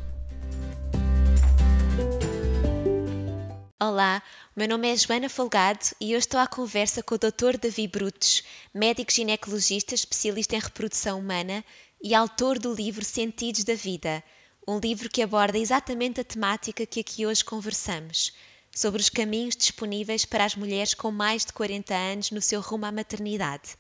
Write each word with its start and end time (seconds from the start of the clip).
Olá, 3.82 4.22
meu 4.56 4.68
nome 4.68 4.94
é 4.94 4.96
Joana 4.96 5.28
Folgado 5.28 5.80
e 6.00 6.10
hoje 6.10 6.20
estou 6.20 6.40
à 6.40 6.46
conversa 6.48 7.02
com 7.02 7.16
o 7.16 7.18
Dr. 7.18 7.58
Davi 7.62 7.88
Brutos, 7.88 8.44
médico 8.74 9.12
ginecologista 9.12 9.94
especialista 9.96 10.56
em 10.56 10.60
reprodução 10.60 11.20
humana 11.20 11.66
e 12.02 12.14
autor 12.14 12.60
do 12.60 12.74
livro 12.74 13.04
Sentidos 13.04 13.64
da 13.64 13.74
Vida, 13.74 14.24
um 14.68 14.78
livro 14.80 15.10
que 15.10 15.24
aborda 15.24 15.58
exatamente 15.58 16.22
a 16.22 16.24
temática 16.24 16.86
que 16.86 17.00
aqui 17.00 17.26
hoje 17.26 17.44
conversamos 17.44 18.32
sobre 18.76 19.02
os 19.02 19.08
caminhos 19.08 19.56
disponíveis 19.56 20.26
para 20.26 20.44
as 20.44 20.54
mulheres 20.54 20.94
com 20.94 21.10
mais 21.10 21.46
de 21.46 21.54
40 21.54 21.96
anos 21.96 22.32
no 22.32 22.42
seu 22.42 22.60
rumo 22.60 22.86
à 22.86 22.92
maternidade. 22.92 23.78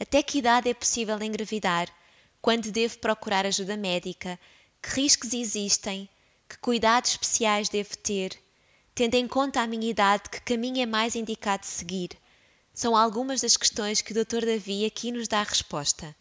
Até 0.00 0.22
que 0.22 0.38
idade 0.38 0.70
é 0.70 0.74
possível 0.74 1.22
engravidar? 1.22 1.86
Quando 2.40 2.72
devo 2.72 2.98
procurar 2.98 3.44
ajuda 3.44 3.76
médica? 3.76 4.40
Que 4.80 5.02
riscos 5.02 5.34
existem? 5.34 6.08
Que 6.48 6.56
cuidados 6.58 7.10
especiais 7.10 7.68
devo 7.68 7.94
ter? 7.98 8.32
Tendo 8.94 9.16
em 9.16 9.28
conta 9.28 9.60
a 9.60 9.66
minha 9.66 9.90
idade, 9.90 10.30
que 10.30 10.40
caminho 10.40 10.80
é 10.80 10.86
mais 10.86 11.14
indicado 11.14 11.66
seguir? 11.66 12.08
São 12.72 12.96
algumas 12.96 13.42
das 13.42 13.56
questões 13.56 14.00
que 14.00 14.12
o 14.12 14.24
Dr. 14.24 14.46
Davi 14.46 14.86
aqui 14.86 15.12
nos 15.12 15.28
dá 15.28 15.40
a 15.40 15.44
resposta. 15.44 16.16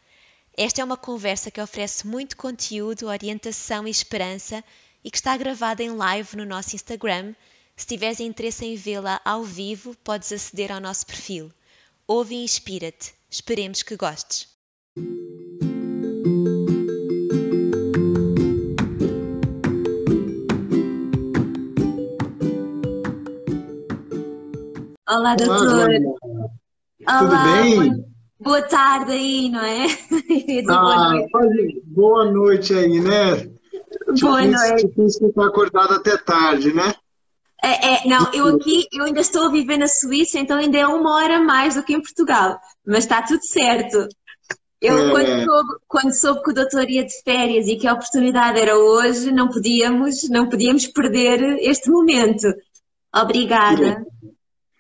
Esta 0.58 0.82
é 0.82 0.84
uma 0.84 0.98
conversa 0.98 1.50
que 1.50 1.62
oferece 1.62 2.06
muito 2.06 2.36
conteúdo, 2.36 3.08
orientação 3.08 3.88
e 3.88 3.92
esperança 3.92 4.62
e 5.02 5.10
que 5.10 5.18
está 5.18 5.38
gravada 5.38 5.82
em 5.82 5.92
live 5.92 6.36
no 6.36 6.46
nosso 6.46 6.76
Instagram 6.76 7.34
se 7.76 7.88
tiveres 7.88 8.20
interesse 8.22 8.66
em 8.66 8.76
vê-la 8.76 9.20
ao 9.26 9.44
vivo, 9.44 9.96
podes 10.04 10.32
aceder 10.32 10.72
ao 10.72 10.80
nosso 10.80 11.06
perfil. 11.06 11.52
Ouve 12.08 12.36
e 12.36 12.44
inspira-te. 12.44 13.14
Esperemos 13.30 13.84
que 13.84 13.98
gostes. 13.98 14.48
Olá, 25.08 25.36
doutor. 25.36 25.90
Olá, 27.08 27.20
Tudo 27.20 27.44
bem? 27.44 28.06
Boa 28.40 28.62
tarde 28.62 29.12
aí, 29.12 29.50
não 29.50 29.62
é? 29.62 29.86
Ah, 30.70 31.14
boa 31.86 32.32
noite 32.32 32.74
aí, 32.74 33.00
né? 33.02 33.50
Boa 34.22 34.42
difícil, 34.42 34.70
noite. 34.70 34.88
Difícil 34.88 35.30
estar 35.30 35.46
acordado 35.46 35.94
até 35.94 36.18
tarde, 36.18 36.74
né? 36.74 36.94
É, 37.66 37.96
é, 37.96 38.08
não, 38.08 38.32
eu 38.32 38.56
aqui 38.56 38.86
eu 38.94 39.06
ainda 39.06 39.22
estou 39.22 39.48
a 39.48 39.52
viver 39.52 39.78
na 39.78 39.88
Suíça, 39.88 40.38
então 40.38 40.60
ainda 40.60 40.78
é 40.78 40.86
uma 40.86 41.16
hora 41.16 41.42
mais 41.42 41.74
do 41.74 41.82
que 41.82 41.94
em 41.96 42.02
Portugal, 42.02 42.60
mas 42.86 43.06
está 43.06 43.24
tudo 43.24 43.44
certo. 43.44 44.08
Eu, 44.80 45.08
é. 45.08 45.10
quando, 45.10 45.46
soube, 45.46 45.74
quando 45.88 46.14
soube 46.14 46.44
que 46.44 46.52
o 46.52 46.54
doutor 46.54 46.88
ia 46.88 47.04
de 47.04 47.24
férias 47.24 47.68
e 47.68 47.76
que 47.76 47.88
a 47.88 47.94
oportunidade 47.94 48.60
era 48.60 48.78
hoje, 48.78 49.32
não 49.32 49.48
podíamos, 49.48 50.30
não 50.30 50.48
podíamos 50.48 50.86
perder 50.86 51.42
este 51.60 51.90
momento. 51.90 52.54
Obrigada. 53.12 54.06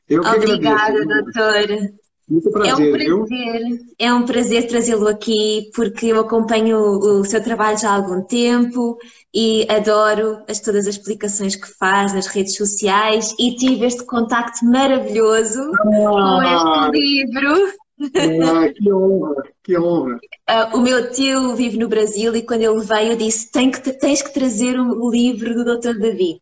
Obrigada, 0.07 1.05
doutor. 1.05 1.89
Muito 2.27 2.49
prazer, 2.49 2.71
é 2.71 2.75
um 2.75 2.91
prazer, 2.91 3.63
viu? 3.63 3.79
é 3.99 4.13
um 4.13 4.25
prazer 4.25 4.67
trazê-lo 4.67 5.07
aqui 5.07 5.69
porque 5.75 6.07
eu 6.07 6.19
acompanho 6.19 6.79
o 6.79 7.23
seu 7.23 7.43
trabalho 7.43 7.77
já 7.77 7.91
há 7.91 7.95
algum 7.95 8.23
tempo 8.23 8.97
e 9.31 9.67
adoro 9.69 10.39
as, 10.49 10.59
todas 10.59 10.87
as 10.87 10.95
explicações 10.95 11.55
que 11.55 11.67
faz 11.67 12.13
nas 12.13 12.25
redes 12.25 12.55
sociais 12.55 13.31
e 13.39 13.55
tive 13.55 13.85
este 13.85 14.03
contacto 14.05 14.65
maravilhoso 14.65 15.61
ah, 15.61 15.83
com 15.83 16.91
este 16.91 16.99
livro. 16.99 17.73
Ah, 17.99 18.69
que 18.73 18.91
honra, 18.91 19.43
que 19.63 19.77
honra. 19.77 20.15
Uh, 20.49 20.77
o 20.77 20.81
meu 20.81 21.11
tio 21.11 21.55
vive 21.55 21.77
no 21.77 21.87
Brasil 21.87 22.35
e 22.35 22.41
quando 22.41 22.61
ele 22.61 22.79
veio 22.81 23.17
disse 23.17 23.51
Tem 23.51 23.71
que, 23.71 23.79
tens 23.93 24.21
que 24.21 24.33
trazer 24.33 24.77
o 24.79 25.09
livro 25.09 25.53
do 25.53 25.63
Dr. 25.63 25.97
Davi. 25.97 26.41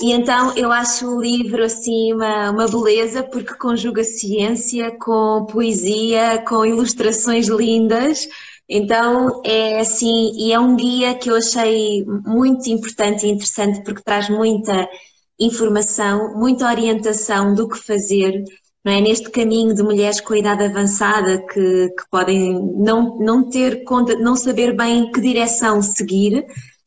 E 0.00 0.12
então 0.12 0.56
eu 0.56 0.70
acho 0.72 1.06
o 1.08 1.20
livro 1.20 1.64
assim 1.64 2.12
uma, 2.12 2.50
uma 2.50 2.68
beleza 2.68 3.22
porque 3.22 3.54
conjuga 3.54 4.04
ciência 4.04 4.96
com 4.98 5.46
poesia, 5.46 6.42
com 6.46 6.64
ilustrações 6.64 7.48
lindas. 7.48 8.28
Então 8.68 9.42
é 9.44 9.80
assim, 9.80 10.32
e 10.36 10.52
é 10.52 10.58
um 10.58 10.76
guia 10.76 11.14
que 11.14 11.28
eu 11.30 11.36
achei 11.36 12.04
muito 12.06 12.68
importante 12.70 13.26
e 13.26 13.30
interessante 13.30 13.82
porque 13.84 14.02
traz 14.02 14.28
muita 14.28 14.88
informação, 15.38 16.34
muita 16.38 16.68
orientação 16.68 17.54
do 17.54 17.68
que 17.68 17.76
fazer 17.78 18.44
não 18.84 18.92
é? 18.92 19.00
neste 19.00 19.30
caminho 19.30 19.74
de 19.74 19.82
mulheres 19.82 20.20
com 20.20 20.34
a 20.34 20.38
idade 20.38 20.64
avançada 20.64 21.38
que, 21.46 21.88
que 21.88 22.10
podem 22.10 22.54
não, 22.76 23.18
não 23.18 23.48
ter 23.48 23.84
conta, 23.84 24.16
não 24.16 24.36
saber 24.36 24.76
bem 24.76 25.10
que 25.10 25.20
direção 25.20 25.80
seguir, 25.80 26.44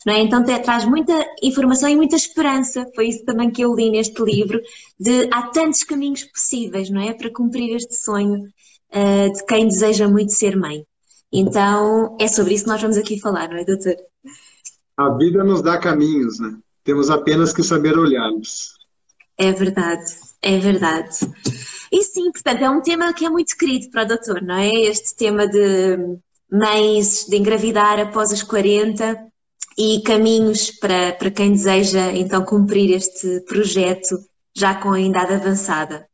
é? 0.07 0.19
Então 0.19 0.43
te, 0.43 0.57
traz 0.59 0.85
muita 0.85 1.13
informação 1.41 1.89
e 1.89 1.95
muita 1.95 2.15
esperança. 2.15 2.85
Foi 2.93 3.07
isso 3.07 3.25
também 3.25 3.49
que 3.49 3.63
eu 3.63 3.73
li 3.73 3.89
neste 3.89 4.21
livro, 4.21 4.61
de 4.99 5.27
há 5.31 5.47
tantos 5.47 5.83
caminhos 5.83 6.23
possíveis, 6.25 6.89
não 6.89 7.01
é? 7.01 7.13
Para 7.13 7.33
cumprir 7.33 7.75
este 7.75 7.95
sonho 7.95 8.43
uh, 8.43 9.33
de 9.33 9.45
quem 9.45 9.67
deseja 9.67 10.07
muito 10.07 10.31
ser 10.31 10.55
mãe. 10.55 10.85
Então 11.31 12.15
é 12.19 12.27
sobre 12.27 12.53
isso 12.53 12.65
que 12.65 12.69
nós 12.69 12.81
vamos 12.81 12.97
aqui 12.97 13.19
falar, 13.19 13.49
não 13.49 13.57
é, 13.57 13.65
doutor? 13.65 13.95
A 14.95 15.09
vida 15.17 15.43
nos 15.43 15.61
dá 15.61 15.77
caminhos, 15.77 16.39
né? 16.39 16.55
Temos 16.83 17.09
apenas 17.09 17.51
que 17.51 17.63
saber 17.63 17.97
olhá-los. 17.97 18.75
É 19.37 19.51
verdade, 19.51 20.05
é 20.41 20.59
verdade. 20.59 21.17
E 21.95 22.03
sim, 22.03 22.29
portanto, 22.29 22.61
é 22.61 22.69
um 22.69 22.81
tema 22.81 23.13
que 23.13 23.25
é 23.25 23.29
muito 23.29 23.55
querido 23.55 23.89
para 23.89 24.03
o 24.03 24.05
doutor, 24.05 24.41
não 24.41 24.55
é? 24.55 24.67
Este 24.69 25.15
tema 25.15 25.47
de 25.47 25.97
mães, 26.51 27.25
de 27.25 27.37
engravidar 27.37 27.97
após 28.01 28.33
os 28.33 28.43
40 28.43 29.17
e 29.77 30.01
caminhos 30.01 30.71
para, 30.71 31.13
para 31.13 31.31
quem 31.31 31.53
deseja 31.53 32.11
então 32.11 32.43
cumprir 32.43 32.93
este 32.93 33.39
projeto 33.47 34.17
já 34.53 34.75
com 34.75 34.91
a 34.91 34.99
idade 34.99 35.35
avançada. 35.35 36.05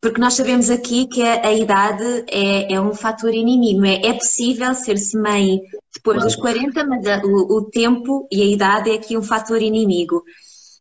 Porque 0.00 0.20
nós 0.20 0.34
sabemos 0.34 0.70
aqui 0.70 1.08
que 1.08 1.20
a, 1.20 1.48
a 1.48 1.52
idade 1.52 2.24
é, 2.28 2.74
é, 2.74 2.80
um 2.80 2.94
fator 2.94 3.34
inimigo. 3.34 3.84
É, 3.84 4.06
é 4.06 4.12
possível 4.12 4.72
ser-se 4.76 5.18
mãe 5.18 5.58
depois 5.92 6.22
dos 6.22 6.36
40, 6.36 6.86
mas 6.86 7.04
a, 7.04 7.20
o, 7.24 7.56
o, 7.58 7.68
tempo 7.68 8.28
e 8.30 8.42
a 8.42 8.44
idade 8.44 8.90
é 8.90 8.94
aqui 8.94 9.18
um 9.18 9.22
fator 9.22 9.60
inimigo. 9.60 10.22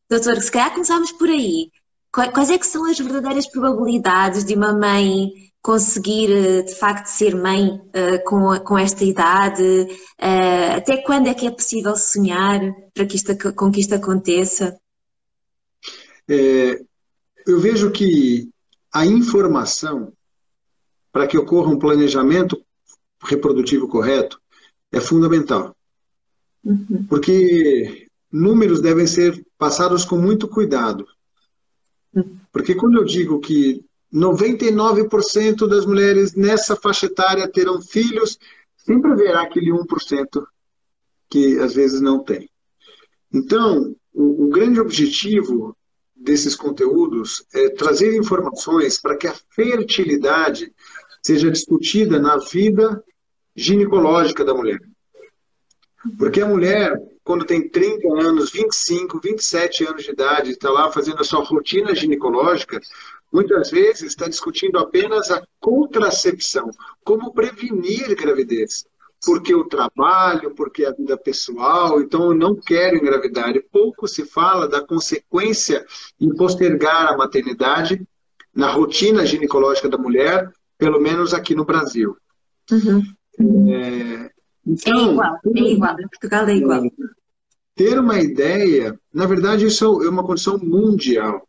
Doutor, 0.07 0.39
se 0.39 0.51
calhar 0.51 0.71
começamos 0.71 1.11
por 1.13 1.29
aí. 1.29 1.71
Quais 2.15 2.49
é 2.49 2.57
que 2.57 2.65
são 2.65 2.89
as 2.89 2.97
verdadeiras 2.97 3.45
probabilidades 3.45 4.45
de 4.45 4.55
uma 4.55 4.71
mãe 4.71 5.31
conseguir 5.61 6.31
eh, 6.31 6.61
de 6.61 6.73
facto 6.73 7.07
ser 7.07 7.35
mãe 7.35 7.67
uh, 7.67 8.23
com, 8.23 8.57
com 8.59 8.77
esta 8.77 9.03
idade? 9.03 9.85
Uh, 10.17 10.77
até 10.77 10.95
quando 10.97 11.27
é 11.27 11.33
que 11.33 11.45
é 11.45 11.51
possível 11.51 11.93
sonhar 11.97 12.61
para 12.93 13.05
que 13.05 13.17
isto, 13.17 13.35
com 13.53 13.69
que 13.69 13.81
isto 13.81 13.95
aconteça? 13.95 14.79
É, 16.29 16.79
eu 17.45 17.59
vejo 17.59 17.91
que 17.91 18.49
a 18.93 19.05
informação 19.05 20.13
para 21.11 21.27
que 21.27 21.37
ocorra 21.37 21.69
um 21.69 21.79
planejamento 21.79 22.63
reprodutivo 23.21 23.89
correto 23.89 24.39
é 24.89 25.01
fundamental. 25.01 25.75
Uhum. 26.63 27.05
Porque 27.09 28.07
números 28.31 28.81
devem 28.81 29.05
ser 29.05 29.45
passados 29.57 30.05
com 30.05 30.17
muito 30.17 30.47
cuidado. 30.47 31.05
Porque 32.55 32.73
quando 32.73 32.97
eu 32.97 33.03
digo 33.03 33.41
que 33.41 33.83
99% 34.13 35.67
das 35.67 35.85
mulheres 35.85 36.35
nessa 36.35 36.73
faixa 36.73 37.07
etária 37.07 37.51
terão 37.51 37.81
filhos, 37.81 38.39
sempre 38.77 39.11
haverá 39.11 39.41
aquele 39.41 39.73
1% 39.73 40.41
que 41.29 41.59
às 41.59 41.75
vezes 41.75 41.99
não 41.99 42.23
tem. 42.23 42.49
Então, 43.33 43.93
o, 44.13 44.45
o 44.45 44.47
grande 44.47 44.79
objetivo 44.79 45.75
desses 46.15 46.55
conteúdos 46.55 47.45
é 47.53 47.71
trazer 47.71 48.15
informações 48.15 49.01
para 49.01 49.17
que 49.17 49.27
a 49.27 49.35
fertilidade 49.49 50.73
seja 51.21 51.51
discutida 51.51 52.21
na 52.21 52.37
vida 52.37 53.03
ginecológica 53.53 54.45
da 54.45 54.53
mulher. 54.53 54.79
Porque 56.17 56.39
a 56.39 56.47
mulher, 56.47 56.97
quando 57.25 57.43
tem 57.43 57.67
30 57.67 58.07
anos, 58.21 58.51
25, 58.51 59.19
27 59.19 59.83
anos 59.83 60.03
de 60.03 60.11
idade, 60.11 60.51
está 60.51 60.69
lá 60.69 60.91
fazendo 60.91 61.21
a 61.21 61.23
sua 61.23 61.43
rotina 61.43 61.95
ginecológica, 61.95 62.79
muitas 63.33 63.71
vezes 63.71 64.03
está 64.03 64.29
discutindo 64.29 64.77
apenas 64.77 65.31
a 65.31 65.43
contracepção, 65.59 66.69
como 67.03 67.33
prevenir 67.33 68.15
gravidez. 68.15 68.85
Porque 69.25 69.55
o 69.55 69.63
trabalho, 69.63 70.53
porque 70.53 70.85
a 70.85 70.91
vida 70.91 71.17
pessoal, 71.17 71.99
então 71.99 72.25
eu 72.25 72.35
não 72.35 72.55
quero 72.55 72.97
engravidar. 72.97 73.49
E 73.55 73.59
pouco 73.59 74.07
se 74.07 74.23
fala 74.23 74.67
da 74.67 74.85
consequência 74.85 75.83
em 76.21 76.29
postergar 76.35 77.11
a 77.11 77.17
maternidade 77.17 78.07
na 78.53 78.69
rotina 78.71 79.25
ginecológica 79.25 79.89
da 79.89 79.97
mulher, 79.97 80.53
pelo 80.77 81.01
menos 81.01 81.33
aqui 81.33 81.55
no 81.55 81.65
Brasil. 81.65 82.15
Uhum. 82.71 83.01
É, 83.71 84.31
então, 84.65 85.09
é 85.09 85.11
igual, 85.11 85.39
é 85.45 85.59
igual, 85.59 85.99
em 85.99 86.07
Portugal 86.07 86.47
é 86.47 86.55
igual. 86.55 86.83
Ter 87.75 87.99
uma 87.99 88.19
ideia, 88.19 88.99
na 89.13 89.25
verdade, 89.25 89.65
isso 89.65 90.01
é 90.03 90.09
uma 90.09 90.23
condição 90.23 90.57
mundial. 90.57 91.47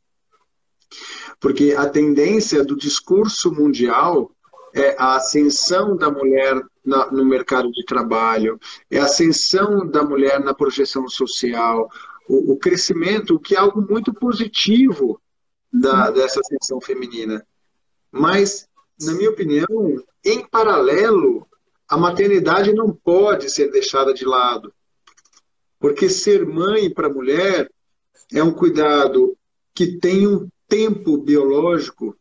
Porque 1.41 1.75
a 1.77 1.89
tendência 1.89 2.65
do 2.65 2.77
discurso 2.77 3.53
mundial 3.53 4.31
é 4.75 4.95
a 4.99 5.17
ascensão 5.17 5.97
da 5.97 6.11
mulher 6.11 6.61
na, 6.85 7.11
no 7.11 7.25
mercado 7.25 7.71
de 7.73 7.85
trabalho, 7.85 8.59
é 8.91 8.99
a 8.99 9.05
ascensão 9.05 9.87
da 9.87 10.05
mulher 10.05 10.41
na 10.41 10.55
projeção 10.55 11.09
social, 11.09 11.89
o, 12.29 12.53
o 12.53 12.57
crescimento, 12.59 13.39
que 13.39 13.55
é 13.55 13.59
algo 13.59 13.81
muito 13.81 14.13
positivo 14.13 15.21
da, 15.73 16.11
dessa 16.11 16.41
ascensão 16.41 16.81
feminina. 16.81 17.45
Mas, 18.11 18.69
na 19.01 19.13
minha 19.15 19.31
opinião, 19.31 20.03
em 20.25 20.47
paralelo, 20.47 21.47
a 21.89 21.97
maternidade 21.97 22.73
não 22.73 22.93
pode 22.93 23.51
ser 23.51 23.71
deixada 23.71 24.13
de 24.13 24.25
lado. 24.25 24.73
Porque 25.79 26.09
ser 26.09 26.47
mãe 26.47 26.93
para 26.93 27.07
a 27.07 27.13
mulher 27.13 27.71
é 28.33 28.43
um 28.43 28.53
cuidado 28.53 29.37
que 29.75 29.99
tem 29.99 30.27
um 30.27 30.49
tempo 30.67 31.19
biológico 31.19 32.17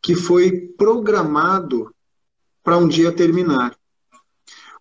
que 0.00 0.14
foi 0.14 0.68
programado 0.76 1.94
para 2.62 2.76
um 2.76 2.88
dia 2.88 3.12
terminar. 3.12 3.76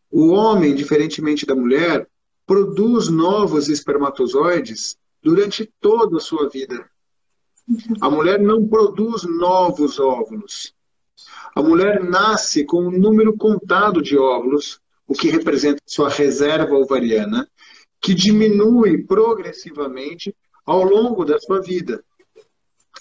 O 0.10 0.30
homem, 0.30 0.76
diferentemente 0.76 1.46
da 1.46 1.56
mulher, 1.56 2.08
produz 2.46 3.08
novos 3.08 3.70
espermatozoides 3.70 4.98
durante 5.22 5.72
toda 5.80 6.18
a 6.18 6.20
sua 6.20 6.50
vida. 6.50 6.90
A 8.02 8.10
mulher 8.10 8.40
não 8.40 8.68
produz 8.68 9.24
novos 9.24 10.00
óvulos. 10.00 10.74
A 11.56 11.62
mulher 11.62 12.02
nasce 12.04 12.64
com 12.64 12.84
um 12.88 12.92
número 12.92 13.36
contado 13.36 14.02
de 14.02 14.18
óvulos, 14.18 14.80
o 15.08 15.14
que 15.14 15.30
representa 15.30 15.82
sua 15.86 16.10
reserva 16.10 16.76
ovariana, 16.76 17.48
que 18.00 18.14
diminui 18.14 19.04
progressivamente 19.04 20.36
ao 20.66 20.84
longo 20.84 21.26
da 21.26 21.38
sua 21.40 21.62
vida. 21.62 22.04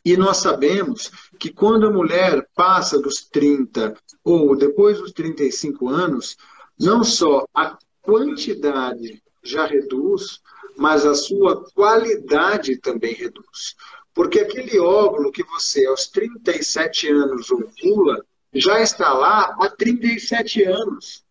E 0.04 0.16
nós 0.16 0.38
sabemos 0.38 1.10
que 1.38 1.52
quando 1.52 1.86
a 1.86 1.92
mulher 1.92 2.48
passa 2.54 2.98
dos 2.98 3.22
30 3.22 3.94
ou 4.24 4.56
depois 4.56 4.98
dos 4.98 5.12
35 5.12 5.88
anos, 5.88 6.36
não 6.78 7.04
só 7.04 7.46
a 7.54 7.78
quantidade 8.02 9.22
já 9.42 9.66
reduz, 9.66 10.40
mas 10.76 11.04
a 11.04 11.14
sua 11.14 11.64
qualidade 11.72 12.78
também 12.78 13.14
reduz. 13.14 13.76
Porque 14.14 14.40
aquele 14.40 14.78
óvulo 14.78 15.30
que 15.30 15.44
você, 15.44 15.86
aos 15.86 16.08
37 16.08 17.08
anos, 17.08 17.50
ovula, 17.50 18.24
já 18.52 18.80
está 18.80 19.12
lá 19.12 19.56
há 19.60 19.68
37 19.68 20.64
anos. 20.64 21.24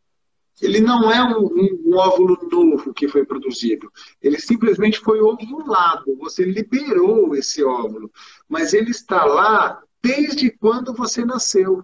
Ele 0.62 0.81
não 0.81 1.10
é 1.10 1.24
um, 1.24 1.45
um, 1.45 1.81
um, 1.86 1.98
óvulo 1.98 2.38
novo 2.51 2.94
que 2.94 3.07
foi 3.07 3.25
produzido. 3.25 3.89
Ele 4.21 4.39
simplesmente 4.39 5.00
foi 5.00 5.21
ovulado. 5.21 6.18
Você 6.18 6.44
liberou 6.44 7.33
esse 7.36 7.63
óvulo. 7.63 8.12
Mas 8.48 8.74
ele 8.74 8.92
está 8.92 9.24
lá 9.24 9.81
desde 10.04 10.51
quando 10.51 10.94
você 10.94 11.24
nasceu. 11.24 11.83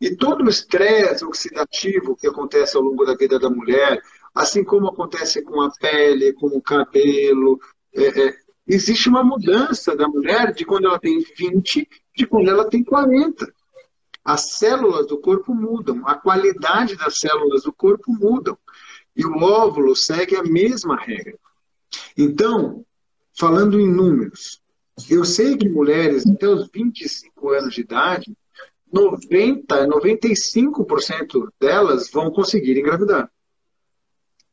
E 0.00 0.16
todo 0.16 0.44
o 0.44 0.48
estresse 0.48 1.24
oxidativo 1.24 2.16
que 2.16 2.26
acontece 2.26 2.76
ao 2.76 2.82
longo 2.82 3.04
da 3.04 3.14
vida 3.14 3.38
da 3.38 3.50
mulher, 3.50 4.00
assim 4.34 4.64
como 4.64 4.88
acontece 4.88 5.42
com 5.42 5.60
a 5.60 5.70
pele, 5.70 6.32
com 6.32 6.46
o 6.46 6.62
cabelo, 6.62 7.60
é, 7.94 8.28
é, 8.28 8.36
existe 8.66 9.08
uma 9.08 9.22
mudança 9.22 9.94
da 9.94 10.08
mulher 10.08 10.54
de 10.54 10.64
quando 10.64 10.86
ela 10.86 10.98
tem 10.98 11.20
20, 11.20 11.88
de 12.16 12.26
quando 12.26 12.48
ela 12.48 12.68
tem 12.68 12.82
40. 12.82 13.52
As 14.26 14.54
células 14.58 15.06
do 15.06 15.18
corpo 15.18 15.54
mudam, 15.54 16.02
a 16.04 16.16
qualidade 16.16 16.96
das 16.96 17.20
células 17.20 17.62
do 17.62 17.72
corpo 17.72 18.10
mudam. 18.10 18.58
E 19.14 19.24
o 19.24 19.40
óvulo 19.40 19.94
segue 19.94 20.34
a 20.34 20.42
mesma 20.42 20.96
regra. 20.96 21.38
Então, 22.18 22.84
falando 23.38 23.78
em 23.78 23.88
números, 23.88 24.60
eu 25.08 25.24
sei 25.24 25.56
que 25.56 25.68
mulheres 25.68 26.26
até 26.26 26.48
os 26.48 26.68
25 26.74 27.50
anos 27.50 27.74
de 27.74 27.82
idade, 27.82 28.36
90, 28.92 29.86
95% 29.86 31.48
delas 31.60 32.10
vão 32.10 32.28
conseguir 32.32 32.76
engravidar. 32.76 33.30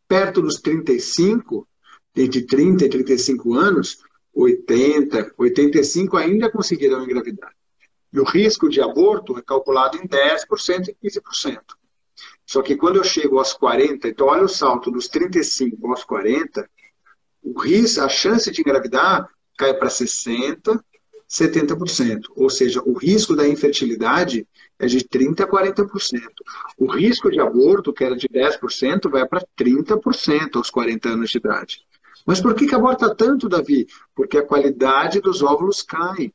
Perto 0.08 0.44
dos 0.44 0.62
35, 0.62 1.68
entre 2.16 2.46
30 2.46 2.86
e 2.86 2.90
35 2.90 3.56
anos, 3.56 3.98
80, 4.36 5.34
85 5.36 6.16
ainda 6.16 6.52
conseguirão 6.52 7.04
engravidar. 7.04 7.52
E 8.14 8.20
o 8.20 8.24
risco 8.24 8.70
de 8.70 8.80
aborto 8.80 9.38
é 9.38 9.42
calculado 9.42 9.98
em 9.98 10.08
10% 10.08 10.90
e 11.02 11.10
15%. 11.10 11.60
Só 12.46 12.62
que 12.62 12.76
quando 12.76 12.98
eu 12.98 13.04
chego 13.04 13.40
aos 13.40 13.54
40, 13.54 14.08
então 14.08 14.28
olha 14.28 14.44
o 14.44 14.50
salto 14.50 14.92
dos 14.92 15.08
35 15.08 15.88
aos 15.88 16.04
40, 16.04 16.70
o 17.42 17.60
risco, 17.60 18.02
a 18.02 18.10
chance 18.10 18.52
de 18.52 18.62
engravidar 18.62 19.28
cai 19.58 19.74
para 19.74 19.90
60%, 19.90 20.80
70%. 21.30 22.26
Ou 22.36 22.50
seja, 22.50 22.82
o 22.86 22.94
risco 22.94 23.36
da 23.36 23.48
infertilidade 23.48 24.48
é 24.78 24.86
de 24.86 25.00
30% 25.00 25.42
a 25.42 25.48
40%. 25.48 26.22
O 26.78 26.86
risco 26.86 27.32
de 27.32 27.40
aborto, 27.40 27.92
que 27.92 28.04
era 28.04 28.16
de 28.16 28.28
10%, 28.28 29.10
vai 29.10 29.28
para 29.28 29.46
30% 29.58 30.56
aos 30.56 30.70
40 30.70 31.10
anos 31.10 31.32
de 31.32 31.38
idade. 31.38 31.86
Mas 32.26 32.40
por 32.40 32.54
que, 32.54 32.68
que 32.68 32.76
aborta 32.76 33.14
tanto, 33.14 33.50
Davi? 33.50 33.88
Porque 34.16 34.38
a 34.38 34.46
qualidade 34.46 35.20
dos 35.20 35.42
óvulos 35.42 35.82
cai. 35.82 36.32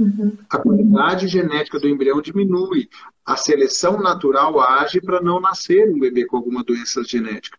Uhum. 0.00 0.34
A 0.48 0.56
qualidade 0.56 1.28
genética 1.28 1.78
do 1.78 1.86
embrião 1.86 2.22
diminui. 2.22 2.88
A 3.22 3.36
seleção 3.36 4.00
natural 4.00 4.58
age 4.58 4.98
para 4.98 5.20
não 5.20 5.38
nascer 5.38 5.90
um 5.90 5.98
bebê 5.98 6.24
com 6.24 6.38
alguma 6.38 6.64
doença 6.64 7.04
genética. 7.04 7.58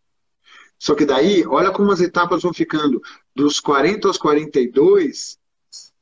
Só 0.80 0.96
que 0.96 1.06
daí, 1.06 1.46
olha 1.46 1.72
como 1.72 1.92
as 1.92 2.02
etapas 2.02 2.42
vão 2.42 2.52
ficando. 2.52 3.00
Dos 3.36 3.60
40 3.60 4.08
aos 4.08 4.18
42, 4.18 5.38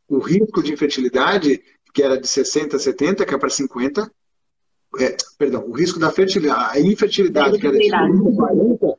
o 0.07 0.19
risco 0.19 0.63
de 0.63 0.71
infertilidade, 0.71 1.61
que 1.93 2.01
era 2.01 2.17
de 2.17 2.25
60 2.25 2.77
a 2.77 2.79
70, 2.79 3.25
que 3.25 3.35
é 3.35 3.37
para 3.37 3.49
50, 3.49 4.09
é, 4.97 5.17
perdão, 5.37 5.65
o 5.67 5.73
risco 5.73 5.99
da 5.99 6.09
fertilidade, 6.09 6.77
a 6.77 6.81
infertilidade, 6.81 7.59
que 7.59 7.67
era 7.67 7.77
de 7.77 7.83
50 7.83 8.29
a 8.29 8.47
40, 8.47 8.97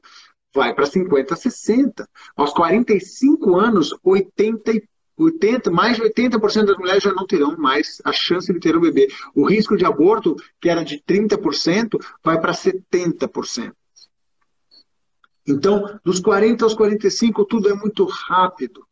vai 0.54 0.74
para 0.74 0.84
50 0.84 1.32
a 1.32 1.36
60. 1.38 2.08
Aos 2.36 2.52
45 2.52 3.58
anos, 3.58 3.96
80 4.04 4.72
e 4.72 4.84
80, 5.24 5.70
mais 5.70 5.96
de 5.96 6.02
80% 6.02 6.64
das 6.64 6.76
mulheres 6.76 7.02
já 7.02 7.12
não 7.12 7.26
terão 7.26 7.56
mais 7.56 8.00
a 8.04 8.12
chance 8.12 8.52
de 8.52 8.58
ter 8.58 8.76
um 8.76 8.80
bebê. 8.80 9.08
O 9.34 9.46
risco 9.46 9.76
de 9.76 9.84
aborto, 9.84 10.36
que 10.60 10.68
era 10.68 10.84
de 10.84 10.98
30%, 10.98 11.98
vai 12.22 12.40
para 12.40 12.52
70%. 12.52 13.72
Então, 15.46 15.98
dos 16.04 16.20
40 16.20 16.64
aos 16.64 16.74
45, 16.74 17.44
tudo 17.44 17.68
é 17.68 17.74
muito 17.74 18.04
rápido. 18.04 18.84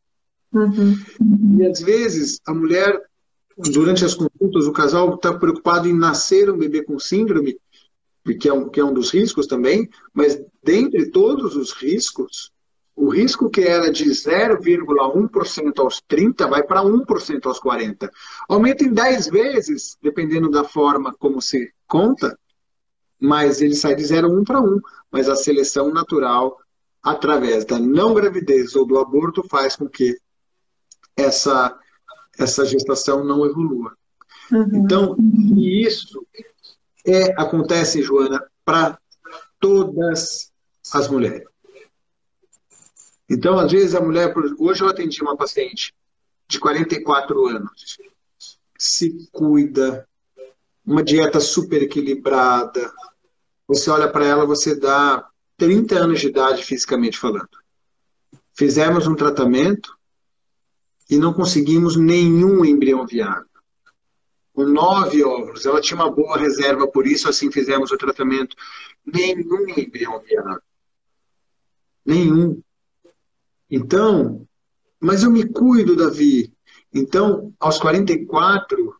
Uhum. 0.52 0.94
E 1.58 1.66
às 1.66 1.80
vezes, 1.80 2.40
a 2.46 2.54
mulher, 2.54 3.00
durante 3.56 4.04
as 4.04 4.14
consultas, 4.14 4.66
o 4.66 4.72
casal 4.72 5.14
está 5.14 5.32
preocupado 5.32 5.88
em 5.88 5.96
nascer 5.96 6.50
um 6.50 6.58
bebê 6.58 6.82
com 6.82 6.98
síndrome, 6.98 7.58
que 8.40 8.48
é 8.48 8.52
um, 8.52 8.68
que 8.68 8.80
é 8.80 8.84
um 8.84 8.92
dos 8.92 9.10
riscos 9.10 9.46
também, 9.46 9.88
mas 10.12 10.40
dentre 10.62 11.10
todos 11.10 11.56
os 11.56 11.72
riscos, 11.72 12.50
o 12.98 13.10
risco 13.10 13.48
que 13.48 13.60
era 13.60 13.92
de 13.92 14.04
0,1% 14.06 15.78
aos 15.78 16.02
30 16.08 16.48
vai 16.48 16.64
para 16.64 16.82
1% 16.82 17.46
aos 17.46 17.60
40. 17.60 18.10
Aumenta 18.48 18.82
em 18.82 18.92
10 18.92 19.28
vezes, 19.28 19.96
dependendo 20.02 20.50
da 20.50 20.64
forma 20.64 21.14
como 21.16 21.40
se 21.40 21.72
conta, 21.86 22.36
mas 23.20 23.62
ele 23.62 23.76
sai 23.76 23.94
de 23.94 24.02
0,1 24.02 24.44
para 24.44 24.60
1. 24.60 24.80
Mas 25.12 25.28
a 25.28 25.36
seleção 25.36 25.92
natural, 25.92 26.58
através 27.00 27.64
da 27.64 27.78
não 27.78 28.14
gravidez 28.14 28.74
ou 28.74 28.84
do 28.84 28.98
aborto, 28.98 29.44
faz 29.48 29.76
com 29.76 29.88
que 29.88 30.18
essa, 31.16 31.78
essa 32.36 32.66
gestação 32.66 33.22
não 33.24 33.46
evolua. 33.46 33.92
Uhum. 34.50 34.70
Então, 34.74 35.16
isso 35.56 36.26
é, 37.06 37.40
acontece, 37.40 38.02
Joana, 38.02 38.44
para 38.64 38.98
todas 39.60 40.52
as 40.92 41.08
mulheres. 41.08 41.46
Então, 43.28 43.58
às 43.58 43.70
vezes, 43.70 43.94
a 43.94 44.00
mulher. 44.00 44.32
Hoje 44.58 44.82
eu 44.82 44.88
atendi 44.88 45.22
uma 45.22 45.36
paciente 45.36 45.94
de 46.48 46.58
44 46.58 47.46
anos. 47.46 47.98
Se 48.78 49.28
cuida, 49.30 50.08
uma 50.84 51.02
dieta 51.02 51.38
super 51.38 51.82
equilibrada. 51.82 52.92
Você 53.66 53.90
olha 53.90 54.08
para 54.10 54.24
ela, 54.24 54.46
você 54.46 54.74
dá 54.74 55.28
30 55.58 55.98
anos 55.98 56.20
de 56.20 56.28
idade 56.28 56.64
fisicamente 56.64 57.18
falando. 57.18 57.50
Fizemos 58.54 59.06
um 59.06 59.14
tratamento 59.14 59.96
e 61.10 61.18
não 61.18 61.32
conseguimos 61.32 61.96
nenhum 61.96 62.64
embrião 62.64 63.06
viável. 63.06 63.46
com 64.52 64.64
nove 64.64 65.22
óvulos, 65.22 65.64
ela 65.64 65.80
tinha 65.80 65.96
uma 65.96 66.10
boa 66.10 66.36
reserva, 66.36 66.88
por 66.88 67.06
isso 67.06 67.28
assim 67.28 67.50
fizemos 67.50 67.92
o 67.92 67.96
tratamento. 67.96 68.56
Nenhum 69.06 69.68
embrião 69.68 70.20
viável. 70.20 70.60
Nenhum. 72.04 72.60
Então, 73.70 74.46
mas 75.00 75.22
eu 75.22 75.30
me 75.30 75.46
cuido, 75.46 75.96
Davi. 75.96 76.52
Então, 76.92 77.52
aos 77.60 77.78
44, 77.78 78.94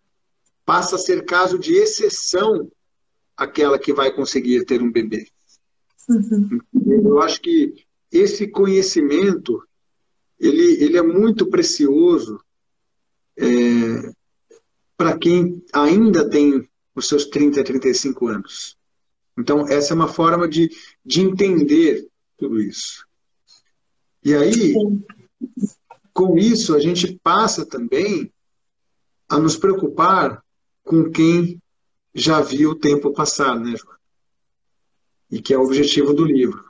passa 0.64 0.96
a 0.96 0.98
ser 0.98 1.24
caso 1.24 1.58
de 1.58 1.74
exceção 1.74 2.70
aquela 3.36 3.78
que 3.78 3.92
vai 3.92 4.12
conseguir 4.12 4.64
ter 4.64 4.82
um 4.82 4.90
bebê. 4.90 5.26
Uhum. 6.08 6.60
Eu 7.04 7.20
acho 7.20 7.40
que 7.40 7.86
esse 8.10 8.48
conhecimento 8.48 9.62
ele, 10.38 10.84
ele 10.84 10.96
é 10.96 11.02
muito 11.02 11.46
precioso 11.46 12.40
é, 13.36 14.12
para 14.96 15.16
quem 15.18 15.64
ainda 15.72 16.28
tem 16.28 16.68
os 16.94 17.08
seus 17.08 17.26
30, 17.26 17.62
35 17.62 18.28
anos. 18.28 18.76
Então, 19.36 19.66
essa 19.68 19.92
é 19.92 19.96
uma 19.96 20.08
forma 20.08 20.48
de, 20.48 20.70
de 21.04 21.20
entender 21.20 22.08
tudo 22.36 22.60
isso. 22.60 23.06
E 24.28 24.34
aí, 24.34 24.74
com 26.12 26.36
isso, 26.36 26.74
a 26.74 26.78
gente 26.78 27.18
passa 27.22 27.64
também 27.64 28.30
a 29.26 29.38
nos 29.38 29.56
preocupar 29.56 30.44
com 30.84 31.10
quem 31.10 31.58
já 32.14 32.38
viu 32.42 32.72
o 32.72 32.78
tempo 32.78 33.10
passar, 33.14 33.58
né, 33.58 33.74
Joana? 33.74 33.98
E 35.30 35.40
que 35.40 35.54
é 35.54 35.58
o 35.58 35.62
objetivo 35.62 36.12
do 36.12 36.26
livro. 36.26 36.62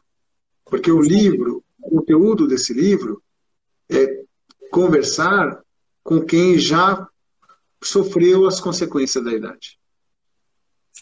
Porque 0.66 0.92
o 0.92 1.02
livro, 1.02 1.64
o 1.82 1.90
conteúdo 1.90 2.46
desse 2.46 2.72
livro, 2.72 3.20
é 3.88 4.22
conversar 4.70 5.60
com 6.04 6.24
quem 6.24 6.60
já 6.60 7.08
sofreu 7.82 8.46
as 8.46 8.60
consequências 8.60 9.24
da 9.24 9.32
idade. 9.32 9.80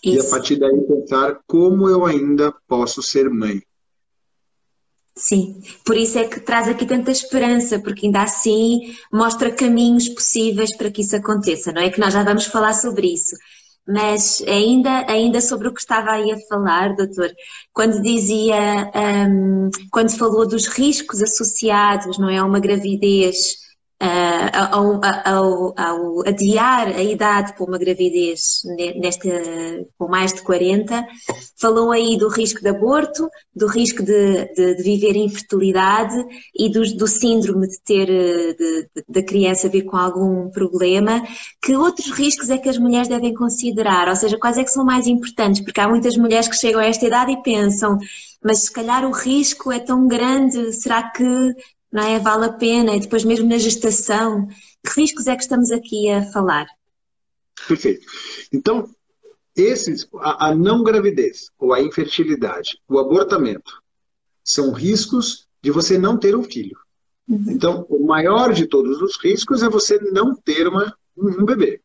Isso. 0.02 0.25
E 0.25 0.26
a 0.26 0.30
partir 0.30 0.56
daí 0.56 0.80
pensar 0.86 1.38
como 1.46 1.86
eu 1.86 2.06
ainda 2.06 2.50
posso 2.66 3.02
ser 3.02 3.28
mãe. 3.28 3.62
Sim, 5.18 5.62
por 5.85 5.96
isso 5.96 6.18
é 6.18 6.25
que 6.28 6.40
traz 6.40 6.68
aqui 6.68 6.85
tanta 6.85 7.11
esperança, 7.11 7.78
porque 7.78 8.04
ainda 8.06 8.23
assim 8.23 8.94
mostra 9.12 9.50
caminhos 9.50 10.08
possíveis 10.11 10.76
para 10.76 10.90
que 10.90 11.00
isso 11.00 11.16
aconteça, 11.16 11.73
não 11.73 11.80
é? 11.80 11.90
Que 11.90 11.99
nós 11.99 12.12
já 12.12 12.23
vamos 12.23 12.44
falar 12.46 12.75
sobre 12.75 13.14
isso. 13.14 13.35
Mas 13.88 14.42
ainda, 14.46 15.11
ainda 15.11 15.40
sobre 15.40 15.68
o 15.68 15.73
que 15.73 15.80
estava 15.80 16.11
aí 16.11 16.30
a 16.32 16.38
falar, 16.49 16.94
doutor, 16.94 17.30
quando 17.73 18.02
dizia, 18.02 18.90
um, 19.30 19.70
quando 19.90 20.11
falou 20.18 20.46
dos 20.46 20.66
riscos 20.66 21.23
associados, 21.23 22.18
não 22.18 22.28
é, 22.28 22.38
a 22.38 22.44
uma 22.44 22.61
gravidez 22.61 23.56
Uh, 24.02 24.52
ao, 24.52 25.00
ao, 25.24 25.74
ao, 25.74 26.28
adiar 26.28 26.88
a 26.88 27.02
idade 27.02 27.54
para 27.54 27.64
uma 27.64 27.78
gravidez 27.78 28.60
nesta, 29.00 29.26
com 29.96 30.06
mais 30.06 30.34
de 30.34 30.42
40, 30.42 31.02
falou 31.58 31.90
aí 31.90 32.18
do 32.18 32.28
risco 32.28 32.60
de 32.60 32.68
aborto, 32.68 33.26
do 33.54 33.66
risco 33.66 34.02
de, 34.02 34.52
de, 34.54 34.74
de 34.74 34.82
viver 34.82 35.16
infertilidade 35.16 36.14
e 36.54 36.70
do, 36.70 36.82
do 36.94 37.06
síndrome 37.06 37.68
de 37.68 37.80
ter 37.80 38.08
da 39.08 39.22
criança 39.22 39.66
vir 39.66 39.86
com 39.86 39.96
algum 39.96 40.50
problema. 40.50 41.22
Que 41.62 41.74
outros 41.74 42.10
riscos 42.10 42.50
é 42.50 42.58
que 42.58 42.68
as 42.68 42.76
mulheres 42.76 43.08
devem 43.08 43.32
considerar? 43.32 44.08
Ou 44.08 44.16
seja, 44.16 44.38
quais 44.38 44.58
é 44.58 44.64
que 44.64 44.70
são 44.70 44.84
mais 44.84 45.06
importantes? 45.06 45.62
Porque 45.62 45.80
há 45.80 45.88
muitas 45.88 46.18
mulheres 46.18 46.48
que 46.48 46.56
chegam 46.56 46.82
a 46.82 46.86
esta 46.86 47.06
idade 47.06 47.32
e 47.32 47.42
pensam 47.42 47.98
mas 48.46 48.62
se 48.62 48.72
calhar 48.72 49.04
o 49.04 49.10
risco 49.10 49.72
é 49.72 49.80
tão 49.80 50.06
grande, 50.06 50.72
será 50.72 51.10
que 51.10 51.24
não 51.96 52.02
é? 52.02 52.18
Vale 52.18 52.44
a 52.44 52.52
pena, 52.52 52.94
e 52.94 53.00
depois 53.00 53.24
mesmo 53.24 53.48
na 53.48 53.56
gestação. 53.56 54.46
Que 54.84 55.00
riscos 55.00 55.26
é 55.26 55.34
que 55.34 55.42
estamos 55.42 55.70
aqui 55.70 56.10
a 56.10 56.30
falar? 56.30 56.66
Perfeito. 57.66 58.06
Então, 58.52 58.88
esses, 59.56 60.06
a, 60.16 60.48
a 60.48 60.54
não 60.54 60.84
gravidez, 60.84 61.50
ou 61.58 61.72
a 61.72 61.80
infertilidade, 61.80 62.78
o 62.86 62.98
abortamento, 62.98 63.82
são 64.44 64.72
riscos 64.72 65.48
de 65.62 65.70
você 65.70 65.96
não 65.98 66.18
ter 66.18 66.36
um 66.36 66.42
filho. 66.42 66.76
Uhum. 67.26 67.46
Então, 67.48 67.86
o 67.88 68.06
maior 68.06 68.52
de 68.52 68.66
todos 68.66 69.00
os 69.00 69.16
riscos 69.16 69.62
é 69.62 69.68
você 69.68 69.98
não 70.12 70.36
ter 70.36 70.68
uma, 70.68 70.94
um 71.16 71.46
bebê. 71.46 71.80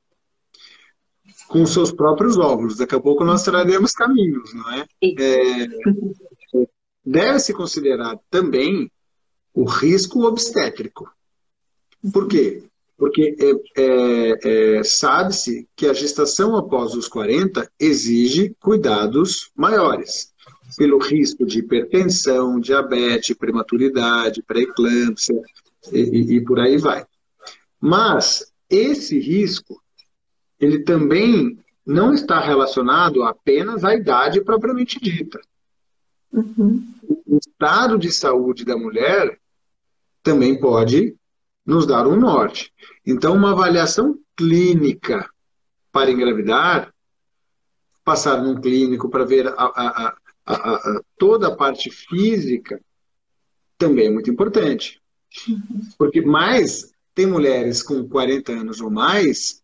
Com 1.48 1.66
seus 1.66 1.92
próprios 1.92 2.38
óvulos. 2.38 2.78
Daqui 2.78 2.96
a 2.96 3.00
pouco 3.00 3.24
nós 3.24 3.44
traremos 3.44 3.94
caminhos, 3.94 4.54
não 4.54 4.72
é? 4.74 4.86
é 5.02 5.68
Deve-se 7.04 7.54
considerar 7.54 8.18
também 8.30 8.92
o 9.54 9.64
risco 9.64 10.24
obstétrico. 10.24 11.10
Por 12.12 12.28
quê? 12.28 12.64
Porque 12.98 13.36
é, 13.76 13.82
é, 13.82 14.78
é, 14.78 14.84
sabe-se 14.84 15.68
que 15.76 15.88
a 15.88 15.94
gestação 15.94 16.56
após 16.56 16.94
os 16.94 17.08
40 17.08 17.70
exige 17.80 18.56
cuidados 18.60 19.52
maiores, 19.56 20.32
pelo 20.78 21.00
risco 21.00 21.46
de 21.46 21.60
hipertensão, 21.60 22.60
diabetes, 22.60 23.36
prematuridade, 23.36 24.44
pré-eclâmpsia 24.44 25.42
e, 25.92 26.36
e, 26.36 26.42
por 26.42 26.60
aí 26.60 26.78
vai. 26.78 27.06
Mas 27.80 28.52
esse 28.70 29.20
risco, 29.20 29.82
ele 30.60 30.84
também 30.84 31.58
não 31.86 32.14
está 32.14 32.40
relacionado 32.40 33.24
apenas 33.24 33.84
à 33.84 33.96
idade 33.96 34.42
propriamente 34.42 35.00
dita. 35.00 35.42
Uhum. 36.32 36.88
O 37.26 37.38
estado 37.38 37.98
de 37.98 38.12
saúde 38.12 38.64
da 38.64 38.78
mulher 38.78 39.41
também 40.24 40.60
pode 40.60 41.16
nos 41.66 41.86
dar 41.86 42.08
um 42.08 42.16
norte. 42.16 42.74
Então, 43.06 43.36
uma 43.36 43.52
avaliação 43.52 44.18
clínica 44.36 45.30
para 45.92 46.12
engravidar, 46.12 46.94
passar 48.04 48.42
num 48.42 48.60
clínico 48.60 49.10
para 49.10 49.26
ver 49.26 49.48
a, 49.48 49.54
a, 49.54 50.16
a, 50.46 51.02
toda 51.18 51.48
a 51.48 51.56
parte 51.56 51.90
física, 51.90 52.82
também 53.78 54.08
é 54.08 54.12
muito 54.12 54.30
importante. 54.30 55.02
Porque 55.98 56.22
mais 56.22 56.94
tem 57.14 57.26
mulheres 57.26 57.84
com 57.84 58.08
40 58.08 58.52
anos 58.52 58.82
ou 58.82 58.90
mais 58.90 59.62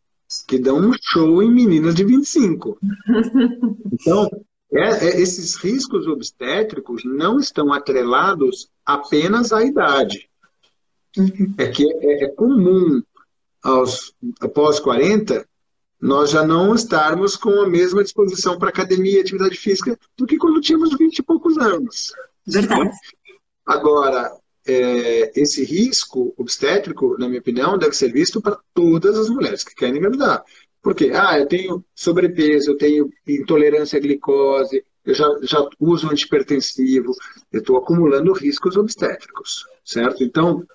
que 0.47 0.59
dão 0.59 0.77
um 0.77 0.93
show 1.01 1.41
em 1.41 1.51
meninas 1.51 1.95
de 1.95 2.03
25. 2.03 2.77
Então, 3.99 4.29
é, 4.71 4.81
é, 4.81 5.21
esses 5.21 5.55
riscos 5.55 6.05
obstétricos 6.07 7.03
não 7.03 7.39
estão 7.39 7.73
atrelados 7.73 8.69
apenas 8.85 9.51
à 9.51 9.63
idade. 9.63 10.29
É 11.57 11.67
que 11.67 11.83
é, 12.01 12.23
é 12.25 12.27
comum 12.29 13.01
aos 13.63 14.13
após 14.41 14.79
40 14.79 15.47
nós 15.99 16.29
já 16.29 16.45
não 16.45 16.75
estarmos 16.75 17.35
com 17.35 17.49
a 17.61 17.67
mesma 17.67 18.03
disposição 18.03 18.57
para 18.57 18.69
academia 18.69 19.17
e 19.17 19.19
atividade 19.19 19.57
física 19.57 19.97
do 20.15 20.27
que 20.27 20.37
quando 20.37 20.61
tínhamos 20.61 20.95
20 20.95 21.17
e 21.17 21.23
poucos 21.23 21.57
anos. 21.57 22.13
Verdade. 22.45 22.91
Agora, 23.65 24.31
é, 24.65 25.31
esse 25.35 25.63
risco 25.63 26.33
obstétrico, 26.37 27.17
na 27.17 27.27
minha 27.27 27.39
opinião, 27.39 27.77
deve 27.77 27.95
ser 27.95 28.11
visto 28.11 28.39
para 28.39 28.59
todas 28.73 29.17
as 29.17 29.29
mulheres 29.29 29.63
que 29.63 29.73
querem 29.73 29.97
engravidar. 29.97 30.43
Porque, 30.81 31.11
ah, 31.13 31.39
eu 31.39 31.47
tenho 31.47 31.83
sobrepeso, 31.95 32.71
eu 32.71 32.77
tenho 32.77 33.09
intolerância 33.27 33.97
à 33.97 34.01
glicose, 34.01 34.85
eu 35.03 35.13
já, 35.13 35.27
já 35.41 35.67
uso 35.79 36.09
antipertensivo, 36.09 37.13
eu 37.51 37.59
estou 37.59 37.77
acumulando 37.77 38.33
riscos 38.33 38.77
obstétricos, 38.77 39.65
certo? 39.83 40.23
Então, 40.23 40.65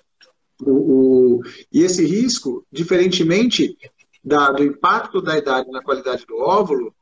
o, 0.61 0.71
o, 0.71 1.41
e 1.71 1.81
esse 1.81 2.05
risco, 2.05 2.65
diferentemente 2.71 3.77
da, 4.23 4.51
do 4.51 4.63
impacto 4.63 5.21
da 5.21 5.37
idade 5.37 5.69
na 5.71 5.81
qualidade 5.81 6.25
do 6.25 6.37
óvulo, 6.37 6.93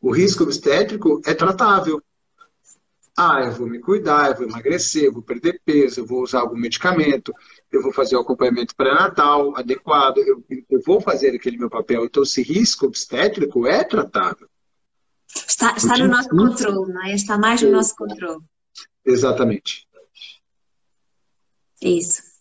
o 0.00 0.10
risco 0.10 0.44
obstétrico 0.44 1.22
é 1.24 1.34
tratável. 1.34 2.02
Ah, 3.16 3.42
eu 3.44 3.52
vou 3.52 3.68
me 3.68 3.78
cuidar, 3.78 4.30
eu 4.30 4.36
vou 4.36 4.48
emagrecer, 4.48 5.04
eu 5.04 5.12
vou 5.12 5.22
perder 5.22 5.60
peso, 5.64 6.00
eu 6.00 6.06
vou 6.06 6.22
usar 6.22 6.40
algum 6.40 6.56
medicamento, 6.56 7.32
eu 7.70 7.80
vou 7.80 7.92
fazer 7.92 8.16
o 8.16 8.20
acompanhamento 8.20 8.74
pré-natal 8.74 9.56
adequado, 9.56 10.18
eu, 10.18 10.44
eu, 10.68 10.80
vou 10.84 11.00
fazer 11.00 11.34
aquele 11.34 11.56
meu 11.56 11.70
papel. 11.70 12.04
Então, 12.04 12.24
esse 12.24 12.42
risco 12.42 12.86
obstétrico 12.86 13.66
é 13.66 13.84
tratável. 13.84 14.48
Está, 15.34 15.74
está 15.76 15.96
no 15.96 16.08
nosso 16.08 16.28
controle, 16.28 16.92
não 16.92 17.04
é? 17.04 17.14
Está 17.14 17.38
mais 17.38 17.62
no 17.62 17.70
nosso 17.70 17.94
controle. 17.94 18.42
Exatamente. 19.04 19.86
Isso. 21.80 22.33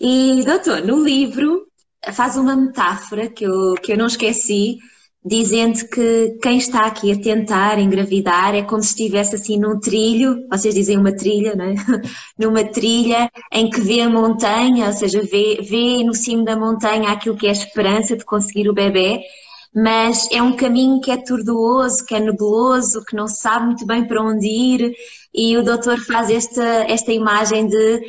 E, 0.00 0.42
doutor, 0.44 0.82
no 0.82 1.02
livro 1.02 1.66
faz 2.12 2.36
uma 2.36 2.56
metáfora 2.56 3.28
que 3.28 3.44
eu, 3.44 3.74
que 3.74 3.92
eu 3.92 3.96
não 3.96 4.06
esqueci, 4.06 4.78
dizendo 5.24 5.88
que 5.88 6.38
quem 6.42 6.58
está 6.58 6.80
aqui 6.86 7.10
a 7.10 7.18
tentar 7.18 7.78
engravidar 7.78 8.54
é 8.54 8.62
como 8.62 8.82
se 8.82 8.90
estivesse 8.90 9.36
assim 9.36 9.58
num 9.58 9.80
trilho, 9.80 10.46
vocês 10.50 10.74
dizem 10.74 10.98
uma 10.98 11.16
trilha, 11.16 11.54
não 11.56 11.64
é? 11.64 11.74
Numa 12.38 12.62
trilha 12.64 13.30
em 13.50 13.70
que 13.70 13.80
vê 13.80 14.02
a 14.02 14.10
montanha, 14.10 14.86
ou 14.86 14.92
seja, 14.92 15.22
vê, 15.22 15.60
vê 15.62 16.04
no 16.04 16.14
cimo 16.14 16.44
da 16.44 16.56
montanha 16.56 17.10
aquilo 17.10 17.36
que 17.36 17.46
é 17.46 17.50
a 17.50 17.52
esperança 17.52 18.16
de 18.16 18.24
conseguir 18.24 18.68
o 18.68 18.74
bebê, 18.74 19.20
mas 19.74 20.28
é 20.30 20.42
um 20.42 20.54
caminho 20.54 21.00
que 21.00 21.10
é 21.10 21.16
tortuoso, 21.16 22.04
que 22.04 22.14
é 22.14 22.20
nebuloso, 22.20 23.02
que 23.04 23.16
não 23.16 23.26
sabe 23.26 23.66
muito 23.66 23.86
bem 23.86 24.06
para 24.06 24.22
onde 24.22 24.46
ir, 24.46 24.92
e 25.34 25.56
o 25.56 25.64
doutor 25.64 25.98
faz 26.00 26.28
esta, 26.30 26.62
esta 26.86 27.12
imagem 27.12 27.66
de 27.66 28.00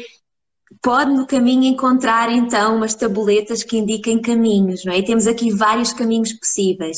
pode 0.81 1.13
no 1.13 1.25
caminho 1.27 1.63
encontrar 1.63 2.31
então 2.31 2.77
umas 2.77 2.95
tabuletas 2.95 3.63
que 3.63 3.77
indiquem 3.77 4.21
caminhos, 4.21 4.83
não 4.85 4.93
é? 4.93 4.99
E 4.99 5.05
temos 5.05 5.27
aqui 5.27 5.51
vários 5.51 5.93
caminhos 5.93 6.33
possíveis. 6.33 6.97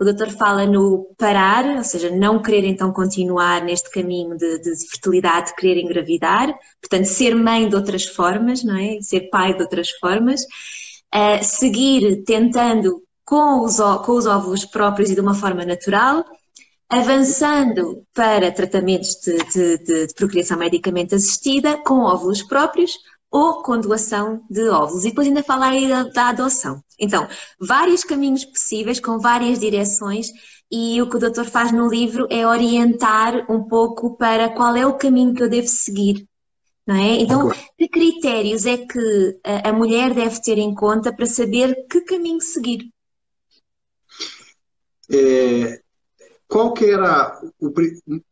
O 0.00 0.04
doutor 0.04 0.30
fala 0.30 0.64
no 0.64 1.12
parar, 1.18 1.76
ou 1.76 1.82
seja, 1.82 2.08
não 2.08 2.40
querer 2.40 2.64
então 2.64 2.92
continuar 2.92 3.64
neste 3.64 3.90
caminho 3.90 4.36
de, 4.36 4.60
de 4.60 4.88
fertilidade, 4.88 5.54
querer 5.56 5.80
engravidar, 5.80 6.54
portanto, 6.80 7.06
ser 7.06 7.34
mãe 7.34 7.68
de 7.68 7.74
outras 7.74 8.04
formas, 8.06 8.62
não 8.62 8.76
é? 8.76 9.00
Ser 9.00 9.28
pai 9.28 9.54
de 9.54 9.62
outras 9.62 9.90
formas. 9.90 10.42
Uh, 11.12 11.42
seguir 11.42 12.22
tentando 12.24 13.02
com 13.24 13.64
os, 13.64 13.78
com 14.04 14.12
os 14.12 14.26
óvulos 14.26 14.64
próprios 14.64 15.10
e 15.10 15.14
de 15.14 15.20
uma 15.20 15.34
forma 15.34 15.64
natural, 15.64 16.24
avançando 16.88 18.06
para 18.14 18.52
tratamentos 18.52 19.16
de, 19.16 19.36
de, 19.36 19.78
de, 19.84 20.06
de 20.06 20.14
procriação 20.14 20.58
medicamente 20.58 21.14
assistida 21.14 21.76
com 21.84 22.00
óvulos 22.00 22.42
próprios 22.42 22.92
ou 23.30 23.62
com 23.62 23.78
doação 23.78 24.42
de 24.50 24.68
óvulos. 24.68 25.04
E 25.04 25.08
depois 25.08 25.26
ainda 25.26 25.42
falar 25.42 25.70
aí 25.70 25.88
da, 25.88 26.04
da 26.04 26.28
adoção. 26.28 26.82
Então, 26.98 27.28
vários 27.60 28.02
caminhos 28.04 28.44
possíveis, 28.44 28.98
com 29.00 29.18
várias 29.18 29.60
direções, 29.60 30.28
e 30.70 31.00
o 31.00 31.08
que 31.08 31.16
o 31.16 31.20
doutor 31.20 31.46
faz 31.46 31.72
no 31.72 31.88
livro 31.88 32.26
é 32.30 32.46
orientar 32.46 33.50
um 33.50 33.64
pouco 33.64 34.16
para 34.16 34.50
qual 34.50 34.76
é 34.76 34.86
o 34.86 34.96
caminho 34.96 35.34
que 35.34 35.42
eu 35.42 35.48
devo 35.48 35.68
seguir. 35.68 36.26
Não 36.86 36.96
é? 36.96 37.20
Então, 37.20 37.50
que 37.76 37.86
critérios 37.86 38.64
é 38.64 38.78
que 38.78 39.38
a 39.44 39.72
mulher 39.72 40.14
deve 40.14 40.40
ter 40.40 40.56
em 40.56 40.74
conta 40.74 41.12
para 41.12 41.26
saber 41.26 41.86
que 41.86 42.00
caminho 42.00 42.40
seguir? 42.40 42.90
É, 45.10 45.82
qual 46.46 46.72
que 46.72 46.86
era 46.86 47.38
o, 47.60 47.70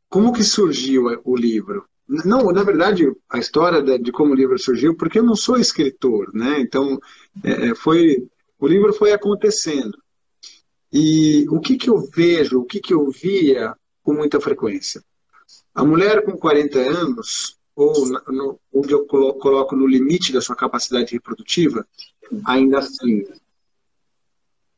como 0.08 0.32
que 0.32 0.42
surgiu 0.42 1.04
o 1.24 1.36
livro? 1.36 1.86
Não, 2.08 2.52
na 2.52 2.62
verdade, 2.62 3.10
a 3.28 3.38
história 3.38 3.82
de, 3.82 3.98
de, 3.98 4.12
como 4.12 4.32
o 4.32 4.36
livro 4.36 4.58
surgiu, 4.58 4.96
porque 4.96 5.18
eu 5.18 5.24
não 5.24 5.34
sou 5.34 5.56
escritor, 5.58 6.32
né? 6.32 6.60
Então, 6.60 6.98
é, 7.42 7.68
é, 7.68 7.74
foi 7.74 8.28
o 8.58 8.66
livro 8.66 8.92
foi 8.92 9.12
acontecendo. 9.12 9.98
E 10.92 11.46
o 11.50 11.60
que, 11.60 11.76
que 11.76 11.90
eu 11.90 11.98
vejo, 11.98 12.60
o 12.60 12.64
que, 12.64 12.80
que 12.80 12.94
eu 12.94 13.10
via 13.10 13.74
com 14.02 14.14
muita 14.14 14.40
frequência? 14.40 15.02
A 15.74 15.84
mulher 15.84 16.24
com 16.24 16.38
40 16.38 16.78
anos, 16.78 17.58
ou 17.74 18.06
no, 18.28 18.58
onde 18.72 18.92
eu 18.92 19.04
coloco 19.04 19.76
no 19.76 19.86
limite 19.86 20.32
da 20.32 20.40
sua 20.40 20.56
capacidade 20.56 21.12
reprodutiva, 21.12 21.86
ainda 22.46 22.78
assim, 22.78 23.26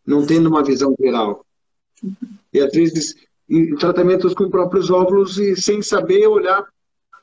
não 0.05 0.27
tendo 0.27 0.49
uma 0.49 0.65
visão 0.65 0.97
geral. 0.99 1.47
E 2.53 2.61
às 2.61 2.73
vezes 2.73 3.15
em 3.49 3.77
tratamentos 3.77 4.35
com 4.35 4.51
próprios 4.51 4.91
óvulos 4.91 5.39
e 5.39 5.57
sem 5.57 5.81
saber 5.81 6.27
olhar 6.27 6.67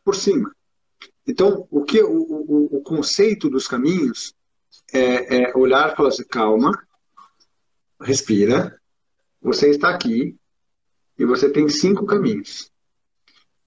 por 0.06 0.16
cima. 0.16 0.56
Então, 1.28 1.68
o 1.72 1.84
que 1.84 2.02
o, 2.02 2.22
o, 2.22 2.78
o 2.78 2.82
conceito 2.82 3.50
dos 3.50 3.68
caminhos 3.68 4.36
é, 4.94 5.38
é 5.38 5.58
olhar 5.58 5.92
e 5.92 5.96
falar 5.96 6.10
assim, 6.10 6.24
calma, 6.24 6.72
respira, 8.00 8.80
você 9.42 9.72
está 9.72 9.90
aqui 9.90 10.38
e 11.18 11.26
você 11.26 11.50
tem 11.50 11.68
cinco 11.68 12.06
caminhos. 12.06 12.72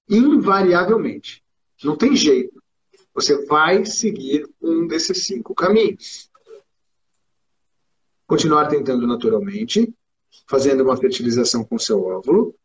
Invariavelmente, 0.09 1.43
não 1.83 1.97
tem 1.97 2.15
jeito, 2.15 2.63
você 3.13 3.45
vai 3.45 3.85
seguir 3.85 4.47
um 4.61 4.87
desses 4.87 5.25
cinco 5.25 5.53
caminhos. 5.53 6.29
Continuar 8.25 8.67
tentando 8.67 9.05
naturalmente, 9.05 9.93
fazendo 10.47 10.83
uma 10.83 10.95
fertilização 10.95 11.65
com 11.65 11.77
seu 11.77 12.01
óvulo, 12.01 12.55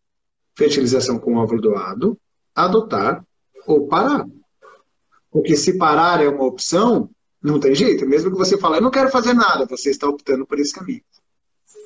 fertilização 0.56 1.18
com 1.18 1.36
óvulo 1.36 1.60
doado, 1.60 2.20
adotar 2.54 3.24
ou 3.66 3.86
parar. 3.86 4.26
Porque 5.30 5.56
se 5.56 5.76
parar 5.76 6.22
é 6.22 6.28
uma 6.28 6.44
opção, 6.44 7.10
não 7.42 7.58
tem 7.58 7.74
jeito. 7.74 8.06
Mesmo 8.06 8.30
que 8.30 8.38
você 8.38 8.56
fale, 8.56 8.76
eu 8.76 8.82
não 8.82 8.90
quero 8.90 9.10
fazer 9.10 9.34
nada, 9.34 9.66
você 9.66 9.90
está 9.90 10.08
optando 10.08 10.46
por 10.46 10.58
esse 10.58 10.72
caminho. 10.72 11.02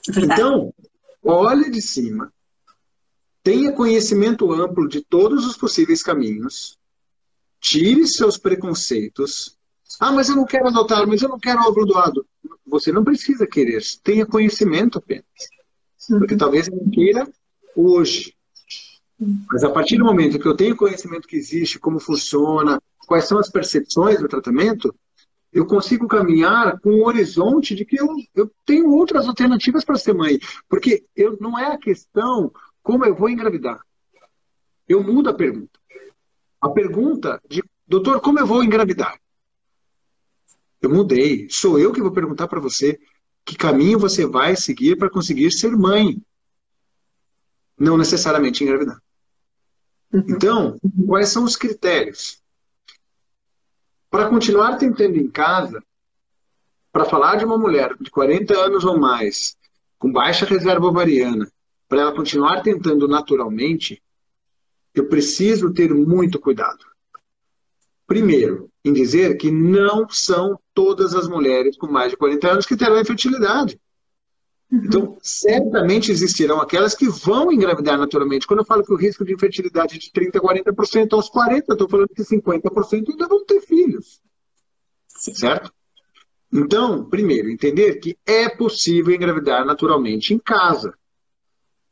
Verdade. 0.07 0.41
Então, 0.41 0.75
olhe 1.23 1.71
de 1.71 1.83
cima, 1.83 2.33
tenha 3.43 3.73
conhecimento 3.73 4.53
amplo 4.53 4.89
de 4.89 5.03
todos 5.03 5.47
os 5.47 5.57
possíveis 5.57 6.03
caminhos, 6.03 6.79
tire 7.61 8.07
seus 8.07 8.39
preconceitos. 8.39 9.57
Ah, 9.99 10.13
mas 10.13 10.29
eu 10.29 10.37
não 10.37 10.45
quero 10.45 10.69
adotar, 10.69 11.07
mas 11.07 11.23
eu 11.23 11.29
não 11.29 11.39
quero 11.39 11.61
óvulo 11.61 11.87
doado. 11.87 12.27
Você 12.67 12.93
não 12.93 13.03
precisa 13.03 13.47
querer, 13.47 13.83
tenha 14.03 14.27
conhecimento 14.27 14.99
apenas. 14.99 15.25
Porque 16.07 16.35
uhum. 16.35 16.39
talvez 16.39 16.69
não 16.69 16.91
queira 16.91 17.27
hoje. 17.75 18.35
Mas 19.21 19.65
a 19.65 19.71
partir 19.71 19.97
do 19.97 20.05
momento 20.05 20.39
que 20.39 20.47
eu 20.47 20.57
tenho 20.57 20.77
conhecimento 20.77 21.27
que 21.27 21.37
existe, 21.37 21.79
como 21.79 21.99
funciona, 21.99 22.81
quais 23.07 23.27
são 23.27 23.39
as 23.39 23.51
percepções 23.51 24.21
do 24.21 24.29
tratamento, 24.29 24.95
eu 25.53 25.67
consigo 25.67 26.07
caminhar 26.07 26.79
com 26.81 26.91
um 26.91 27.05
horizonte 27.05 27.75
de 27.75 27.85
que 27.85 28.01
eu, 28.01 28.09
eu 28.35 28.51
tenho 28.65 28.91
outras 28.91 29.27
alternativas 29.27 29.85
para 29.85 29.97
ser 29.97 30.15
mãe. 30.15 30.39
Porque 30.69 31.05
eu, 31.17 31.37
não 31.41 31.59
é 31.59 31.73
a 31.73 31.79
questão 31.79 32.53
como 32.83 33.05
eu 33.05 33.15
vou 33.15 33.29
engravidar. 33.29 33.81
Eu 34.89 35.03
mudo 35.03 35.31
a 35.31 35.35
pergunta. 35.35 35.79
A 36.61 36.69
pergunta 36.69 37.41
de, 37.49 37.63
doutor, 37.87 38.21
como 38.21 38.39
eu 38.39 38.47
vou 38.47 38.63
engravidar? 38.63 39.19
Eu 40.81 40.91
mudei. 40.91 41.49
Sou 41.51 41.79
eu 41.79 41.93
que 41.93 42.01
vou 42.01 42.13
perguntar 42.13 42.47
para 42.47 42.61
você 42.61 42.99
que 43.45 43.57
caminho 43.57 43.99
você 43.99 44.27
vai 44.27 44.55
seguir 44.55 44.97
para 44.97 45.11
conseguir 45.11 45.51
ser 45.51 45.77
mãe. 45.77 46.23
Não 47.77 47.97
necessariamente 47.97 48.63
engravidar. 48.63 49.01
Uhum. 50.13 50.25
Então, 50.29 50.79
quais 51.07 51.29
são 51.29 51.45
os 51.45 51.57
critérios? 51.57 52.43
Para 54.11 54.29
continuar 54.29 54.77
tentando 54.77 55.17
em 55.17 55.29
casa, 55.29 55.83
para 56.93 57.05
falar 57.05 57.37
de 57.37 57.45
uma 57.45 57.59
mulher 57.59 57.95
de 58.01 58.11
40 58.11 58.55
anos 58.59 58.85
ou 58.85 58.99
mais, 58.99 59.57
com 59.99 60.11
baixa 60.11 60.47
reserva 60.47 60.87
ovariana, 60.87 61.51
para 61.89 62.03
ela 62.03 62.15
continuar 62.15 62.63
tentando 62.63 63.07
naturalmente, 63.07 64.03
eu 64.95 65.09
preciso 65.09 65.73
ter 65.73 65.93
muito 65.93 66.39
cuidado. 66.39 66.85
Primeiro, 68.07 68.71
em 68.85 68.93
dizer 68.93 69.37
que 69.37 69.51
não 69.51 70.09
são 70.09 70.59
todas 70.73 71.15
as 71.15 71.29
mulheres 71.29 71.77
com 71.77 71.87
mais 71.87 72.11
de 72.11 72.17
40 72.17 72.53
anos 72.53 72.67
que 72.67 72.77
terão 72.77 73.01
infertilidade. 73.01 73.79
Então, 74.71 75.17
certamente 75.23 76.13
existirão 76.13 76.61
aquelas 76.61 76.95
que 76.95 77.09
vão 77.09 77.51
engravidar 77.51 77.99
naturalmente. 77.99 78.47
Quando 78.47 78.61
eu 78.61 78.67
falo 78.67 78.85
que 78.85 78.93
o 78.93 78.97
risco 78.97 79.25
de 79.25 79.33
infertilidade 79.33 79.97
é 79.97 79.99
de 79.99 80.11
30% 80.11 80.37
a 80.37 80.41
40%, 80.41 81.13
aos 81.15 81.31
40%, 81.31 81.65
eu 81.69 81.73
estou 81.73 81.89
falando 81.89 82.09
que 82.09 82.23
50% 82.23 83.11
ainda 83.11 83.27
vão 83.27 83.45
ter 83.47 83.63
filhos. 83.63 84.21
Sim. 85.09 85.35
Certo? 85.35 85.73
Então, 86.53 87.05
primeiro, 87.05 87.51
entender 87.51 87.95
que 87.97 88.17
é 88.27 88.49
possível 88.49 89.15
engravidar 89.15 89.65
naturalmente 89.65 90.35
em 90.35 90.39
casa. 90.39 90.95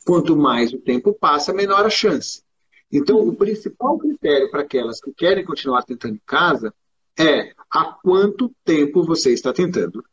Quanto 0.05 0.37
mais 0.37 0.73
o 0.73 0.79
tempo 0.79 1.15
passa, 1.15 1.53
menor 1.53 1.85
a 1.85 1.91
chance. 1.91 2.43
Então, 2.93 3.19
o 3.19 3.35
principal 3.35 3.99
critério 3.99 4.51
para 4.51 4.63
aquelas 4.63 5.01
que 5.01 5.13
querem 5.13 5.45
continuar 5.45 5.83
tentando 5.83 6.15
em 6.15 6.23
casa 6.25 6.73
é 7.19 7.53
há 7.71 7.85
quanto 8.03 8.55
tempo 8.65 9.03
você 9.03 9.33
está 9.33 9.53
tentando. 9.53 10.05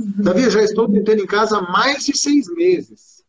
Uhum. 0.00 0.24
Davi, 0.24 0.48
já 0.48 0.62
estou 0.62 0.90
tentando 0.90 1.20
em 1.20 1.26
casa 1.26 1.58
há 1.58 1.62
mais 1.70 2.06
de 2.06 2.16
seis 2.16 2.48
meses. 2.48 3.22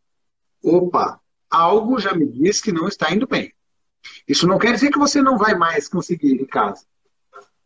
Opa, 0.64 1.20
algo 1.50 2.00
já 2.00 2.14
me 2.14 2.26
diz 2.26 2.62
que 2.62 2.72
não 2.72 2.88
está 2.88 3.14
indo 3.14 3.28
bem. 3.28 3.54
Isso 4.28 4.48
não 4.48 4.58
quer 4.58 4.74
dizer 4.74 4.90
que 4.90 4.98
você 4.98 5.22
não 5.22 5.38
vai 5.38 5.54
mais 5.54 5.90
conseguir 5.90 6.34
em 6.34 6.46
casa. 6.46 6.86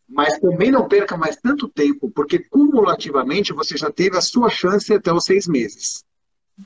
Mas 0.08 0.38
também 0.38 0.70
não 0.70 0.88
perca 0.88 1.16
mais 1.16 1.36
tanto 1.36 1.68
tempo, 1.68 2.10
porque 2.10 2.38
cumulativamente 2.38 3.52
você 3.52 3.76
já 3.76 3.90
teve 3.90 4.16
a 4.16 4.20
sua 4.20 4.50
chance 4.50 4.92
até 4.92 5.12
os 5.12 5.24
seis 5.24 5.46
meses. 5.46 6.04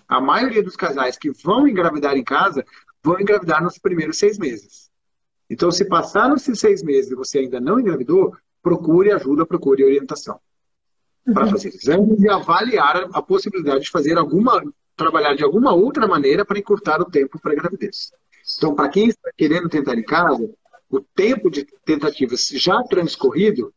A 0.08 0.20
maioria 0.20 0.62
dos 0.62 0.76
casais 0.76 1.18
que 1.18 1.30
vão 1.30 1.66
engravidar 1.68 2.16
em 2.16 2.24
casa 2.24 2.64
vão 3.02 3.20
engravidar 3.20 3.62
nos 3.62 3.78
primeiros 3.78 4.18
seis 4.18 4.38
meses. 4.38 4.90
Então, 5.48 5.70
se 5.70 5.84
passaram 5.84 6.36
esses 6.36 6.58
seis 6.58 6.82
meses 6.82 7.10
e 7.10 7.14
você 7.14 7.40
ainda 7.40 7.60
não 7.60 7.80
engravidou, 7.80 8.34
procure 8.62 9.10
ajuda, 9.10 9.44
procure 9.44 9.84
orientação. 9.84 10.40
Para 11.24 11.46
fazer 11.46 11.68
exames 11.68 12.20
e 12.20 12.28
avaliar 12.28 13.08
a 13.12 13.22
possibilidade 13.22 13.84
de 13.84 13.90
fazer 13.90 14.16
alguma, 14.16 14.62
trabalhar 14.96 15.34
de 15.34 15.44
alguma 15.44 15.72
outra 15.72 16.06
maneira 16.06 16.44
para 16.44 16.58
encurtar 16.58 17.00
o 17.00 17.04
tempo 17.04 17.38
para 17.40 17.52
a 17.52 17.56
gravidez. 17.56 18.12
Então, 18.56 18.74
para 18.74 18.88
quem 18.88 19.08
está 19.08 19.30
querendo 19.36 19.68
tentar 19.68 19.96
em 19.96 20.02
casa, 20.02 20.50
o 20.90 21.00
tempo 21.00 21.50
de 21.50 21.66
tentativas 21.84 22.48
já 22.48 22.82
transcorrido 22.84 23.72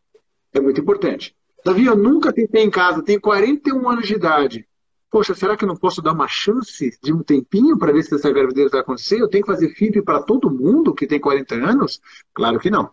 é 0.54 0.60
muito 0.60 0.80
importante. 0.82 1.36
Davi, 1.64 1.86
eu 1.86 1.96
nunca 1.96 2.34
tentei 2.34 2.64
em 2.64 2.70
casa, 2.70 3.04
tenho 3.04 3.22
41 3.22 3.90
anos 3.90 4.08
de 4.08 4.16
idade 4.16 4.68
poxa, 5.14 5.36
será 5.36 5.56
que 5.56 5.64
eu 5.64 5.68
não 5.68 5.78
posso 5.78 6.02
dar 6.02 6.12
uma 6.12 6.28
chance 6.28 6.98
de 7.00 7.14
um 7.14 7.22
tempinho 7.22 7.78
para 7.78 7.94
ver 7.94 8.02
se 8.02 8.16
essa 8.16 8.32
gravidez 8.32 8.72
vai 8.72 8.82
acontecer? 8.82 9.22
Eu 9.22 9.30
tenho 9.30 9.44
que 9.44 9.52
fazer 9.52 9.70
FIV 9.70 10.02
para 10.02 10.24
todo 10.24 10.50
mundo 10.50 10.92
que 10.92 11.06
tem 11.06 11.20
40 11.20 11.54
anos? 11.54 12.02
Claro 12.34 12.60
que 12.60 12.72
não. 12.72 12.90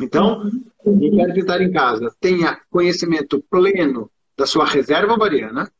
Então, 0.00 0.50
quem 0.82 1.16
quer 1.16 1.32
tentar 1.32 1.62
em 1.62 1.70
casa, 1.70 2.14
tenha 2.20 2.60
conhecimento 2.70 3.42
pleno 3.48 4.10
da 4.36 4.46
sua 4.46 4.66
reserva 4.66 5.12
ovariana, 5.14 5.70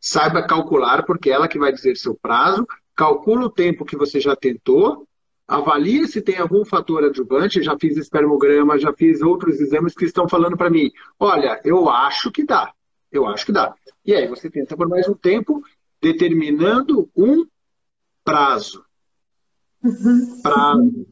saiba 0.00 0.46
calcular, 0.46 1.04
porque 1.04 1.30
é 1.30 1.34
ela 1.34 1.48
que 1.48 1.58
vai 1.58 1.72
dizer 1.72 1.96
seu 1.96 2.14
prazo, 2.14 2.66
calcula 2.94 3.46
o 3.46 3.50
tempo 3.50 3.84
que 3.84 3.96
você 3.96 4.20
já 4.20 4.36
tentou, 4.36 5.06
avalie 5.48 6.06
se 6.06 6.22
tem 6.22 6.38
algum 6.38 6.64
fator 6.64 7.04
adjuvante. 7.04 7.62
Já 7.62 7.76
fiz 7.78 7.96
espermograma, 7.96 8.78
já 8.78 8.92
fiz 8.92 9.20
outros 9.20 9.60
exames 9.60 9.94
que 9.94 10.04
estão 10.04 10.28
falando 10.28 10.56
para 10.56 10.70
mim: 10.70 10.90
olha, 11.18 11.60
eu 11.64 11.88
acho 11.88 12.30
que 12.30 12.44
dá. 12.44 12.72
Eu 13.10 13.26
acho 13.26 13.44
que 13.44 13.52
dá. 13.52 13.74
E 14.06 14.14
aí 14.14 14.28
você 14.28 14.48
tenta 14.48 14.76
por 14.76 14.88
mais 14.88 15.08
um 15.08 15.14
tempo, 15.14 15.62
determinando 16.00 17.10
um 17.16 17.44
prazo. 18.24 18.84
Uhum. 19.82 20.40
Prazo. 20.42 21.06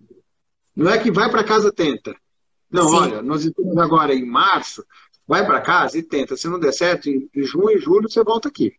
Não 0.77 0.91
é 0.93 0.99
que 0.99 1.11
vai 1.11 1.29
para 1.29 1.43
casa 1.43 1.73
tenta. 1.73 2.15
Não, 2.71 2.89
Sim. 2.89 2.97
olha, 2.97 3.23
nós 3.23 3.45
estamos 3.45 3.77
agora 3.79 4.15
em 4.15 4.25
março, 4.25 4.85
vai 5.27 5.45
para 5.45 5.61
casa 5.61 5.99
e 5.99 6.03
tenta. 6.03 6.37
Se 6.37 6.49
não 6.49 6.59
der 6.59 6.73
certo, 6.73 7.09
em 7.09 7.29
junho 7.37 7.71
e 7.71 7.79
julho 7.79 8.09
você 8.11 8.23
volta 8.23 8.49
aqui. 8.49 8.73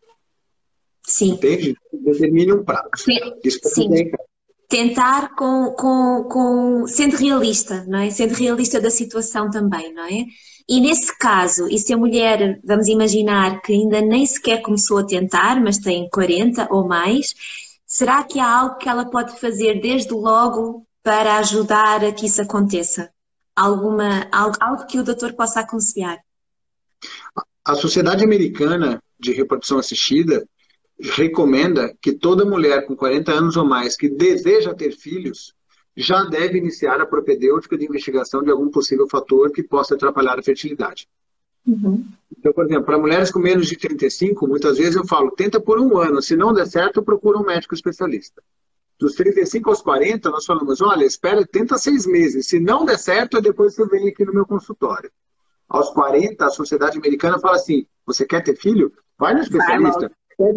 Sim. 1.04 1.32
Entende? 1.32 1.76
Determine 1.92 2.54
um 2.54 2.64
prazo. 2.64 2.90
Isso 3.44 3.60
Sim. 3.64 3.90
Tentar 4.68 5.36
com, 5.36 5.72
com, 5.72 6.28
com, 6.30 6.88
sendo 6.88 7.16
realista, 7.16 7.84
não 7.88 7.98
é? 7.98 8.12
Sendo 8.12 8.36
realista 8.36 8.80
da 8.80 8.92
situação 8.92 9.50
também, 9.50 9.92
não 9.92 10.06
é? 10.06 10.26
E 10.68 10.80
nesse 10.80 11.18
caso, 11.18 11.68
e 11.68 11.80
se 11.80 11.92
a 11.92 11.98
mulher, 11.98 12.60
vamos 12.64 12.88
imaginar 12.88 13.60
que 13.64 13.74
ainda 13.74 14.00
nem 14.00 14.24
sequer 14.28 14.62
começou 14.62 15.00
a 15.00 15.04
tentar, 15.04 15.60
mas 15.60 15.80
tem 15.80 16.08
40 16.08 16.68
ou 16.70 16.88
mais, 16.88 17.34
será 17.88 18.24
que 18.24 18.40
há 18.40 18.60
algo 18.60 18.78
que 18.78 18.88
ela 18.88 19.10
pode 19.10 19.40
fazer 19.40 19.82
desde 19.82 20.14
logo 20.14 20.86
para 21.02 21.38
ajudar 21.38 22.06
a 22.06 22.12
que 22.12 22.28
isso 22.28 22.40
aconteça? 22.40 23.10
Alguma, 23.60 24.26
algo, 24.32 24.56
algo 24.62 24.88
que 24.88 24.98
o 24.98 25.04
doutor 25.04 25.34
possa 25.34 25.60
aconselhar? 25.60 26.18
A 27.66 27.76
Sociedade 27.76 28.24
Americana 28.24 29.04
de 29.20 29.34
Reprodução 29.34 29.78
Assistida 29.78 30.48
recomenda 30.98 31.94
que 32.02 32.14
toda 32.14 32.46
mulher 32.46 32.86
com 32.86 32.96
40 32.96 33.34
anos 33.34 33.58
ou 33.58 33.66
mais 33.66 33.98
que 33.98 34.08
deseja 34.08 34.74
ter 34.74 34.94
filhos 34.94 35.54
já 35.96 36.24
deve 36.24 36.58
iniciar 36.58 37.02
a 37.02 37.06
propedêutica 37.06 37.78
de 37.78 37.84
investigação 37.84 38.42
de 38.42 38.50
algum 38.50 38.70
possível 38.70 39.06
fator 39.10 39.52
que 39.52 39.62
possa 39.62 39.96
atrapalhar 39.96 40.40
a 40.40 40.44
fertilidade. 40.44 41.10
Uhum. 41.68 42.06
Então, 42.38 42.54
por 42.54 42.64
exemplo, 42.64 42.86
para 42.86 42.98
mulheres 42.98 43.30
com 43.30 43.40
menos 43.40 43.68
de 43.68 43.76
35, 43.76 44.48
muitas 44.48 44.78
vezes 44.78 44.96
eu 44.96 45.06
falo, 45.06 45.32
tenta 45.32 45.60
por 45.60 45.78
um 45.82 45.98
ano, 45.98 46.22
se 46.22 46.38
não 46.38 46.54
der 46.54 46.66
certo, 46.66 47.04
procura 47.04 47.38
um 47.38 47.46
médico 47.46 47.76
especialista. 47.76 48.42
Dos 49.00 49.16
35 49.16 49.70
aos 49.70 49.82
40, 49.82 50.30
nós 50.30 50.46
falamos, 50.46 50.82
olha, 50.82 51.06
espera, 51.06 51.48
tenta 51.48 51.78
seis 51.78 52.06
meses, 52.06 52.48
se 52.48 52.60
não 52.60 52.84
der 52.84 53.00
certo, 53.00 53.42
depois 53.42 53.74
você 53.74 53.88
vem 53.88 54.10
aqui 54.10 54.26
no 54.26 54.34
meu 54.34 54.46
consultório. 54.46 55.10
Aos 55.70 55.90
40, 55.92 56.46
a 56.46 56.50
sociedade 56.50 56.98
americana 56.98 57.40
fala 57.40 57.56
assim, 57.56 57.86
você 58.06 58.26
quer 58.26 58.44
ter 58.44 58.58
filho? 58.58 58.92
Vai 59.18 59.34
no 59.34 59.42
especialista. 59.42 60.12
Vai, 60.38 60.50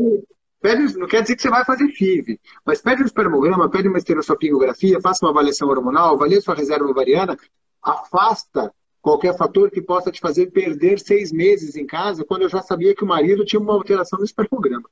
Pede, 0.63 0.97
não 0.97 1.09
quer 1.09 1.23
dizer 1.23 1.35
que 1.35 1.43
você 1.43 1.51
vai 1.51 1.65
fazer 1.65 1.89
FIV, 1.89 2.39
mas 2.65 2.81
pede 2.81 3.03
um 3.03 3.07
espermograma, 3.07 3.69
pede 3.69 3.89
uma 3.89 3.99
esterossalpingografia, 3.99 5.01
faça 5.01 5.25
uma 5.25 5.33
avaliação 5.33 5.69
hormonal, 5.69 6.15
avalie 6.15 6.41
sua 6.41 6.55
reserva 6.55 6.85
ovariana, 6.85 7.37
afasta 7.83 8.73
qualquer 9.01 9.37
fator 9.37 9.73
que 9.73 9.83
possa 9.83 10.13
te 10.13 10.21
fazer 10.21 10.53
perder 10.53 11.01
seis 11.01 11.33
meses 11.33 11.75
em 11.75 11.85
casa, 11.85 12.25
quando 12.25 12.43
eu 12.43 12.49
já 12.49 12.63
sabia 12.63 12.95
que 12.95 13.03
o 13.03 13.07
marido 13.07 13.45
tinha 13.45 13.59
uma 13.59 13.75
alteração 13.75 14.21
no 14.21 14.25
espermograma. 14.25 14.89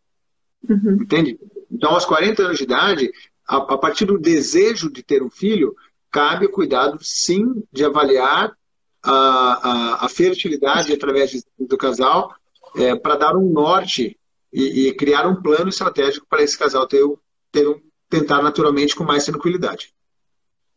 Uhum. 0.69 0.99
Entende? 1.03 1.39
Então, 1.71 1.93
aos 1.93 2.05
40 2.05 2.43
anos 2.43 2.59
de 2.59 2.65
idade, 2.65 3.13
a, 3.51 3.57
a, 3.57 3.79
partir 3.79 4.05
do 4.05 4.17
desejo 4.17 4.89
de 4.89 5.03
ter 5.03 5.25
um 5.25 5.29
filho, 5.29 5.75
cabe 6.09 6.47
o 6.47 6.53
cuidado, 6.53 6.99
sim, 7.03 7.65
de 7.73 7.85
avaliar 7.85 8.57
a, 9.03 9.13
a, 9.13 10.07
a 10.07 10.09
fertilidade 10.09 10.93
através 10.93 11.45
do 11.59 11.77
casal 11.77 12.33
é, 12.77 12.95
para 12.95 13.17
dar 13.17 13.37
um 13.37 13.51
norte 13.51 14.17
e, 14.53 14.89
e, 14.89 14.95
criar 14.95 15.27
um 15.27 15.43
plano 15.43 15.69
estratégico 15.69 16.27
para 16.29 16.43
esse 16.43 16.57
casal 16.57 16.87
ter, 16.87 17.05
ter 17.51 17.67
um, 17.69 17.81
tentar 18.09 18.41
naturalmente 18.41 18.95
com 18.95 19.03
mais 19.03 19.25
tranquilidade. 19.25 19.93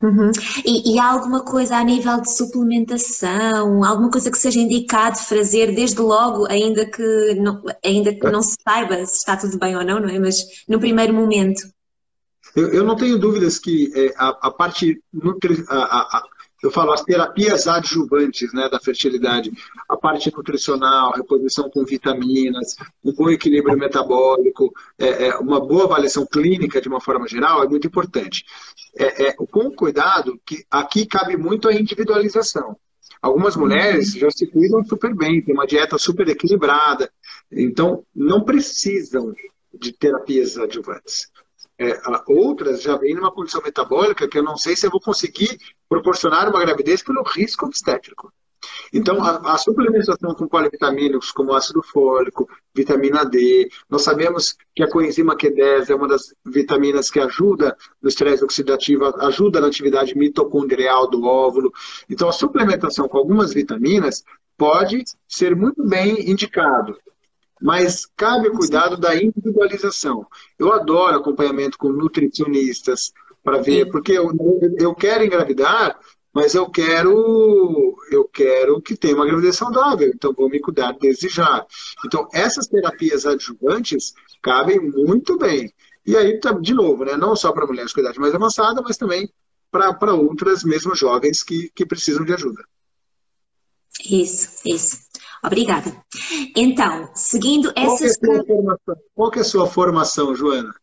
Uhum. 0.02 0.32
E, 0.66 0.96
e, 0.96 1.00
há 1.00 1.12
alguma 1.12 1.46
coisa 1.46 1.78
a 1.78 1.84
nível 1.84 2.20
de 2.22 2.36
suplementação, 2.36 3.84
alguma 3.84 4.10
coisa 4.10 4.32
que 4.32 4.38
seja 4.38 4.60
indicado 4.60 5.18
fazer 5.20 5.74
desde 5.74 6.02
logo, 6.02 6.46
ainda 6.50 6.86
que 6.86 7.36
não, 7.36 7.62
ainda 7.86 8.14
que 8.14 8.30
não 8.30 8.42
se 8.42 8.58
saiba 8.68 9.06
se 9.06 9.18
está 9.18 9.38
tudo 9.38 9.60
bem 9.60 9.76
ou 9.78 9.86
não, 9.86 10.00
não 10.00 10.10
é? 10.10 10.18
Mas 10.18 10.44
no 10.68 10.80
primeiro 10.80 11.14
momento. 11.14 11.62
Eu, 12.56 12.74
eu 12.74 12.84
não 12.84 12.96
tenho 12.96 13.18
dúvidas 13.18 13.58
que 13.58 13.92
é, 13.96 14.14
a, 14.18 14.30
a, 14.48 14.52
parte 14.52 15.02
nutri, 15.12 15.64
a, 15.68 16.18
a, 16.18 16.24
eu 16.64 16.72
falo 16.72 16.94
as 16.94 17.04
terapias 17.04 17.68
adjuvantes 17.68 18.54
né, 18.54 18.70
da 18.70 18.80
fertilidade, 18.80 19.52
a 19.90 19.98
parte 19.98 20.34
nutricional, 20.34 21.12
reposição 21.12 21.70
com 21.70 21.84
vitaminas, 21.84 22.78
um 23.04 23.12
bom 23.12 23.30
equilíbrio 23.30 23.78
metabólico, 23.78 24.72
é, 24.98 25.28
é, 25.28 25.38
uma 25.38 25.60
boa 25.60 25.84
avaliação 25.84 26.26
clínica 26.26 26.80
de 26.80 26.88
uma 26.88 27.02
forma 27.02 27.28
geral 27.28 27.64
é 27.64 27.68
muito 27.68 27.86
importante. 27.86 28.46
É, 28.96 29.26
é 29.26 29.34
com 29.34 29.72
cuidado, 29.72 30.40
que 30.46 30.64
aqui 30.72 31.06
cabe 31.06 31.36
muito 31.36 31.68
a 31.68 31.74
individualização. 31.74 32.78
Algumas 33.22 33.56
mulheres 33.56 34.14
já 34.14 34.30
se 34.32 34.48
cuidam 34.48 34.84
super 34.86 35.14
bem, 35.16 35.42
têm 35.42 35.54
uma 35.54 35.68
dieta 35.68 35.98
super 35.98 36.28
equilibrada, 36.30 37.12
então 37.52 38.06
não 38.16 38.44
precisam 38.44 39.34
de 39.74 39.92
terapias 39.92 40.58
adjuvantes. 40.58 41.30
É, 41.80 42.00
outras 42.28 42.82
já 42.82 42.96
vêm 42.98 43.16
numa 43.16 43.32
condição 43.32 43.62
metabólica 43.64 44.28
que 44.28 44.38
eu 44.38 44.44
não 44.44 44.56
sei 44.56 44.76
se 44.76 44.86
eu 44.86 44.92
vou 44.92 45.02
conseguir 45.02 45.58
proporcionar 45.90 46.48
uma 46.50 46.60
gravidez 46.60 47.02
pelo 47.02 47.24
risco 47.24 47.66
obstétrico. 47.66 48.32
Então, 48.94 49.22
a, 49.24 49.54
a, 49.54 49.58
suplementação 49.58 50.34
com 50.36 50.48
polivitamínicos 50.48 51.32
como 51.32 51.54
ácido 51.54 51.82
fólico, 51.82 52.48
vitamina 52.74 53.26
D, 53.26 53.70
nós 53.90 54.04
sabemos 54.04 54.56
que 54.76 54.84
a 54.84 54.90
coenzima 54.90 55.36
Q10 55.36 55.90
é 55.90 55.96
uma 55.96 56.08
das 56.08 56.34
vitaminas 56.46 57.10
que 57.10 57.20
ajuda 57.20 57.76
no 58.02 58.08
estresse 58.08 58.44
oxidativo, 58.44 59.06
ajuda 59.22 59.60
na 59.60 59.68
atividade 59.68 60.18
mitocondrial 60.18 61.10
do 61.10 61.26
óvulo. 61.26 61.74
Então, 62.10 62.30
a 62.30 62.34
suplementação 62.34 63.08
com 63.08 63.18
algumas 63.18 63.54
vitaminas 63.54 64.24
pode 64.58 65.04
ser 65.28 65.56
muito 65.56 65.84
bem 65.86 66.30
indicado 66.30 66.98
mas 67.64 68.06
cabe 68.18 68.50
o 68.50 68.54
cuidado 68.54 68.98
da 68.98 69.16
individualização. 69.16 70.28
Eu 70.60 70.74
adoro 70.74 71.16
acompanhamento 71.16 71.78
com 71.78 71.94
nutricionistas 71.94 73.14
para 73.42 73.62
ver, 73.62 73.90
porque 73.90 74.12
eu, 74.12 74.30
eu 74.78 74.94
quero 74.94 75.24
engravidar, 75.24 75.98
mas 76.34 76.54
eu 76.56 76.70
quero 76.70 77.96
eu 78.12 78.26
quero 78.26 78.82
que 78.82 78.98
tenha 78.98 79.16
uma 79.16 79.26
gravidez 79.26 79.56
saudável, 79.56 80.12
então 80.14 80.34
vou 80.34 80.50
me 80.50 80.60
cuidar 80.60 80.92
desde 81.00 81.30
já. 81.30 81.66
Então, 82.06 82.28
essas 82.34 82.68
terapias 82.68 83.26
adjuvantes 83.26 84.14
cabem 84.42 84.82
muito 84.82 85.38
bem. 85.38 85.74
E 86.06 86.18
aí, 86.18 86.38
tá, 86.42 86.52
de 86.52 86.74
novo, 86.74 87.06
né, 87.06 87.16
não 87.16 87.34
só 87.34 87.54
para 87.54 87.66
mulheres 87.66 87.94
com 87.94 88.02
idade 88.02 88.20
mais 88.20 88.36
avançada, 88.36 88.82
mas 88.82 88.98
também 88.98 89.32
para 89.72 90.14
outras, 90.14 90.66
mesmo 90.66 90.94
jovens, 90.94 91.42
que, 91.42 91.72
que 91.74 91.86
precisam 91.86 92.26
de 92.26 92.34
ajuda. 92.34 92.62
Isso, 94.06 94.60
isso. 94.66 94.98
Obrigada. 95.44 95.92
Então, 96.56 97.10
seguindo 97.14 97.72
essas. 97.76 98.18
Qual, 98.18 98.38
é 98.38 98.96
Qual 99.14 99.32
é 99.36 99.40
a 99.40 99.44
sua 99.44 99.68
formação, 99.68 100.34
Joana? 100.36 100.74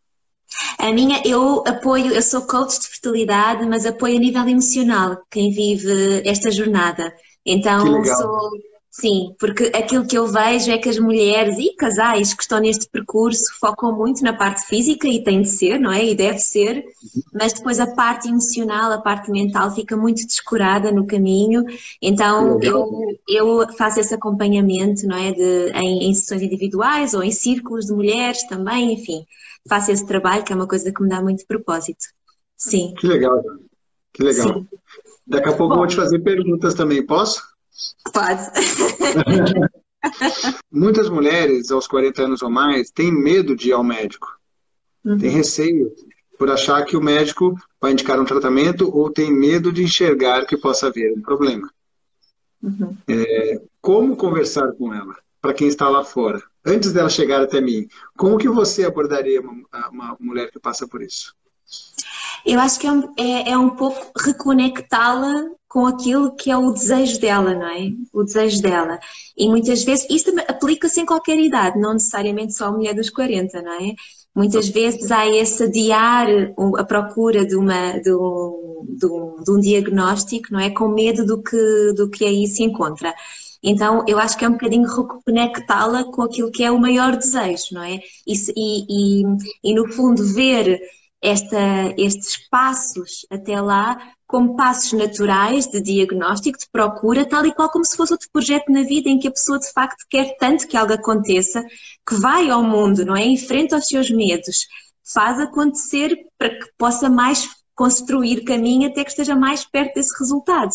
A 0.78 0.92
minha, 0.92 1.22
eu 1.24 1.62
apoio, 1.66 2.12
eu 2.12 2.22
sou 2.22 2.42
coach 2.42 2.80
de 2.80 2.88
fertilidade, 2.88 3.64
mas 3.66 3.86
apoio 3.86 4.16
a 4.16 4.20
nível 4.20 4.48
emocional 4.48 5.22
quem 5.30 5.50
vive 5.50 6.22
esta 6.28 6.50
jornada. 6.50 7.12
Então, 7.46 8.04
sou 8.04 8.50
Sim, 8.90 9.36
porque 9.38 9.70
aquilo 9.72 10.04
que 10.04 10.18
eu 10.18 10.26
vejo 10.26 10.68
é 10.68 10.76
que 10.76 10.88
as 10.88 10.98
mulheres 10.98 11.56
e 11.58 11.72
casais 11.76 12.34
que 12.34 12.42
estão 12.42 12.58
neste 12.58 12.88
percurso 12.88 13.44
focam 13.60 13.96
muito 13.96 14.20
na 14.24 14.32
parte 14.32 14.66
física 14.66 15.06
e 15.06 15.22
tem 15.22 15.42
de 15.42 15.48
ser, 15.48 15.78
não 15.78 15.92
é? 15.92 16.04
E 16.04 16.12
deve 16.12 16.40
ser, 16.40 16.84
mas 17.32 17.52
depois 17.52 17.78
a 17.78 17.86
parte 17.86 18.28
emocional, 18.28 18.90
a 18.90 19.00
parte 19.00 19.30
mental 19.30 19.72
fica 19.72 19.96
muito 19.96 20.26
descurada 20.26 20.90
no 20.90 21.06
caminho. 21.06 21.64
Então 22.02 22.60
eu, 22.60 23.16
eu 23.28 23.72
faço 23.78 24.00
esse 24.00 24.12
acompanhamento, 24.12 25.06
não 25.06 25.16
é? 25.16 25.32
De, 25.32 25.70
em, 25.70 26.10
em 26.10 26.14
sessões 26.14 26.42
individuais 26.42 27.14
ou 27.14 27.22
em 27.22 27.30
círculos 27.30 27.86
de 27.86 27.92
mulheres 27.92 28.42
também, 28.48 28.92
enfim, 28.92 29.24
faço 29.68 29.92
esse 29.92 30.04
trabalho 30.04 30.42
que 30.42 30.52
é 30.52 30.56
uma 30.56 30.66
coisa 30.66 30.92
que 30.92 31.00
me 31.00 31.08
dá 31.08 31.22
muito 31.22 31.46
propósito. 31.46 32.06
Sim. 32.56 32.92
Que 32.98 33.06
legal, 33.06 33.40
que 34.12 34.24
legal. 34.24 34.48
Sim. 34.48 34.68
Daqui 35.28 35.48
a 35.48 35.52
pouco 35.56 35.68
Bom, 35.68 35.74
eu 35.74 35.78
vou 35.78 35.86
te 35.86 35.94
fazer 35.94 36.18
perguntas 36.18 36.74
também, 36.74 37.06
posso? 37.06 37.40
Pode. 38.12 38.42
Muitas 40.72 41.08
mulheres 41.08 41.70
aos 41.70 41.86
40 41.86 42.22
anos 42.22 42.42
ou 42.42 42.50
mais 42.50 42.90
têm 42.90 43.12
medo 43.12 43.54
de 43.54 43.68
ir 43.68 43.72
ao 43.72 43.84
médico. 43.84 44.28
Uhum. 45.04 45.18
Tem 45.18 45.30
receio 45.30 45.92
por 46.38 46.50
achar 46.50 46.84
que 46.84 46.96
o 46.96 47.02
médico 47.02 47.54
vai 47.80 47.92
indicar 47.92 48.18
um 48.18 48.24
tratamento 48.24 48.90
ou 48.94 49.10
tem 49.10 49.30
medo 49.30 49.70
de 49.70 49.82
enxergar 49.82 50.46
que 50.46 50.56
possa 50.56 50.86
haver 50.86 51.12
um 51.12 51.20
problema. 51.20 51.70
Uhum. 52.62 52.96
É, 53.08 53.60
como 53.80 54.16
conversar 54.16 54.72
com 54.72 54.92
ela? 54.92 55.14
Para 55.40 55.54
quem 55.54 55.68
está 55.68 55.88
lá 55.88 56.04
fora, 56.04 56.42
antes 56.64 56.92
dela 56.92 57.08
chegar 57.08 57.42
até 57.42 57.60
mim, 57.60 57.88
como 58.16 58.36
que 58.36 58.48
você 58.48 58.84
abordaria 58.84 59.40
uma, 59.40 59.88
uma 59.90 60.16
mulher 60.20 60.50
que 60.50 60.58
passa 60.58 60.86
por 60.86 61.02
isso? 61.02 61.34
Eu 62.44 62.60
acho 62.60 62.78
que 62.78 62.86
é 62.86 62.92
um, 62.92 63.12
é, 63.18 63.50
é 63.50 63.58
um 63.58 63.70
pouco 63.70 64.12
reconectá-la 64.24 65.44
com 65.68 65.86
aquilo 65.86 66.34
que 66.34 66.50
é 66.50 66.56
o 66.56 66.72
desejo 66.72 67.20
dela, 67.20 67.54
não 67.54 67.68
é? 67.68 67.92
O 68.12 68.24
desejo 68.24 68.60
dela. 68.60 68.98
E 69.36 69.48
muitas 69.48 69.84
vezes, 69.84 70.06
isto 70.10 70.32
aplica-se 70.48 71.00
em 71.00 71.06
qualquer 71.06 71.38
idade, 71.38 71.78
não 71.78 71.92
necessariamente 71.92 72.54
só 72.54 72.66
a 72.66 72.72
mulher 72.72 72.94
dos 72.94 73.08
40, 73.08 73.62
não 73.62 73.72
é? 73.72 73.94
Muitas 74.34 74.68
vezes 74.68 75.10
há 75.10 75.26
esse 75.28 75.64
adiar 75.64 76.26
a 76.76 76.84
procura 76.84 77.44
de, 77.44 77.56
uma, 77.56 77.98
de, 77.98 78.12
um, 78.12 78.86
de, 78.88 79.06
um, 79.06 79.42
de 79.44 79.50
um 79.50 79.60
diagnóstico, 79.60 80.52
não 80.52 80.60
é? 80.60 80.70
Com 80.70 80.88
medo 80.88 81.24
do 81.24 81.42
que, 81.42 81.92
do 81.96 82.08
que 82.10 82.24
aí 82.24 82.46
se 82.46 82.62
encontra. 82.62 83.14
Então, 83.62 84.04
eu 84.08 84.18
acho 84.18 84.38
que 84.38 84.44
é 84.44 84.48
um 84.48 84.52
bocadinho 84.52 84.88
reconectá-la 84.88 86.04
com 86.04 86.22
aquilo 86.22 86.50
que 86.50 86.64
é 86.64 86.70
o 86.70 86.80
maior 86.80 87.16
desejo, 87.16 87.66
não 87.72 87.82
é? 87.82 88.00
E, 88.26 88.34
e, 88.56 89.22
e, 89.62 89.74
no 89.74 89.86
fundo, 89.92 90.24
ver 90.34 90.80
esta, 91.22 91.94
estes 91.98 92.48
passos 92.48 93.26
até 93.30 93.60
lá 93.60 93.98
como 94.26 94.56
passos 94.56 94.92
naturais 94.92 95.66
de 95.66 95.80
diagnóstico, 95.80 96.58
de 96.58 96.66
procura, 96.70 97.26
tal 97.26 97.44
e 97.44 97.52
qual 97.52 97.68
como 97.68 97.84
se 97.84 97.96
fosse 97.96 98.12
outro 98.12 98.28
projeto 98.32 98.70
na 98.70 98.82
vida 98.82 99.08
em 99.08 99.18
que 99.18 99.26
a 99.26 99.32
pessoa 99.32 99.58
de 99.58 99.70
facto 99.72 100.06
quer 100.08 100.36
tanto 100.38 100.68
que 100.68 100.76
algo 100.76 100.92
aconteça, 100.92 101.62
que 102.08 102.14
vai 102.14 102.48
ao 102.48 102.62
mundo, 102.62 103.04
não 103.04 103.16
é? 103.16 103.24
Enfrenta 103.24 103.76
os 103.76 103.86
seus 103.86 104.08
medos, 104.08 104.68
faz 105.12 105.40
acontecer 105.40 106.16
para 106.38 106.50
que 106.50 106.66
possa 106.78 107.10
mais 107.10 107.48
construir 107.74 108.44
caminho 108.44 108.88
até 108.88 109.02
que 109.02 109.10
esteja 109.10 109.34
mais 109.34 109.64
perto 109.64 109.94
desse 109.94 110.16
resultado. 110.18 110.70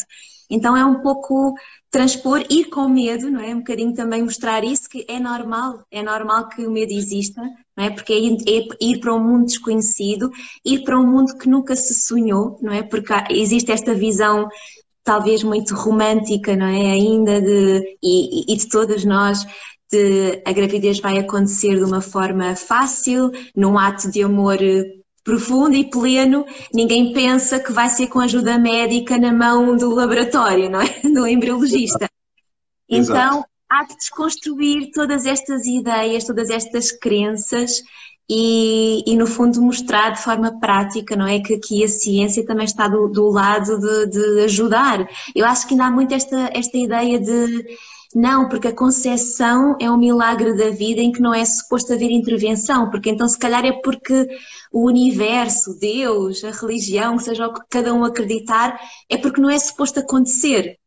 Então 0.49 0.75
é 0.75 0.85
um 0.85 1.01
pouco 1.01 1.55
transpor, 1.89 2.43
ir 2.49 2.65
com 2.65 2.89
medo, 2.89 3.31
não 3.31 3.39
é? 3.39 3.55
Um 3.55 3.59
bocadinho 3.59 3.93
também 3.93 4.21
mostrar 4.21 4.63
isso, 4.65 4.89
que 4.89 5.05
é 5.07 5.17
normal, 5.17 5.85
é 5.89 6.03
normal 6.03 6.49
que 6.49 6.65
o 6.65 6.71
medo 6.71 6.91
exista, 6.91 7.41
não 7.75 7.85
é? 7.85 7.89
Porque 7.89 8.13
é 8.13 8.19
ir, 8.19 8.37
é 8.47 8.67
ir 8.81 8.99
para 8.99 9.13
um 9.13 9.19
mundo 9.19 9.45
desconhecido, 9.45 10.31
ir 10.63 10.83
para 10.83 10.99
um 10.99 11.05
mundo 11.05 11.37
que 11.37 11.49
nunca 11.49 11.75
se 11.75 11.93
sonhou, 11.93 12.57
não 12.61 12.73
é? 12.73 12.83
Porque 12.83 13.13
existe 13.29 13.71
esta 13.71 13.93
visão 13.93 14.47
talvez 15.03 15.43
muito 15.43 15.75
romântica, 15.75 16.55
não 16.55 16.65
é? 16.65 16.91
Ainda 16.91 17.41
de, 17.41 17.97
e, 18.01 18.53
e 18.53 18.57
de 18.57 18.67
todas 18.67 19.05
nós, 19.05 19.45
de 19.91 20.41
a 20.45 20.51
gravidez 20.51 20.99
vai 20.99 21.17
acontecer 21.17 21.75
de 21.75 21.83
uma 21.83 22.01
forma 22.01 22.55
fácil, 22.55 23.31
num 23.55 23.77
ato 23.77 24.09
de 24.09 24.23
amor 24.23 24.57
profundo 25.23 25.75
e 25.75 25.89
pleno, 25.89 26.45
ninguém 26.71 27.11
pensa 27.11 27.59
que 27.59 27.71
vai 27.71 27.89
ser 27.89 28.07
com 28.07 28.19
ajuda 28.19 28.59
médica 28.59 29.17
na 29.17 29.33
mão 29.33 29.75
do 29.75 29.89
laboratório, 29.93 30.69
não 30.69 30.79
é? 30.79 31.01
Do 31.01 31.27
embriologista. 31.27 32.07
Então, 32.87 33.43
há 33.69 33.85
que 33.85 33.95
desconstruir 33.95 34.91
todas 34.91 35.25
estas 35.25 35.65
ideias, 35.65 36.23
todas 36.23 36.49
estas 36.49 36.91
crenças 36.91 37.81
e, 38.29 39.03
e, 39.05 39.15
no 39.15 39.27
fundo 39.27 39.61
mostrar 39.61 40.11
de 40.11 40.21
forma 40.21 40.59
prática, 40.59 41.15
não 41.15 41.27
é? 41.27 41.39
Que 41.39 41.55
aqui 41.55 41.83
a 41.83 41.87
ciência 41.87 42.45
também 42.45 42.65
está 42.65 42.87
do, 42.87 43.07
do 43.07 43.29
lado 43.29 43.79
de, 43.79 44.07
de, 44.07 44.43
ajudar. 44.45 45.07
Eu 45.35 45.45
acho 45.45 45.67
que 45.67 45.73
ainda 45.73 45.85
há 45.85 45.91
muito 45.91 46.13
esta, 46.13 46.49
esta 46.53 46.77
ideia 46.77 47.19
de 47.19 47.65
não, 48.15 48.47
porque 48.47 48.69
a 48.69 48.75
concepção 48.75 49.75
é 49.79 49.91
um 49.91 49.97
milagre 49.97 50.55
da 50.55 50.69
vida 50.69 51.01
em 51.01 51.11
que 51.11 51.21
não 51.21 51.33
é 51.33 51.43
suposto 51.43 51.93
haver 51.93 52.09
intervenção, 52.11 52.89
porque 52.89 53.09
então 53.09 53.27
se 53.27 53.37
calhar 53.37 53.65
é 53.65 53.73
porque 53.73 54.27
o 54.71 54.87
universo, 54.87 55.77
Deus, 55.77 56.43
a 56.43 56.51
religião, 56.51 57.19
seja 57.19 57.47
o 57.47 57.53
que 57.53 57.61
cada 57.69 57.93
um 57.93 58.05
acreditar, 58.05 58.79
é 59.09 59.17
porque 59.17 59.41
não 59.41 59.49
é 59.49 59.59
suposto 59.59 59.99
acontecer. 59.99 60.79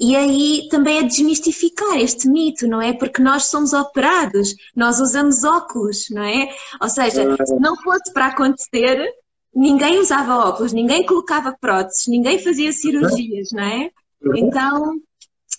E 0.00 0.16
aí 0.16 0.68
também 0.70 0.98
é 0.98 1.02
desmistificar 1.02 1.98
este 1.98 2.28
mito, 2.28 2.66
não 2.66 2.80
é? 2.80 2.92
Porque 2.92 3.22
nós 3.22 3.44
somos 3.44 3.72
operados, 3.72 4.54
nós 4.74 4.98
usamos 4.98 5.44
óculos, 5.44 6.06
não 6.10 6.22
é? 6.22 6.48
Ou 6.80 6.88
seja, 6.88 7.36
se 7.46 7.54
não 7.60 7.76
fosse 7.76 8.12
para 8.12 8.26
acontecer, 8.26 9.08
ninguém 9.54 9.98
usava 9.98 10.48
óculos, 10.48 10.72
ninguém 10.72 11.06
colocava 11.06 11.56
próteses, 11.60 12.06
ninguém 12.08 12.38
fazia 12.38 12.72
cirurgias, 12.72 13.50
não 13.52 13.62
é? 13.62 13.90
Então, 14.34 14.94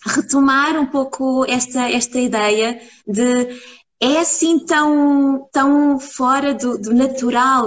retomar 0.06 0.78
um 0.78 0.86
pouco 0.86 1.44
esta, 1.48 1.90
esta 1.90 2.18
ideia 2.18 2.80
de 3.06 3.48
é 4.00 4.18
assim 4.18 4.58
tão, 4.58 5.48
tão 5.50 5.98
fora 5.98 6.52
do, 6.52 6.76
do 6.76 6.92
natural 6.92 7.66